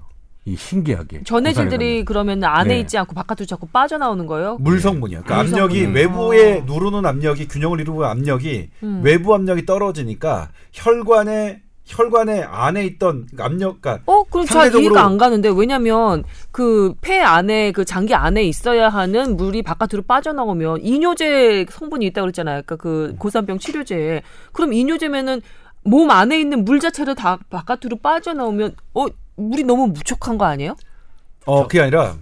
이 0.47 0.57
신기하게. 0.57 1.22
전해질들이 1.24 2.05
그러면 2.05 2.45
안에 2.45 2.74
네. 2.74 2.80
있지 2.80 2.99
않고 2.99 3.14
바깥으로 3.14 3.47
자꾸 3.47 3.66
빠져나오는 3.66 4.26
거예요? 4.26 4.59
물 4.61 4.78
성분이요. 4.78 5.22
그러니까 5.24 5.42
물 5.42 5.55
압력이 5.55 5.82
성분. 5.84 5.95
외부에 5.95 6.59
어. 6.59 6.64
누르는 6.66 7.07
압력이 7.07 7.49
균형을 7.49 7.80
이루는 7.80 8.05
압력이 8.05 8.68
음. 8.82 9.01
외부 9.03 9.34
압력이 9.34 9.64
떨어지니까 9.64 10.51
혈관에 10.72 11.62
혈관에 11.86 12.42
안에 12.42 12.84
있던 12.86 13.26
압력, 13.38 13.80
그러니까 13.82 14.03
어, 14.11 14.22
그럼 14.24 14.47
잘 14.47 14.70
상대적으로- 14.70 14.80
이해가 14.82 15.05
안 15.05 15.18
가는데 15.18 15.51
왜냐면 15.55 16.24
그 16.51 16.95
폐 17.03 17.20
안에 17.20 17.72
그 17.72 17.84
장기 17.84 18.14
안에 18.14 18.42
있어야 18.45 18.88
하는 18.88 19.36
물이 19.36 19.62
바깥으로 19.62 20.03
빠져나오면 20.07 20.80
이뇨제 20.82 21.66
성분이 21.70 22.07
있다고 22.07 22.24
그랬잖아요. 22.26 22.62
그러니까 22.64 22.76
그 22.76 23.14
고산병 23.18 23.59
치료제에. 23.59 24.22
그럼 24.53 24.72
이뇨제면은 24.72 25.42
몸 25.84 26.11
안에 26.11 26.40
있는 26.40 26.64
물 26.64 26.80
자체를 26.80 27.14
다 27.14 27.38
바깥으로 27.51 27.99
빠져나오면 28.03 28.76
어 28.95 29.07
물이 29.37 29.64
너무 29.64 29.87
무척한 29.89 30.39
거 30.39 30.45
아니에요? 30.45 30.76
어 31.47 31.64
그게 31.64 31.80
아니라 31.80 32.16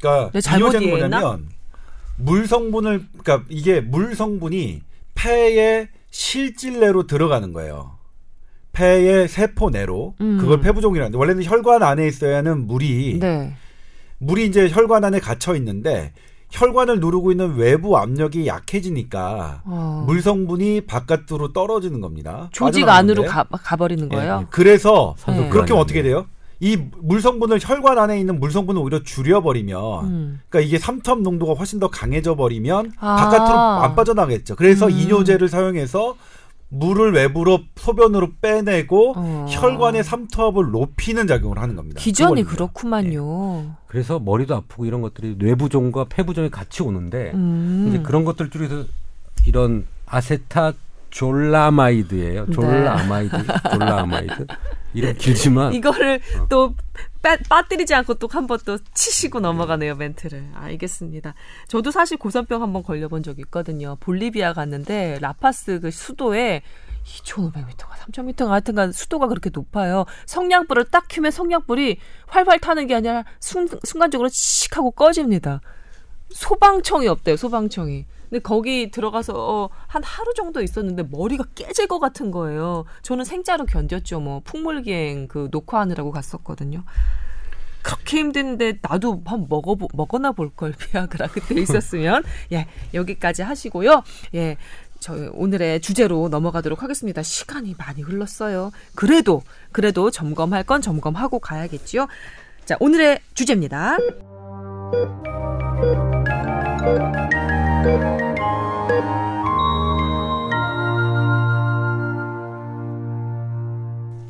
그러니까 0.00 0.30
내 0.32 0.40
잘못 0.40 0.68
이뇨제는 0.72 0.86
이해했나? 0.86 1.20
뭐냐면 1.20 1.48
물 2.16 2.46
성분을 2.46 3.06
그러니까 3.18 3.46
이게 3.48 3.80
물 3.80 4.14
성분이 4.14 4.82
폐의 5.14 5.88
실질 6.10 6.80
내로 6.80 7.06
들어가는 7.06 7.52
거예요. 7.52 7.98
폐의 8.72 9.28
세포 9.28 9.70
내로 9.70 10.14
음. 10.20 10.38
그걸 10.38 10.60
폐부종이라는데 10.60 11.18
원래는 11.18 11.44
혈관 11.44 11.82
안에 11.82 12.06
있어야 12.06 12.38
하는 12.38 12.66
물이 12.66 13.18
네. 13.20 13.54
물이 14.18 14.46
이제 14.46 14.68
혈관 14.68 15.04
안에 15.04 15.18
갇혀 15.20 15.56
있는데 15.56 16.12
혈관을 16.50 17.00
누르고 17.00 17.30
있는 17.30 17.56
외부 17.56 17.98
압력이 17.98 18.46
약해지니까 18.46 19.62
어. 19.64 20.04
물 20.06 20.22
성분이 20.22 20.82
바깥으로 20.82 21.52
떨어지는 21.52 22.00
겁니다. 22.00 22.48
조직. 22.52 22.88
안으로 22.88 23.24
가, 23.24 23.44
가버리는 23.44 24.08
예, 24.12 24.16
거예요. 24.16 24.40
예. 24.42 24.46
그래서 24.50 25.14
산소 25.18 25.48
그렇게 25.50 25.72
하면 25.72 25.82
어떻게 25.82 26.02
돼요? 26.02 26.26
이 26.60 26.76
물 27.00 27.20
성분을 27.20 27.58
혈관 27.60 27.98
안에 27.98 28.18
있는 28.18 28.40
물 28.40 28.50
성분을 28.50 28.80
오히려 28.82 29.02
줄여버리면 29.02 30.04
음. 30.04 30.40
그러니까 30.48 30.66
이게 30.66 30.78
삼투압 30.78 31.20
농도가 31.20 31.54
훨씬 31.54 31.78
더 31.80 31.88
강해져 31.88 32.34
버리면 32.34 32.92
아. 32.98 33.16
바깥으로 33.16 33.58
안 33.84 33.94
빠져나가겠죠. 33.94 34.56
그래서 34.56 34.86
음. 34.86 34.90
이뇨제를 34.90 35.48
사용해서 35.48 36.16
물을 36.70 37.12
외부로 37.14 37.60
소변으로 37.76 38.28
빼내고 38.42 39.14
어. 39.16 39.46
혈관의 39.48 40.04
삼투압을 40.04 40.70
높이는 40.70 41.26
작용을 41.26 41.58
하는 41.58 41.76
겁니다. 41.76 41.98
기전이. 42.00 42.44
그렇구만요. 42.44 43.76
그래서 43.86 44.18
머리도 44.18 44.54
아프고 44.54 44.84
이런 44.84 45.00
것들이 45.00 45.36
뇌부종과 45.38 46.06
폐부종이 46.10 46.50
같이 46.50 46.82
오는데 46.82 47.30
음. 47.34 47.86
이제 47.88 48.02
그런 48.02 48.24
것들 48.24 48.50
중에서 48.50 48.84
이런 49.46 49.86
아세타 50.06 50.72
졸라마이드예요. 51.10 52.46
네. 52.46 52.52
졸라마이드, 52.52 53.36
졸라마이드. 53.72 54.46
이름 54.98 55.14
길지만 55.16 55.74
이거를 55.74 56.20
어. 56.40 56.46
또 56.48 56.74
빠, 57.22 57.36
빠뜨리지 57.48 57.94
않고 57.94 58.14
또 58.14 58.28
한 58.28 58.46
번 58.46 58.58
또 58.64 58.78
치시고 58.94 59.40
넘어가네요 59.40 59.94
멘트를 59.96 60.50
알겠습니다. 60.54 61.34
저도 61.68 61.90
사실 61.90 62.16
고산병 62.16 62.62
한 62.62 62.72
번 62.72 62.82
걸려본 62.82 63.22
적이 63.22 63.42
있거든요. 63.42 63.96
볼리비아 64.00 64.52
갔는데 64.52 65.18
라파스 65.20 65.80
그 65.80 65.90
수도에 65.90 66.62
2,500m가 67.04 67.88
3,000m가 68.12 68.48
하여튼간 68.48 68.92
수도가 68.92 69.28
그렇게 69.28 69.50
높아요. 69.52 70.04
성냥불을 70.26 70.86
딱 70.90 71.06
켜면 71.08 71.30
성냥불이 71.30 71.98
활활 72.26 72.58
타는 72.58 72.86
게 72.86 72.94
아니라 72.96 73.24
순, 73.40 73.68
순간적으로 73.84 74.28
씩 74.30 74.76
하고 74.76 74.90
꺼집니다. 74.90 75.60
소방청이 76.30 77.08
없대요, 77.08 77.36
소방청이. 77.36 78.04
근데 78.28 78.40
거기 78.42 78.90
들어가서 78.90 79.32
어, 79.36 79.70
한 79.86 80.02
하루 80.02 80.34
정도 80.34 80.62
있었는데 80.62 81.04
머리가 81.10 81.44
깨질 81.54 81.86
것 81.86 81.98
같은 81.98 82.30
거예요. 82.30 82.84
저는 83.02 83.24
생자로 83.24 83.66
견뎠죠. 83.66 84.20
뭐 84.20 84.40
풍물기행 84.44 85.28
그 85.28 85.48
녹화하느라고 85.50 86.10
갔었거든요. 86.10 86.84
그렇게 87.82 88.18
힘든데 88.18 88.80
나도 88.82 89.22
한 89.24 89.46
먹어 89.48 89.76
먹어나 89.94 90.32
볼 90.32 90.50
걸 90.56 90.72
비아그라 90.78 91.28
그때 91.28 91.54
있었으면 91.60 92.22
예 92.52 92.66
여기까지 92.94 93.42
하시고요. 93.42 94.02
예. 94.34 94.56
저 95.00 95.14
오늘의 95.32 95.80
주제로 95.80 96.28
넘어가도록 96.28 96.82
하겠습니다. 96.82 97.22
시간이 97.22 97.76
많이 97.78 98.02
흘렀어요. 98.02 98.72
그래도 98.96 99.42
그래도 99.70 100.10
점검할 100.10 100.64
건 100.64 100.82
점검하고 100.82 101.38
가야겠지요. 101.38 102.08
자 102.64 102.76
오늘의 102.80 103.20
주제입니다. 103.34 103.96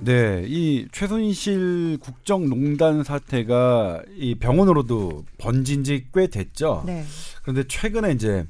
네, 0.00 0.44
이 0.46 0.86
최순실 0.90 1.98
국정농단 2.00 3.04
사태가 3.04 4.02
이 4.16 4.34
병원으로도 4.36 5.24
번진 5.36 5.84
지 5.84 6.06
꽤 6.14 6.28
됐죠. 6.28 6.82
네. 6.86 7.04
그런데 7.42 7.64
최근에 7.68 8.12
이제 8.12 8.46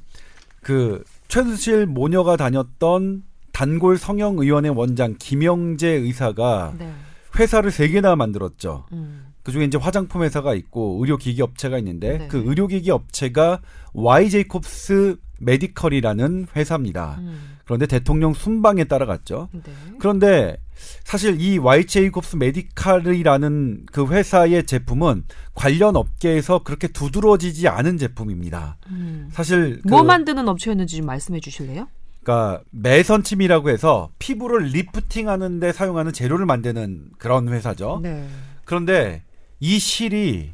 그 0.61 1.03
최순실 1.27 1.85
모녀가 1.87 2.37
다녔던 2.37 3.23
단골 3.51 3.97
성형의원의 3.97 4.71
원장 4.71 5.15
김영재 5.19 5.87
의사가 5.89 6.75
네. 6.79 6.93
회사를 7.37 7.71
세 7.71 7.89
개나 7.89 8.15
만들었죠. 8.15 8.85
음. 8.93 9.28
그 9.49 9.53
중에 9.53 9.65
이제 9.65 9.79
화장품 9.79 10.21
회사가 10.21 10.53
있고 10.53 10.97
의료기기 10.99 11.41
업체가 11.41 11.79
있는데 11.79 12.19
네. 12.19 12.27
그 12.27 12.43
의료기기 12.45 12.91
업체가 12.91 13.61
Y 13.93 14.29
제이콥스 14.29 15.17
메디컬이라는 15.39 16.47
회사입니다. 16.55 17.15
음. 17.17 17.57
그런데 17.65 17.87
대통령 17.87 18.35
순방에 18.35 18.83
따라갔죠. 18.83 19.49
네. 19.51 19.61
그런데 19.97 20.57
사실 21.03 21.41
이 21.41 21.57
Y 21.57 21.87
제이콥스 21.87 22.35
메디칼이라는 22.35 23.87
그 23.91 24.05
회사의 24.07 24.67
제품은 24.67 25.23
관련 25.55 25.95
업계에서 25.95 26.59
그렇게 26.59 26.87
두드러지지 26.87 27.67
않은 27.67 27.97
제품입니다. 27.97 28.77
음. 28.91 29.29
사실 29.31 29.81
그, 29.81 29.87
뭐 29.87 30.03
만드는 30.03 30.47
업체였는지 30.47 30.97
좀 30.97 31.07
말씀해 31.07 31.39
주실래요? 31.39 31.87
그러니까 32.21 32.61
매선침이라고 32.69 33.71
해서 33.71 34.11
피부를 34.19 34.65
리프팅하는데 34.65 35.71
사용하는 35.71 36.13
재료를 36.13 36.45
만드는 36.45 37.13
그런 37.17 37.49
회사죠. 37.49 37.99
네. 38.03 38.27
그런데 38.65 39.23
이 39.59 39.79
실이 39.79 40.53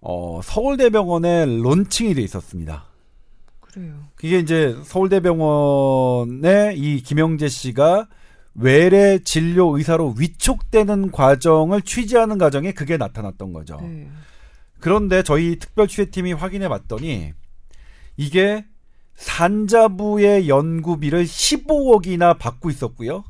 어, 0.00 0.40
서울대병원에 0.42 1.46
론칭이 1.46 2.14
돼 2.14 2.22
있었습니다. 2.22 2.84
그래요. 3.60 3.94
그게 4.14 4.38
이제 4.38 4.76
서울대병원에 4.84 6.74
이 6.76 7.02
김영재 7.02 7.48
씨가 7.48 8.08
외래 8.54 9.18
진료 9.18 9.76
의사로 9.76 10.14
위촉되는 10.18 11.10
과정을 11.10 11.82
취재하는 11.82 12.38
과정에 12.38 12.72
그게 12.72 12.96
나타났던 12.96 13.52
거죠. 13.52 13.78
네. 13.80 14.08
그런데 14.78 15.22
저희 15.22 15.58
특별 15.58 15.88
취재팀이 15.88 16.34
확인해 16.34 16.68
봤더니 16.68 17.32
이게 18.16 18.64
산자부의 19.14 20.48
연구비를 20.48 21.24
15억이나 21.24 22.38
받고 22.38 22.70
있었고요. 22.70 23.24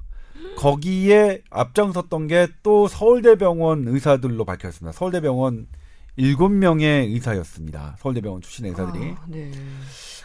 거기에 0.57 1.43
앞장섰던 1.51 2.27
게 2.29 2.47
또 2.63 2.89
서울대병원 2.89 3.87
의사들로 3.89 4.45
밝혔습니다. 4.45 4.93
서울대병원 4.97 5.67
7명의 6.19 7.13
의사였습니다. 7.13 7.97
서울대병원 7.99 8.41
출신의 8.41 8.71
의사들이. 8.73 9.11
아, 9.11 9.25
네. 9.29 9.51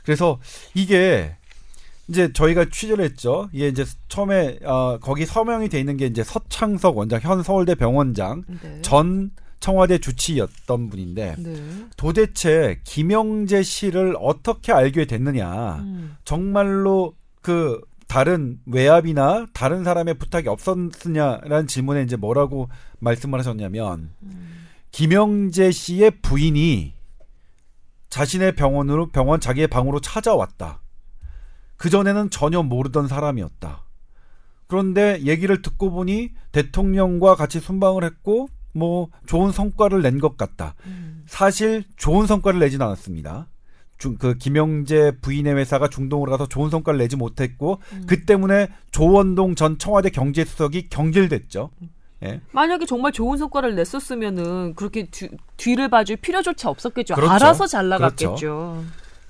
그래서 0.03 0.39
이게 0.73 1.35
이제 2.07 2.31
저희가 2.33 2.65
취재를 2.71 3.03
했죠. 3.05 3.49
이게 3.51 3.67
이제 3.67 3.85
처음에 4.07 4.59
어, 4.63 4.97
거기 5.01 5.25
서명이 5.25 5.69
돼 5.69 5.79
있는 5.79 5.97
게 5.97 6.05
이제 6.07 6.23
서창석 6.23 6.97
원장 6.97 7.19
현 7.21 7.43
서울대 7.43 7.75
병원장 7.75 8.43
네. 8.47 8.81
전 8.81 9.31
청와대 9.59 9.97
주치였던 9.97 10.89
분인데 10.89 11.35
네. 11.37 11.55
도대체 11.97 12.79
김영재 12.85 13.61
씨를 13.63 14.15
어떻게 14.19 14.71
알게 14.71 15.05
됐느냐. 15.05 15.75
음. 15.79 16.15
정말로 16.23 17.13
그 17.41 17.81
다른 18.09 18.59
외압이나 18.65 19.45
다른 19.53 19.83
사람의 19.83 20.15
부탁이 20.15 20.47
없었느냐라는 20.47 21.67
질문에 21.67 22.01
이제 22.01 22.15
뭐라고 22.15 22.67
말씀을 22.97 23.37
하셨냐면 23.37 24.09
음. 24.23 24.65
김영재 24.91 25.69
씨의 25.69 26.19
부인이 26.21 26.95
자신의 28.09 28.55
병원으로 28.55 29.09
병원 29.11 29.39
자기의 29.39 29.67
방으로 29.67 29.99
찾아왔다. 30.01 30.81
그 31.77 31.91
전에는 31.91 32.31
전혀 32.31 32.63
모르던 32.63 33.07
사람이었다. 33.07 33.83
그런데 34.65 35.21
얘기를 35.21 35.61
듣고 35.61 35.91
보니 35.91 36.31
대통령과 36.51 37.35
같이 37.35 37.59
순방을 37.59 38.03
했고 38.03 38.49
뭐 38.73 39.09
좋은 39.27 39.51
성과를 39.51 40.01
낸 40.01 40.19
것 40.19 40.35
같다. 40.35 40.73
음. 40.87 41.23
사실 41.27 41.83
좋은 41.95 42.25
성과를 42.25 42.59
내진 42.59 42.81
않았습니다. 42.81 43.47
중, 43.99 44.17
그 44.17 44.33
김영재 44.35 45.17
부인의 45.21 45.55
회사가 45.55 45.89
중동으로 45.89 46.31
가서 46.31 46.47
좋은 46.47 46.69
성과를 46.69 46.97
내지 46.97 47.15
못했고 47.15 47.79
음. 47.93 48.03
그 48.07 48.25
때문에 48.25 48.69
조원동 48.91 49.55
전 49.55 49.77
청와대 49.77 50.09
경제수석이 50.09 50.89
경질됐죠. 50.89 51.69
예. 52.23 52.41
만약에 52.51 52.85
정말 52.85 53.11
좋은 53.11 53.37
성과를 53.37 53.75
냈었으면은 53.75 54.73
그렇게 54.75 55.05
뒤, 55.05 55.29
뒤를 55.57 55.89
봐줄 55.89 56.15
필요조차 56.17 56.69
없었겠죠. 56.69 57.15
그렇죠. 57.15 57.31
알아서 57.31 57.67
잘 57.67 57.89
나갔겠죠. 57.89 58.83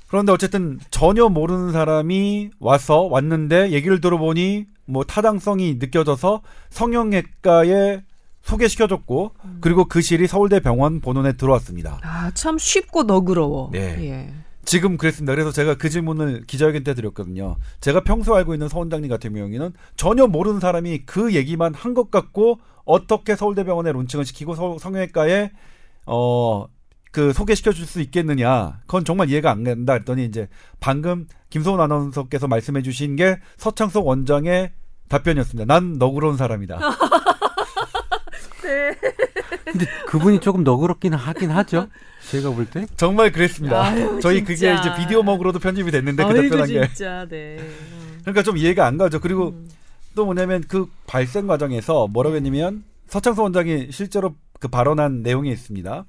그런데 0.08 0.32
어쨌든 0.32 0.80
전혀 0.90 1.30
모르는 1.30 1.72
사람이 1.72 2.52
와서 2.60 3.02
왔는데 3.02 3.72
얘기를 3.72 4.02
들어보니 4.02 4.66
뭐 4.86 5.04
타당성이 5.04 5.76
느껴져서 5.80 6.42
성형외과에 6.70 8.04
소개시켜줬고 8.42 9.32
그리고 9.62 9.86
그 9.86 10.02
실이 10.02 10.26
서울대 10.28 10.60
병원 10.60 11.02
본원에 11.02 11.34
들어왔습니다. 11.34 12.00
아, 12.02 12.32
참 12.34 12.58
쉽고 12.58 13.04
너그러워. 13.04 13.70
네. 13.72 13.98
예. 14.10 14.34
지금 14.70 14.98
그랬습니다. 14.98 15.34
그래서 15.34 15.52
제가 15.52 15.76
그 15.76 15.90
질문을 15.90 16.44
기자회견 16.46 16.84
때 16.84 16.94
드렸거든요. 16.94 17.56
제가 17.82 18.02
평소 18.02 18.36
알고 18.36 18.54
있는 18.54 18.70
서 18.70 18.78
원장님 18.78 19.10
같은 19.10 19.34
경우에는 19.34 19.74
전혀 19.98 20.28
모르는 20.28 20.60
사람이 20.60 21.06
그 21.08 21.34
얘기만 21.34 21.74
한 21.74 21.96
것 21.96 22.12
같고 22.12 22.60
어떻게 22.86 23.36
서울대병원에 23.36 23.92
론칭을 23.92 24.26
시키고 24.26 24.54
서- 24.56 24.78
성형외과에 24.78 25.52
어 26.06 26.68
그 27.12 27.34
소개시켜 27.34 27.72
줄 27.72 27.88
수 27.88 28.00
있겠느냐. 28.02 28.82
그건 28.82 29.04
정말 29.04 29.32
이해가 29.32 29.50
안 29.50 29.64
된다 29.64 29.94
했더니 29.94 30.26
이제 30.26 30.48
방금 30.80 31.26
김소은 31.50 31.80
아나운서께서 31.80 32.48
말씀해 32.48 32.84
주신 32.84 33.16
게 33.16 33.40
서창석 33.58 34.06
원장의 34.06 34.74
답변이었습니다. 35.10 35.66
난 35.74 35.98
너그러운 35.98 36.38
사람이다. 36.38 36.78
근데 39.66 39.86
그분이 40.08 40.40
조금 40.40 40.64
너그럽긴 40.64 41.14
하긴 41.16 41.50
하죠. 41.50 41.88
제가 42.30 42.52
볼 42.52 42.66
때. 42.66 42.86
정말 42.96 43.32
그랬습니다. 43.32 43.84
아유, 43.84 44.20
저희 44.22 44.42
그게 44.42 44.56
진짜. 44.56 44.80
이제 44.80 44.96
비디오 44.96 45.24
먹으로도 45.24 45.60
편집이 45.60 45.92
됐는데 45.92 46.24
그 46.26 46.34
답변한 46.34 46.68
게 46.68 46.88
진짜 46.88 47.26
네. 47.28 47.58
음. 47.60 48.20
그러니까 48.22 48.44
좀 48.44 48.58
이해가 48.58 48.86
안 48.86 48.98
가죠. 48.98 49.20
그리고 49.20 49.50
음. 49.50 49.70
또 50.16 50.26
뭐냐면 50.26 50.64
그 50.68 50.88
발생 51.08 51.48
과정에서 51.48 52.08
뭐라고 52.08 52.36
했냐면 52.36 52.84
서창서 53.08 53.44
원장이 53.44 53.88
실제로 53.92 54.36
그 54.60 54.68
발언한 54.68 55.24
내용이 55.24 55.50
있습니다. 55.52 56.06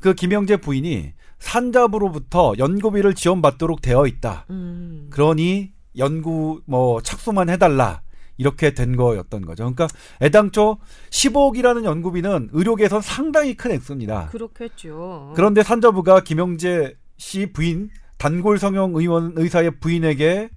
그 0.00 0.14
김영재 0.14 0.58
부인이 0.58 1.12
산잡으로부터 1.38 2.54
연구비를 2.58 3.14
지원받도록 3.14 3.82
되어 3.82 4.06
있다. 4.06 4.46
음. 4.50 5.08
그러니 5.10 5.72
연구 5.98 6.60
뭐 6.66 7.00
착수만 7.00 7.48
해달라. 7.50 8.02
이렇게 8.36 8.72
된 8.72 8.96
거였던 8.96 9.46
거죠. 9.46 9.62
그러니까 9.64 9.88
애당초 10.20 10.78
15억이라는 11.10 11.84
연구비는 11.84 12.50
의료계에선 12.52 13.00
상당히 13.00 13.54
큰 13.54 13.72
액수입니다. 13.72 14.28
그렇겠죠. 14.30 15.32
그런데 15.36 15.62
산자부가 15.62 16.20
김영재 16.20 16.96
씨 17.16 17.46
부인 17.52 17.90
단골 18.18 18.58
성형 18.58 18.92
의원 18.94 19.32
의사의 19.36 19.78
부인에게 19.80 20.50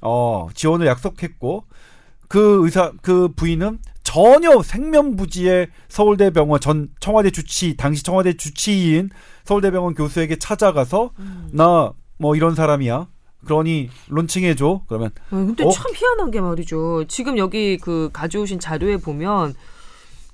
어 0.00 0.48
지원을 0.54 0.86
약속했고 0.86 1.64
그 2.28 2.60
의사 2.64 2.92
그 3.02 3.28
부인은 3.34 3.78
전혀 4.02 4.62
생면부지의 4.62 5.68
서울대병원 5.88 6.60
전 6.60 6.88
청와대 7.00 7.30
주치 7.30 7.76
당시 7.76 8.02
청와대 8.02 8.34
주치의인 8.34 9.10
서울대병원 9.44 9.94
교수에게 9.94 10.36
찾아가서 10.36 11.10
음. 11.18 11.48
나뭐 11.52 12.36
이런 12.36 12.54
사람이야. 12.54 13.08
그러니 13.44 13.90
론칭해 14.08 14.56
줘. 14.56 14.82
그러면 14.88 15.10
아, 15.30 15.36
근데 15.36 15.64
어? 15.64 15.70
참 15.70 15.92
희한한 15.94 16.30
게 16.30 16.40
말이죠. 16.40 17.04
지금 17.08 17.38
여기 17.38 17.76
그 17.78 18.10
가져오신 18.12 18.60
자료에 18.60 18.96
보면 18.96 19.54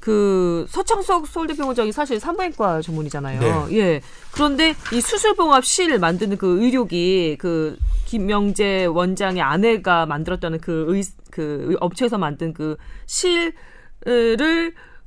그 0.00 0.64
서창석 0.70 1.26
서울대병원장이 1.26 1.92
사실 1.92 2.18
산부인과 2.18 2.80
전문이잖아요. 2.80 3.66
네. 3.68 3.78
예. 3.78 4.00
그런데 4.32 4.74
이 4.94 5.00
수술봉합실 5.00 5.98
만드는 5.98 6.38
그 6.38 6.62
의료기 6.62 7.36
그 7.38 7.76
김명재 8.06 8.86
원장의 8.86 9.42
아내가 9.42 10.06
만들었다는 10.06 10.60
그, 10.60 10.86
의, 10.88 11.04
그 11.30 11.76
업체에서 11.80 12.16
만든 12.16 12.54
그 12.54 12.76
실을 13.06 13.52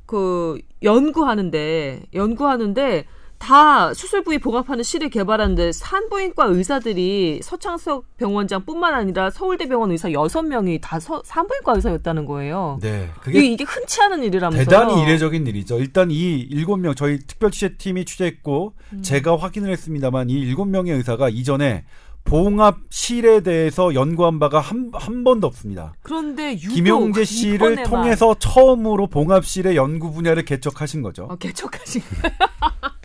그 0.05 0.59
연구하는데 0.83 2.03
연구하는데 2.13 3.05
다 3.43 3.93
수술 3.93 4.23
부위 4.23 4.37
봉합하는 4.37 4.85
실을 4.85 5.09
개발하는데 5.09 5.73
산부인과 5.73 6.45
의사들이 6.45 7.41
서창석 7.43 8.15
병원장뿐만 8.15 8.93
아니라 8.93 9.29
서울대병원 9.31 9.91
의사 9.91 10.13
여섯 10.13 10.43
명이 10.43 10.79
다 10.81 10.97
서, 10.97 11.21
산부인과 11.25 11.73
의사였다는 11.73 12.25
거예요. 12.25 12.79
네. 12.81 13.09
이게, 13.11 13.21
그게 13.21 13.45
이게 13.45 13.63
흔치 13.65 14.01
않은 14.01 14.23
일이라면서요. 14.23 14.63
대단히 14.63 15.01
이례적인 15.03 15.45
일이죠. 15.45 15.77
일단 15.79 16.09
이 16.09 16.39
일곱 16.39 16.77
명 16.77 16.95
저희 16.95 17.19
특별 17.19 17.51
취재팀이 17.51 18.05
취재했고 18.05 18.75
음. 18.93 19.01
제가 19.01 19.35
확인을 19.35 19.71
했습니다만 19.71 20.29
이 20.29 20.33
일곱 20.35 20.69
명의 20.69 20.93
의사가 20.93 21.27
이전에 21.27 21.83
봉합 22.23 22.77
실에 22.89 23.41
대해서 23.41 23.93
연구한 23.93 24.39
바가 24.39 24.59
한, 24.59 24.91
한 24.93 25.23
번도 25.23 25.47
없습니다. 25.47 25.93
그런데 26.01 26.55
김용재 26.55 27.25
씨를 27.25 27.83
통해서 27.83 28.35
처음으로 28.39 29.07
봉합 29.07 29.45
실의 29.45 29.75
연구 29.75 30.11
분야를 30.11 30.45
개척하신 30.45 31.01
거죠. 31.01 31.25
어, 31.29 31.35
개척하신 31.35 32.01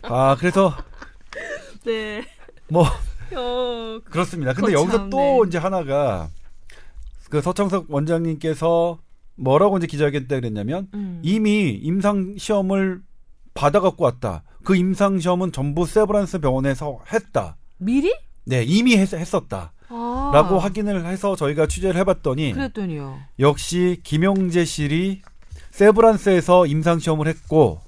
아, 0.03 0.35
그래서 0.39 0.73
네. 1.85 2.23
뭐 2.69 2.85
어, 3.35 3.99
그렇습니다. 4.05 4.53
근데 4.53 4.67
그거 4.71 4.81
여기서 4.81 4.97
참, 4.97 5.09
또 5.09 5.17
네. 5.17 5.47
이제 5.47 5.57
하나가 5.57 6.29
그 7.29 7.41
서창석 7.41 7.85
원장님께서 7.89 8.97
뭐라고 9.35 9.77
이제 9.77 9.87
기자회견 9.87 10.27
때 10.27 10.39
그랬냐면 10.39 10.87
음. 10.93 11.19
이미 11.23 11.69
임상 11.69 12.35
시험을 12.37 13.01
받아 13.53 13.79
갖고 13.79 14.05
왔다. 14.05 14.43
그 14.63 14.75
임상 14.75 15.19
시험은 15.19 15.51
전부 15.51 15.85
세브란스 15.85 16.39
병원에서 16.39 16.99
했다. 17.13 17.57
미리? 17.77 18.13
네, 18.45 18.63
이미 18.63 18.97
했, 18.97 19.13
했었다. 19.13 19.71
아, 19.89 20.31
라고 20.33 20.59
확인을 20.59 21.05
해서 21.05 21.35
저희가 21.35 21.67
취재를 21.67 21.99
해봤더니 22.01 22.53
그랬더니요. 22.53 23.19
역시 23.39 23.99
김용재 24.03 24.65
실이 24.65 25.21
세브란스에서 25.71 26.67
임상 26.67 26.99
시험을 26.99 27.27
했고 27.27 27.81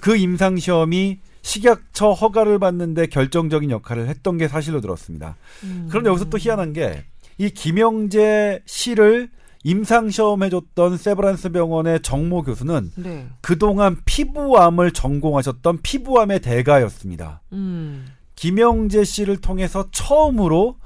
그 0.00 0.16
임상 0.16 0.58
시험이 0.58 1.18
식약처 1.42 2.12
허가를 2.12 2.58
받는데 2.58 3.06
결정적인 3.06 3.70
역할을 3.70 4.08
했던 4.08 4.38
게 4.38 4.48
사실로 4.48 4.80
들었습니다. 4.80 5.36
음. 5.64 5.86
그런데 5.90 6.10
여기서 6.10 6.30
또 6.30 6.38
희한한 6.38 6.72
게 6.72 7.04
이 7.38 7.50
김영재 7.50 8.62
씨를 8.64 9.28
임상 9.62 10.10
시험해줬던 10.10 10.96
세브란스 10.96 11.50
병원의 11.50 12.00
정모 12.00 12.42
교수는 12.42 12.92
네. 12.96 13.26
그동안 13.40 13.96
피부암을 14.04 14.92
전공하셨던 14.92 15.80
피부암의 15.82 16.40
대가였습니다. 16.40 17.42
음. 17.52 18.06
김영재 18.36 19.04
씨를 19.04 19.38
통해서 19.38 19.88
처음으로 19.90 20.76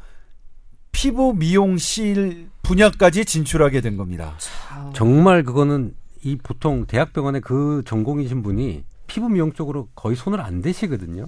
피부 0.92 1.34
미용실 1.34 2.48
분야까지 2.62 3.24
진출하게 3.24 3.80
된 3.80 3.96
겁니다. 3.96 4.34
참. 4.38 4.92
정말 4.92 5.42
그거는 5.42 5.94
이 6.22 6.36
보통 6.36 6.86
대학병원의 6.86 7.40
그 7.42 7.82
전공이신 7.86 8.42
분이 8.42 8.84
피부 9.06 9.28
미용 9.28 9.52
쪽으로 9.52 9.88
거의 9.94 10.16
손을 10.16 10.40
안 10.40 10.62
대시거든요. 10.62 11.26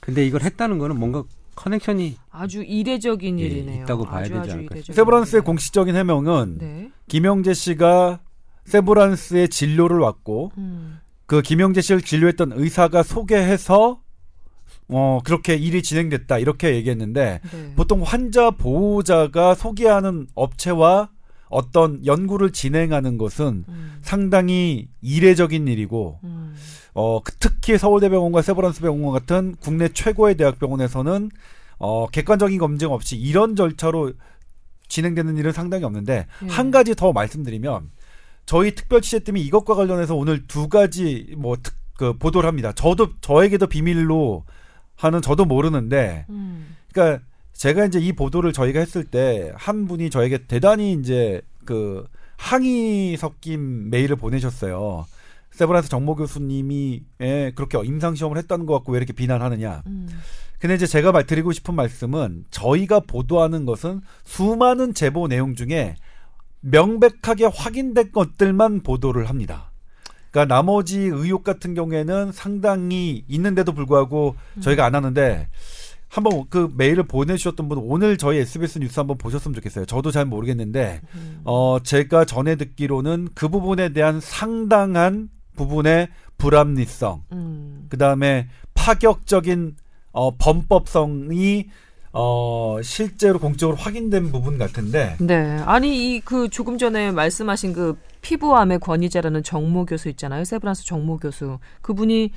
근데 0.00 0.26
이걸 0.26 0.42
했다는 0.42 0.78
거는 0.78 0.98
뭔가 0.98 1.22
커넥션이 1.54 2.16
아주 2.30 2.62
이례적인 2.62 3.38
예, 3.38 3.44
일이네요. 3.44 3.82
있다고 3.84 4.04
봐야 4.04 4.22
아주 4.22 4.32
되지 4.34 4.50
않을까 4.50 4.76
세브란스의. 4.92 5.42
공식적인 5.42 5.94
해명은 5.94 6.58
네. 6.58 6.90
김영재 7.08 7.54
씨가 7.54 8.20
세브란스에 8.64 9.48
진료를 9.48 9.98
왔고 9.98 10.50
음. 10.56 11.00
그 11.26 11.42
김영재 11.42 11.82
씨를 11.82 12.00
진료했던 12.02 12.52
의사가 12.54 13.02
소개해서 13.02 14.00
어 14.92 15.20
그렇게 15.24 15.54
일이 15.54 15.82
진행됐다 15.82 16.38
이렇게 16.38 16.74
얘기했는데 16.74 17.40
네. 17.42 17.72
보통 17.76 18.02
환자 18.02 18.50
보호자가 18.50 19.54
소개하는 19.54 20.26
업체와 20.34 21.10
어떤 21.48 22.04
연구를 22.06 22.50
진행하는 22.50 23.18
것은 23.18 23.64
음. 23.68 23.98
상당히 24.02 24.88
이례적인 25.02 25.68
일이고 25.68 26.18
음. 26.24 26.54
어 26.94 27.20
그- 27.22 27.32
특히 27.38 27.76
서울대병원과 27.78 28.42
세브란스 28.42 28.80
병원 28.80 29.12
같은 29.12 29.54
국내 29.60 29.88
최고의 29.88 30.36
대학병원에서는 30.36 31.30
어 31.78 32.06
객관적인 32.08 32.58
검증 32.58 32.92
없이 32.92 33.16
이런 33.16 33.56
절차로 33.56 34.12
진행되는 34.88 35.36
일은 35.36 35.52
상당히 35.52 35.84
없는데 35.84 36.26
예. 36.44 36.46
한 36.48 36.70
가지 36.70 36.94
더 36.94 37.12
말씀드리면 37.12 37.90
저희 38.44 38.74
특별 38.74 39.00
취재팀이 39.00 39.40
이것과 39.42 39.74
관련해서 39.74 40.14
오늘 40.14 40.46
두 40.46 40.68
가지 40.68 41.32
뭐그 41.38 42.18
보도를 42.18 42.46
합니다. 42.48 42.72
저도 42.72 43.10
저에게도 43.20 43.66
비밀로 43.68 44.44
하는 45.04 45.20
저도 45.20 45.44
모르는데 45.44 46.26
음. 46.30 46.76
그러니까 46.92 47.24
제가 47.52 47.84
이제 47.86 47.98
이 47.98 48.12
보도를 48.12 48.52
저희가 48.52 48.80
했을 48.80 49.04
때 49.04 49.52
한 49.56 49.86
분이 49.86 50.10
저에게 50.10 50.46
대단히 50.46 50.92
이제 50.92 51.40
그 51.64 52.06
항의 52.36 53.16
섞인 53.16 53.90
메일을 53.90 54.16
보내셨어요. 54.16 55.06
세브란스 55.52 55.88
정모 55.90 56.16
교수님이 56.16 57.02
예, 57.20 57.52
그렇게 57.54 57.78
임상 57.84 58.14
시험을 58.14 58.38
했다는 58.38 58.66
것 58.66 58.74
같고 58.74 58.92
왜 58.92 58.98
이렇게 58.98 59.12
비난하느냐. 59.12 59.82
음. 59.86 60.08
근데 60.58 60.76
이제 60.76 60.86
제가 60.86 61.10
말 61.12 61.26
드리고 61.26 61.52
싶은 61.52 61.74
말씀은 61.74 62.44
저희가 62.50 63.00
보도하는 63.00 63.66
것은 63.66 64.00
수많은 64.24 64.94
제보 64.94 65.26
내용 65.26 65.56
중에 65.56 65.96
명백하게 66.60 67.46
확인된 67.46 68.12
것들만 68.12 68.82
보도를 68.82 69.28
합니다. 69.28 69.71
그러니까 70.32 70.52
나머지 70.52 70.98
의혹 70.98 71.44
같은 71.44 71.74
경우에는 71.74 72.32
상당히 72.32 73.24
있는데도 73.28 73.72
불구하고 73.72 74.34
저희가 74.60 74.84
안 74.84 74.94
하는데 74.94 75.48
한번 76.08 76.44
그 76.48 76.70
메일을 76.76 77.04
보내주셨던 77.04 77.68
분 77.68 77.78
오늘 77.78 78.16
저희 78.16 78.38
SBS 78.38 78.78
뉴스 78.80 78.98
한번 78.98 79.16
보셨으면 79.18 79.54
좋겠어요. 79.54 79.86
저도 79.86 80.10
잘 80.10 80.24
모르겠는데 80.24 81.00
음. 81.14 81.40
어 81.44 81.78
제가 81.82 82.24
전에 82.24 82.56
듣기로는 82.56 83.28
그 83.34 83.48
부분에 83.48 83.90
대한 83.90 84.20
상당한 84.20 85.28
부분의 85.56 86.08
불합리성, 86.38 87.22
음. 87.32 87.86
그 87.88 87.98
다음에 87.98 88.48
파격적인 88.74 89.76
어 90.12 90.36
범법성이 90.36 91.68
어 92.12 92.78
실제로 92.82 93.38
공적으로 93.38 93.76
확인된 93.78 94.30
부분 94.32 94.58
같은데 94.58 95.16
네. 95.18 95.58
아니 95.64 96.14
이 96.16 96.20
그 96.20 96.48
조금 96.50 96.76
전에 96.78 97.10
말씀하신 97.10 97.72
그 97.72 97.96
피부암의 98.20 98.80
권위자라는 98.80 99.42
정모 99.42 99.86
교수 99.86 100.08
있잖아요. 100.10 100.44
세브란스 100.44 100.84
정모 100.84 101.16
교수. 101.18 101.58
그분이 101.80 102.30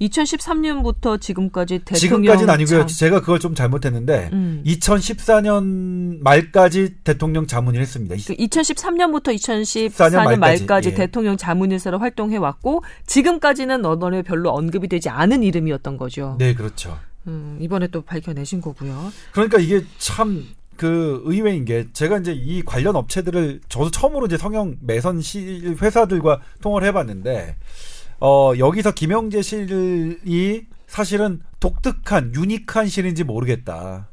2013년부터 0.00 1.20
지금까지 1.20 1.80
대통령 1.80 1.98
지금까지는 2.22 2.50
아니고요. 2.54 2.78
참- 2.80 2.86
제가 2.86 3.20
그걸 3.20 3.40
좀 3.40 3.54
잘못했는데 3.54 4.30
음. 4.32 4.62
2014년 4.64 6.20
말까지 6.22 6.96
대통령 7.04 7.46
자문을 7.46 7.80
했습니다. 7.80 8.14
그 8.14 8.34
2013년부터 8.36 9.34
2014년 9.34 9.62
14년 9.90 10.14
말까지, 10.24 10.38
말까지, 10.38 10.88
예. 10.90 10.94
대통령 10.94 11.36
자문인사로 11.36 11.98
활동해 11.98 12.36
왔고 12.36 12.82
지금까지는 13.06 13.84
언론에 13.84 14.22
별로 14.22 14.50
언급이 14.50 14.88
되지 14.88 15.08
않은 15.08 15.42
이름이었던 15.42 15.96
거죠. 15.96 16.36
네, 16.38 16.54
그렇죠. 16.54 16.96
음, 17.26 17.58
이번에 17.60 17.88
또 17.88 18.02
밝혀내신 18.02 18.60
거고요. 18.60 19.12
그러니까 19.32 19.58
이게 19.58 19.84
참 19.98 20.58
그 20.78 21.22
의외인 21.24 21.64
게 21.64 21.88
제가 21.92 22.18
이제 22.18 22.32
이 22.32 22.62
관련 22.62 22.94
업체들을 22.94 23.60
저도 23.68 23.90
처음으로 23.90 24.26
이제 24.26 24.38
성형 24.38 24.76
매선 24.80 25.20
실 25.20 25.76
회사들과 25.82 26.40
통화를 26.62 26.86
해봤는데 26.88 27.56
어 28.20 28.52
여기서 28.56 28.92
김영재 28.92 29.42
실이 29.42 30.66
사실은 30.86 31.40
독특한 31.58 32.32
유니크한 32.32 32.86
실인지 32.86 33.24
모르겠다. 33.24 34.08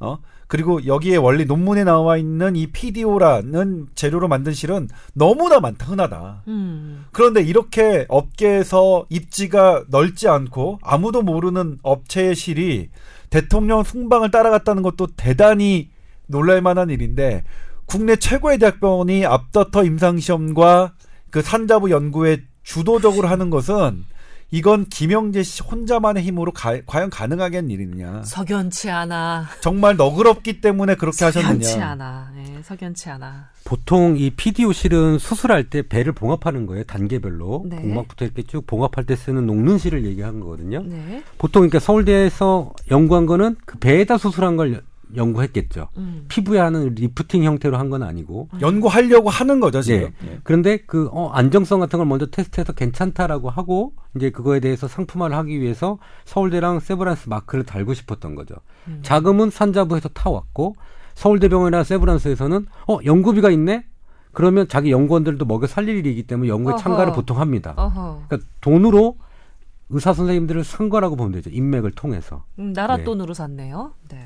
어 0.00 0.18
그리고 0.46 0.86
여기에 0.86 1.16
원래 1.16 1.44
논문에 1.44 1.84
나와 1.84 2.16
있는 2.16 2.54
이 2.54 2.68
PDO라는 2.68 3.88
재료로 3.94 4.28
만든 4.28 4.52
실은 4.52 4.88
너무나 5.12 5.58
많다 5.58 5.86
흔하다. 5.86 6.42
음. 6.48 7.04
그런데 7.12 7.42
이렇게 7.42 8.06
업계에서 8.08 9.06
입지가 9.08 9.84
넓지 9.88 10.28
않고 10.28 10.78
아무도 10.82 11.22
모르는 11.22 11.78
업체의 11.82 12.36
실이 12.36 12.90
대통령 13.30 13.82
순방을 13.82 14.30
따라갔다는 14.30 14.82
것도 14.82 15.08
대단히 15.16 15.90
놀랄만한 16.26 16.90
일인데 16.90 17.44
국내 17.86 18.16
최고의 18.16 18.58
대학병원이 18.58 19.26
앞다퉈 19.26 19.84
임상시험과 19.84 20.94
그 21.30 21.42
산자부 21.42 21.90
연구에 21.90 22.42
주도적으로 22.62 23.28
하는 23.28 23.50
것은 23.50 24.04
이건 24.52 24.84
김영재 24.86 25.42
씨 25.42 25.62
혼자만의 25.62 26.22
힘으로 26.22 26.52
가- 26.52 26.80
과연 26.86 27.10
가능하겠는 27.10 27.68
일이냐. 27.70 28.22
석연치 28.24 28.88
않아. 28.90 29.46
정말 29.60 29.96
너그럽기 29.96 30.60
때문에 30.60 30.94
그렇게 30.94 31.16
석연치 31.30 31.66
하셨느냐. 31.72 31.90
않아. 31.92 32.30
예, 32.38 32.62
석연치 32.62 33.10
않아. 33.10 33.48
보통 33.64 34.16
이 34.16 34.30
PDO 34.30 34.72
실은 34.72 35.18
수술할 35.18 35.64
때 35.64 35.82
배를 35.82 36.12
봉합하는 36.12 36.66
거예요. 36.66 36.84
단계별로. 36.84 37.64
네. 37.68 37.76
복막부터 37.76 38.24
이렇게 38.24 38.42
쭉 38.44 38.64
봉합할 38.66 39.04
때 39.04 39.16
쓰는 39.16 39.46
녹는 39.46 39.78
실을 39.78 40.04
얘기하는 40.04 40.38
거거든요. 40.38 40.82
네. 40.84 41.24
보통 41.38 41.62
그러니까 41.62 41.80
서울대에서 41.80 42.72
연구한 42.92 43.26
거는 43.26 43.56
그 43.66 43.78
배에다 43.78 44.16
수술한 44.16 44.56
걸 44.56 44.80
연구했겠죠. 45.14 45.88
음. 45.96 46.24
피부에 46.28 46.58
하는 46.58 46.94
리프팅 46.94 47.44
형태로 47.44 47.76
한 47.78 47.86
건 47.90 48.02
아니고. 48.02 48.48
연구하려고 48.60 49.30
하는 49.30 49.60
거죠, 49.60 49.80
지금. 49.80 50.10
네. 50.22 50.32
예. 50.32 50.40
그런데 50.42 50.78
그 50.78 51.08
어, 51.12 51.28
안정성 51.30 51.78
같은 51.80 51.98
걸 51.98 52.06
먼저 52.06 52.26
테스트해서 52.26 52.72
괜찮다라고 52.72 53.48
하고 53.50 53.92
이제 54.16 54.30
그거에 54.30 54.58
대해서 54.60 54.88
상품화를 54.88 55.36
하기 55.36 55.60
위해서 55.60 55.98
서울대랑 56.24 56.80
세브란스 56.80 57.28
마크를 57.28 57.64
달고 57.64 57.94
싶었던 57.94 58.34
거죠. 58.34 58.56
음. 58.88 58.98
자금은 59.02 59.50
산자부에서 59.50 60.08
타왔고 60.08 60.74
서울대병원이나 61.14 61.84
세브란스에서는 61.84 62.66
어 62.88 62.98
연구비가 63.04 63.50
있네. 63.50 63.84
그러면 64.32 64.68
자기 64.68 64.90
연구원들도 64.90 65.44
먹여 65.46 65.66
살릴 65.66 65.96
일이기 65.98 66.24
때문에 66.26 66.48
연구에 66.48 66.74
어허. 66.74 66.82
참가를 66.82 67.12
보통 67.14 67.40
합니다. 67.40 67.72
어허. 67.76 68.24
그러니까 68.28 68.48
돈으로 68.60 69.16
의사 69.88 70.12
선생님들을 70.12 70.64
산 70.64 70.88
거라고 70.88 71.14
보면 71.16 71.32
되죠. 71.32 71.48
인맥을 71.50 71.92
통해서 71.92 72.44
음, 72.58 72.72
나라 72.72 72.96
네. 72.96 73.04
돈으로 73.04 73.32
샀네요. 73.34 73.92
네. 74.10 74.22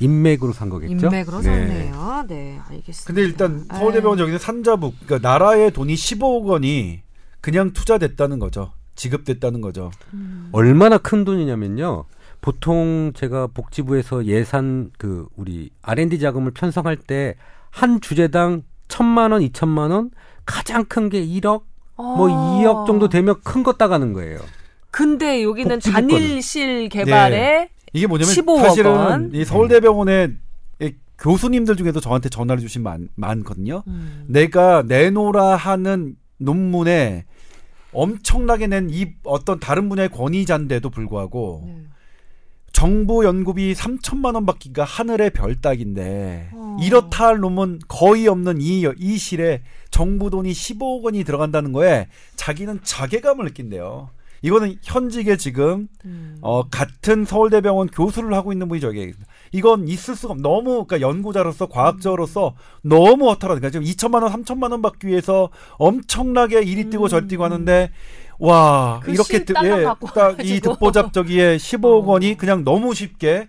인맥으로 0.00 0.52
산 0.52 0.68
거겠죠. 0.68 1.06
인맥으로 1.06 1.38
네. 1.38 1.42
샀네요. 1.44 2.24
네, 2.28 2.58
알겠습니다. 2.68 3.04
근데 3.06 3.22
일단. 3.22 3.64
서울대병원 3.72 4.18
여기는 4.18 4.38
산자부, 4.38 4.92
그러니까 5.04 5.28
나라의 5.28 5.70
돈이 5.72 5.94
15억 5.94 6.44
원이 6.44 7.02
그냥 7.40 7.72
투자됐다는 7.72 8.38
거죠. 8.38 8.72
지급됐다는 8.96 9.60
거죠. 9.60 9.90
음. 10.14 10.48
얼마나 10.52 10.98
큰 10.98 11.24
돈이냐면요. 11.24 12.04
보통 12.40 13.12
제가 13.14 13.48
복지부에서 13.48 14.24
예산 14.26 14.90
그 14.98 15.26
우리 15.36 15.70
R&D 15.82 16.18
자금을 16.20 16.52
편성할 16.52 16.96
때 16.96 17.34
한 17.70 18.00
주제당 18.00 18.62
천만 18.88 19.30
원, 19.32 19.42
이천만 19.42 19.90
원, 19.90 20.10
가장 20.46 20.84
큰 20.86 21.10
게 21.10 21.24
1억, 21.24 21.62
뭐 21.96 22.28
아. 22.30 22.58
2억 22.62 22.86
정도 22.86 23.08
되면 23.08 23.36
큰거 23.44 23.74
따가는 23.74 24.14
거예요. 24.14 24.38
근데 24.90 25.42
여기는 25.44 25.78
단일실 25.80 26.88
개발에 26.88 27.68
이게 27.92 28.06
뭐냐면 28.06 28.34
15억 28.34 28.58
사실은 28.58 28.90
원. 28.90 29.30
이 29.34 29.44
서울대병원의 29.44 30.34
이 30.82 30.92
교수님들 31.18 31.76
중에도 31.76 32.00
저한테 32.00 32.28
전화를 32.28 32.60
주신 32.60 32.82
많, 32.82 33.08
많거든요. 33.14 33.82
음. 33.86 34.24
내가 34.28 34.82
내놓으라 34.86 35.56
하는 35.56 36.16
논문에 36.38 37.24
엄청나게 37.92 38.66
낸 38.66 38.90
이 38.90 39.06
어떤 39.24 39.58
다른 39.58 39.88
분야의 39.88 40.10
권위자인데도 40.10 40.90
불구하고 40.90 41.62
네. 41.66 41.82
정부 42.72 43.24
연구비 43.24 43.74
3천만 43.74 44.34
원 44.34 44.46
받기가 44.46 44.84
하늘의 44.84 45.30
별 45.30 45.56
따기인데 45.56 46.50
어. 46.52 46.76
이렇다 46.80 47.26
할 47.28 47.38
놈은 47.38 47.80
거의 47.88 48.28
없는 48.28 48.60
이, 48.60 48.86
이 48.98 49.18
실에 49.18 49.62
정부 49.90 50.30
돈이 50.30 50.52
15억 50.52 51.02
원이 51.02 51.24
들어간다는 51.24 51.72
거에 51.72 52.08
자기는 52.36 52.80
자괴감을 52.84 53.46
느낀대요. 53.46 54.10
이거는 54.42 54.76
현직에 54.82 55.36
지금 55.36 55.88
음. 56.04 56.17
어, 56.40 56.62
같은 56.68 57.24
서울대병원 57.24 57.88
교수를 57.88 58.32
하고 58.34 58.52
있는 58.52 58.68
분이 58.68 58.80
저기 58.80 59.12
이건 59.52 59.88
있을 59.88 60.14
수가 60.14 60.34
없. 60.34 60.40
너무 60.40 60.84
그러니까 60.84 61.00
연구자로서 61.00 61.66
과학자로서 61.66 62.54
너무 62.82 63.28
허탈하니까 63.30 63.70
지금 63.70 63.84
2천만 63.86 64.22
원, 64.22 64.32
3천만 64.32 64.70
원 64.70 64.82
받기 64.82 65.06
위해서 65.08 65.50
엄청나게 65.78 66.62
이리 66.62 66.90
뛰고 66.90 67.08
절 67.08 67.26
뛰고 67.28 67.42
하는데 67.44 67.90
와 68.38 69.00
그 69.02 69.10
이렇게 69.10 69.44
갖고 69.44 70.06
딱이 70.08 70.26
와가지고. 70.26 70.74
듣보잡 70.74 71.12
저기에 71.12 71.56
15억 71.56 72.04
어. 72.04 72.12
원이 72.12 72.36
그냥 72.36 72.64
너무 72.64 72.94
쉽게 72.94 73.48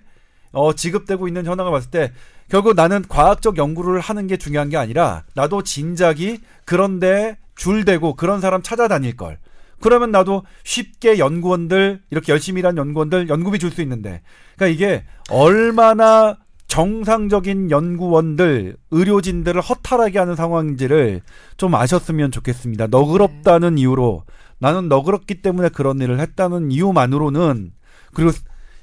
어, 0.51 0.73
지급되고 0.73 1.27
있는 1.27 1.45
현황을 1.45 1.71
봤을 1.71 1.91
때 1.91 2.11
결국 2.49 2.73
나는 2.75 3.03
과학적 3.07 3.57
연구를 3.57 3.99
하는 3.99 4.25
게 4.25 4.37
중요한 4.37 4.69
게 4.69 4.77
아니라 4.77 5.23
나도 5.35 5.61
진작이 5.61 6.39
그런데 6.65 7.37
줄대고 7.55 8.15
그런 8.15 8.41
사람 8.41 8.63
찾아다닐 8.63 9.15
걸. 9.15 9.37
그러면 9.81 10.11
나도 10.11 10.43
쉽게 10.63 11.19
연구원들 11.19 12.01
이렇게 12.11 12.31
열심히 12.31 12.59
일한 12.59 12.77
연구원들 12.77 13.29
연구비 13.29 13.59
줄 13.59 13.71
수 13.71 13.81
있는데 13.81 14.21
그러니까 14.55 14.73
이게 14.73 15.05
얼마나 15.29 16.37
정상적인 16.67 17.71
연구원들 17.71 18.77
의료진들을 18.91 19.59
허탈하게 19.61 20.19
하는 20.19 20.35
상황인지를 20.35 21.21
좀 21.57 21.75
아셨으면 21.75 22.31
좋겠습니다. 22.31 22.87
너그럽다는 22.87 23.77
이유로 23.77 24.23
나는 24.59 24.89
너그럽기 24.89 25.41
때문에 25.41 25.69
그런 25.69 25.99
일을 25.99 26.19
했다는 26.19 26.71
이유만으로는 26.71 27.71
그리고 28.13 28.31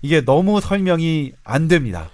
이게 0.02 0.24
너무 0.24 0.60
설명이 0.60 1.32
안 1.44 1.68
됩니다. 1.68 2.08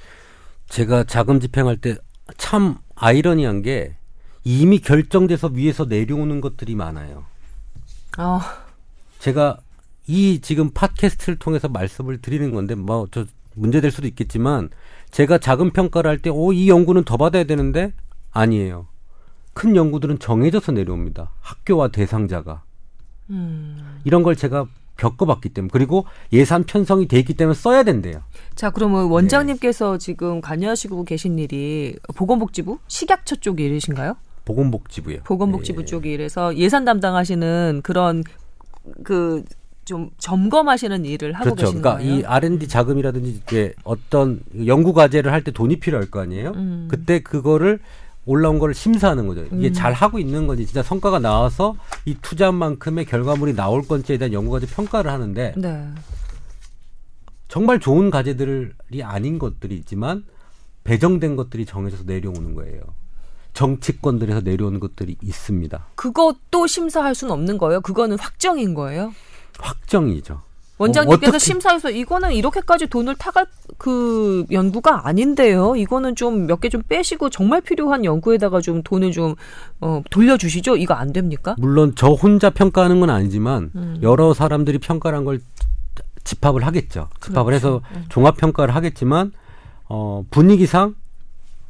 제가 0.68 1.04
자금 1.04 1.40
집행할 1.40 1.76
때 1.76 1.96
참 2.36 2.76
아이러니한 2.94 3.62
게 3.62 3.96
이미 4.44 4.78
결정돼서 4.78 5.48
위에서 5.48 5.84
내려오는 5.84 6.40
것들이 6.40 6.74
많아요. 6.74 7.24
어, 8.18 8.40
제가 9.22 9.56
이 10.08 10.40
지금 10.42 10.70
팟캐스트를 10.70 11.38
통해서 11.38 11.68
말씀을 11.68 12.20
드리는 12.20 12.50
건데 12.50 12.74
뭐 12.74 13.06
저 13.12 13.24
문제될 13.54 13.92
수도 13.92 14.08
있겠지만 14.08 14.70
제가 15.12 15.38
자금 15.38 15.70
평가를 15.70 16.10
할 16.10 16.18
때 16.18 16.30
오 16.30 16.52
이 16.52 16.68
연구는 16.68 17.04
더 17.04 17.16
받아야 17.16 17.44
되는데 17.44 17.92
아니에요. 18.32 18.88
큰 19.52 19.76
연구들은 19.76 20.18
정해져서 20.18 20.72
내려옵니다. 20.72 21.30
학교와 21.40 21.88
대상자가 21.88 22.62
음. 23.30 24.00
이런 24.04 24.24
걸 24.24 24.34
제가 24.34 24.66
겪어봤기 24.96 25.50
때문에 25.50 25.70
그리고 25.72 26.04
예산 26.32 26.64
편성이 26.64 27.06
돼 27.06 27.18
있기 27.20 27.34
때문에 27.34 27.54
써야 27.54 27.84
된대요. 27.84 28.22
자, 28.56 28.70
그러면 28.70 29.04
원장님께서 29.08 29.98
지금 29.98 30.40
관여하시고 30.40 31.04
계신 31.04 31.38
일이 31.38 31.94
보건복지부 32.16 32.78
식약처 32.88 33.36
쪽 33.36 33.60
일이신가요? 33.60 34.16
보건복지부요. 34.44 35.20
보건복지부 35.24 35.82
예. 35.82 35.84
쪽 35.84 36.06
일에서 36.06 36.56
예산 36.56 36.84
담당하시는 36.84 37.82
그런 37.84 38.24
그 39.04 39.44
좀 39.84 40.10
점검하시는 40.18 41.04
일을 41.04 41.32
하고 41.32 41.44
그렇죠. 41.44 41.64
계시는 41.66 41.82
그러니까 41.82 42.02
거예요. 42.04 42.20
이 42.20 42.24
R&D 42.24 42.68
자금이라든지 42.68 43.42
이제 43.44 43.74
어떤 43.84 44.40
연구 44.66 44.92
과제를 44.92 45.32
할 45.32 45.42
때 45.42 45.50
돈이 45.50 45.80
필요할 45.80 46.08
거 46.08 46.20
아니에요. 46.20 46.52
음. 46.54 46.86
그때 46.88 47.20
그거를 47.20 47.80
올라온 48.24 48.60
거를 48.60 48.74
심사하는 48.74 49.26
거죠. 49.26 49.44
이게 49.52 49.68
음. 49.68 49.72
잘 49.72 49.92
하고 49.92 50.20
있는 50.20 50.46
건지 50.46 50.66
진짜 50.66 50.84
성과가 50.84 51.18
나와서 51.18 51.74
이 52.04 52.16
투자만큼의 52.22 53.06
결과물이 53.06 53.56
나올 53.56 53.82
건지에 53.82 54.18
대한 54.18 54.32
연구 54.32 54.52
과제 54.52 54.66
평가를 54.66 55.10
하는데 55.10 55.54
네. 55.56 55.88
정말 57.48 57.80
좋은 57.80 58.10
과제들이 58.10 59.02
아닌 59.02 59.40
것들이 59.40 59.74
있지만 59.78 60.24
배정된 60.84 61.34
것들이 61.34 61.66
정해져서 61.66 62.04
내려오는 62.06 62.54
거예요. 62.54 62.82
정치권들에서 63.54 64.40
내려오는 64.40 64.80
것들이 64.80 65.16
있습니다. 65.22 65.86
그것도 65.94 66.66
심사할 66.66 67.14
수는 67.14 67.32
없는 67.32 67.58
거예요. 67.58 67.80
그거는 67.80 68.18
확정인 68.18 68.74
거예요. 68.74 69.12
확정이죠. 69.58 70.40
원장님께서 70.78 71.36
어, 71.36 71.38
심사해서 71.38 71.90
이거는 71.90 72.32
이렇게까지 72.32 72.88
돈을 72.88 73.14
타갈 73.16 73.46
그 73.78 74.44
연구가 74.50 75.06
아닌데요. 75.06 75.76
이거는 75.76 76.16
좀 76.16 76.46
몇 76.46 76.60
개 76.60 76.70
좀 76.70 76.82
빼시고 76.88 77.30
정말 77.30 77.60
필요한 77.60 78.04
연구에다가 78.04 78.60
좀 78.60 78.82
돈을 78.82 79.12
좀 79.12 79.36
어, 79.80 80.02
돌려주시죠. 80.10 80.76
이거 80.76 80.94
안 80.94 81.12
됩니까? 81.12 81.54
물론 81.58 81.92
저 81.94 82.08
혼자 82.08 82.50
평가하는 82.50 82.98
건 82.98 83.10
아니지만 83.10 83.70
음. 83.76 83.98
여러 84.02 84.34
사람들이 84.34 84.78
평가를 84.78 85.18
한걸 85.18 85.40
집합을 86.24 86.66
하겠죠. 86.66 87.08
집합을 87.20 87.52
해서 87.54 87.80
그렇죠. 87.80 87.98
음. 88.00 88.04
종합 88.08 88.36
평가를 88.38 88.74
하겠지만 88.74 89.30
어 89.88 90.24
분위기상 90.30 90.94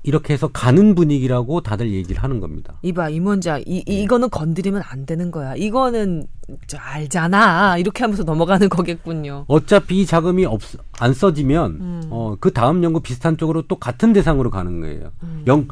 이렇게 0.05 0.33
해서 0.33 0.49
가는 0.49 0.95
분위기라고 0.95 1.61
다들 1.61 1.93
얘기를 1.93 2.23
하는 2.23 2.41
겁니다. 2.41 2.75
이봐 2.83 3.11
임원장 3.11 3.59
네. 3.59 3.65
이 3.67 3.85
이거는 3.87 4.31
건드리면 4.31 4.83
안 4.85 5.07
되는 5.07 5.31
거야. 5.31 5.55
이거는 5.55 6.27
저 6.67 6.77
알잖아. 6.79 7.79
이렇게 7.79 8.03
하면서 8.03 8.25
넘어가는 8.25 8.69
거겠군요. 8.69 9.45
어차피 9.47 10.01
이 10.01 10.07
자금이 10.07 10.45
없, 10.45 10.61
안 10.99 11.15
써지면 11.15 11.71
음. 11.81 12.03
어, 12.11 12.37
그 12.41 12.53
다음 12.53 12.83
연구 12.83 13.01
비슷한 13.01 13.37
쪽으로 13.37 13.63
또 13.63 13.77
같은 13.77 14.13
대상으로 14.13 14.51
가는 14.51 14.81
거예요. 14.81 15.13
음. 15.23 15.45
연, 15.47 15.69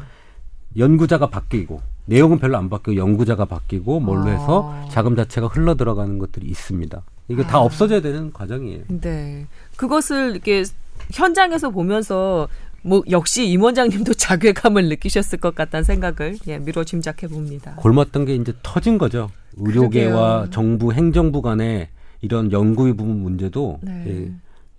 연구자가 0.77 1.29
바뀌고 1.29 1.81
내용은 2.05 2.39
별로 2.39 2.57
안 2.57 2.69
바뀌고 2.69 2.95
연구자가 2.95 3.45
바뀌고 3.45 3.99
뭘로 3.99 4.23
아. 4.23 4.31
해서 4.31 4.85
자금 4.89 5.15
자체가 5.15 5.47
흘러 5.47 5.75
들어가는 5.75 6.19
것들이 6.19 6.47
있습니다. 6.47 7.01
이게 7.27 7.43
다 7.43 7.57
아. 7.57 7.61
없어져야 7.61 8.01
되는 8.01 8.31
과정이에요. 8.31 8.83
네. 8.87 9.45
그것을 9.75 10.31
이렇게 10.31 10.63
현장에서 11.11 11.69
보면서 11.69 12.47
뭐 12.83 13.03
역시 13.09 13.47
임 13.47 13.61
원장님도 13.63 14.13
자괴감을 14.15 14.89
느끼셨을 14.89 15.39
것 15.39 15.55
같다는 15.55 15.83
생각을 15.83 16.37
예, 16.47 16.57
미뤄 16.57 16.83
짐작해 16.83 17.27
봅니다. 17.27 17.75
골맞던 17.77 18.25
게 18.25 18.35
이제 18.35 18.53
터진 18.63 18.97
거죠. 18.97 19.29
의료계와 19.57 20.29
그러게요. 20.29 20.49
정부 20.51 20.93
행정부 20.93 21.41
간의 21.41 21.89
이런 22.21 22.51
연구의 22.51 22.95
부분 22.95 23.21
문제도 23.21 23.79
네. 23.81 24.03
예, 24.07 24.31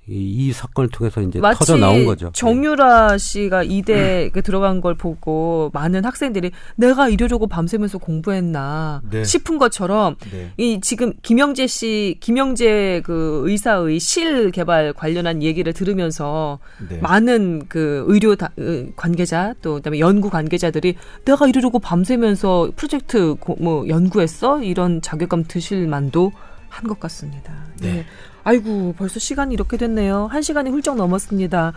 이, 0.09 0.49
이 0.49 0.53
사건을 0.53 0.91
통해서 0.91 1.21
이제 1.21 1.39
마치 1.39 1.61
터져 1.61 1.77
나온 1.77 2.05
거죠. 2.05 2.27
네. 2.27 2.33
정유라 2.35 3.19
씨가 3.19 3.63
이대에 3.63 4.31
들어간 4.31 4.81
걸 4.81 4.95
보고 4.97 5.71
많은 5.73 6.05
학생들이 6.05 6.51
내가 6.75 7.09
이러려고 7.09 7.47
밤새면서 7.47 7.99
공부했나 7.99 9.03
네. 9.09 9.23
싶은 9.23 9.59
것처럼 9.59 10.17
네. 10.33 10.51
이 10.57 10.81
지금 10.81 11.13
김영재 11.23 11.69
씨 11.69 12.17
김영재 12.19 13.03
그 13.05 13.43
의사의 13.45 14.01
실 14.01 14.51
개발 14.51 14.93
관련한 14.93 15.41
얘기를 15.41 15.73
들으면서 15.73 16.59
네. 16.89 16.99
많은 16.99 17.67
그 17.69 18.05
의료 18.09 18.35
다, 18.35 18.51
으, 18.59 18.91
관계자 18.97 19.55
또 19.63 19.75
그다음에 19.75 20.01
연구 20.01 20.31
관계자들이 20.31 20.97
내가 21.25 21.47
이러려고 21.47 21.79
밤새면서 21.79 22.73
프로젝트 22.75 23.37
고, 23.39 23.57
뭐 23.61 23.87
연구했어 23.87 24.65
이런 24.65 25.01
자괴감 25.01 25.45
드실 25.47 25.87
만도 25.87 26.33
한 26.69 26.89
것 26.89 26.99
같습니다. 26.99 27.53
네. 27.81 28.05
네. 28.45 28.51
아이고 28.51 28.95
벌써 28.97 29.19
시간이 29.19 29.55
이렇게 29.55 29.77
됐네요. 29.77 30.27
한 30.27 30.43
시간이 30.43 30.71
훌쩍 30.71 30.97
넘었습니다. 30.97 31.73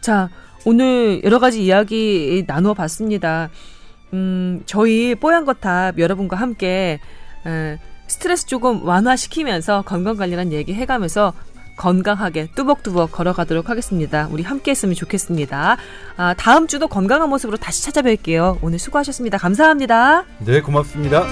자 0.00 0.30
오늘 0.64 1.22
여러 1.24 1.38
가지 1.38 1.64
이야기 1.64 2.44
나누어 2.46 2.74
봤습니다. 2.74 3.50
음 4.12 4.62
저희 4.66 5.14
뽀얀 5.14 5.44
거탑 5.44 5.98
여러분과 5.98 6.36
함께 6.36 7.00
에, 7.46 7.78
스트레스 8.06 8.46
조금 8.46 8.84
완화시키면서 8.84 9.82
건강 9.82 10.16
관련한 10.16 10.52
얘기 10.52 10.74
해가면서 10.74 11.32
건강하게 11.76 12.48
뚜벅뚜벅 12.54 13.12
걸어가도록 13.12 13.70
하겠습니다. 13.70 14.28
우리 14.30 14.42
함께 14.42 14.72
했으면 14.72 14.94
좋겠습니다. 14.94 15.76
아, 16.16 16.34
다음 16.34 16.66
주도 16.66 16.88
건강한 16.88 17.30
모습으로 17.30 17.56
다시 17.56 17.88
찾아뵐게요. 17.90 18.58
오늘 18.62 18.78
수고하셨습니다. 18.78 19.38
감사합니다. 19.38 20.24
네, 20.44 20.60
고맙습니다. 20.60 21.24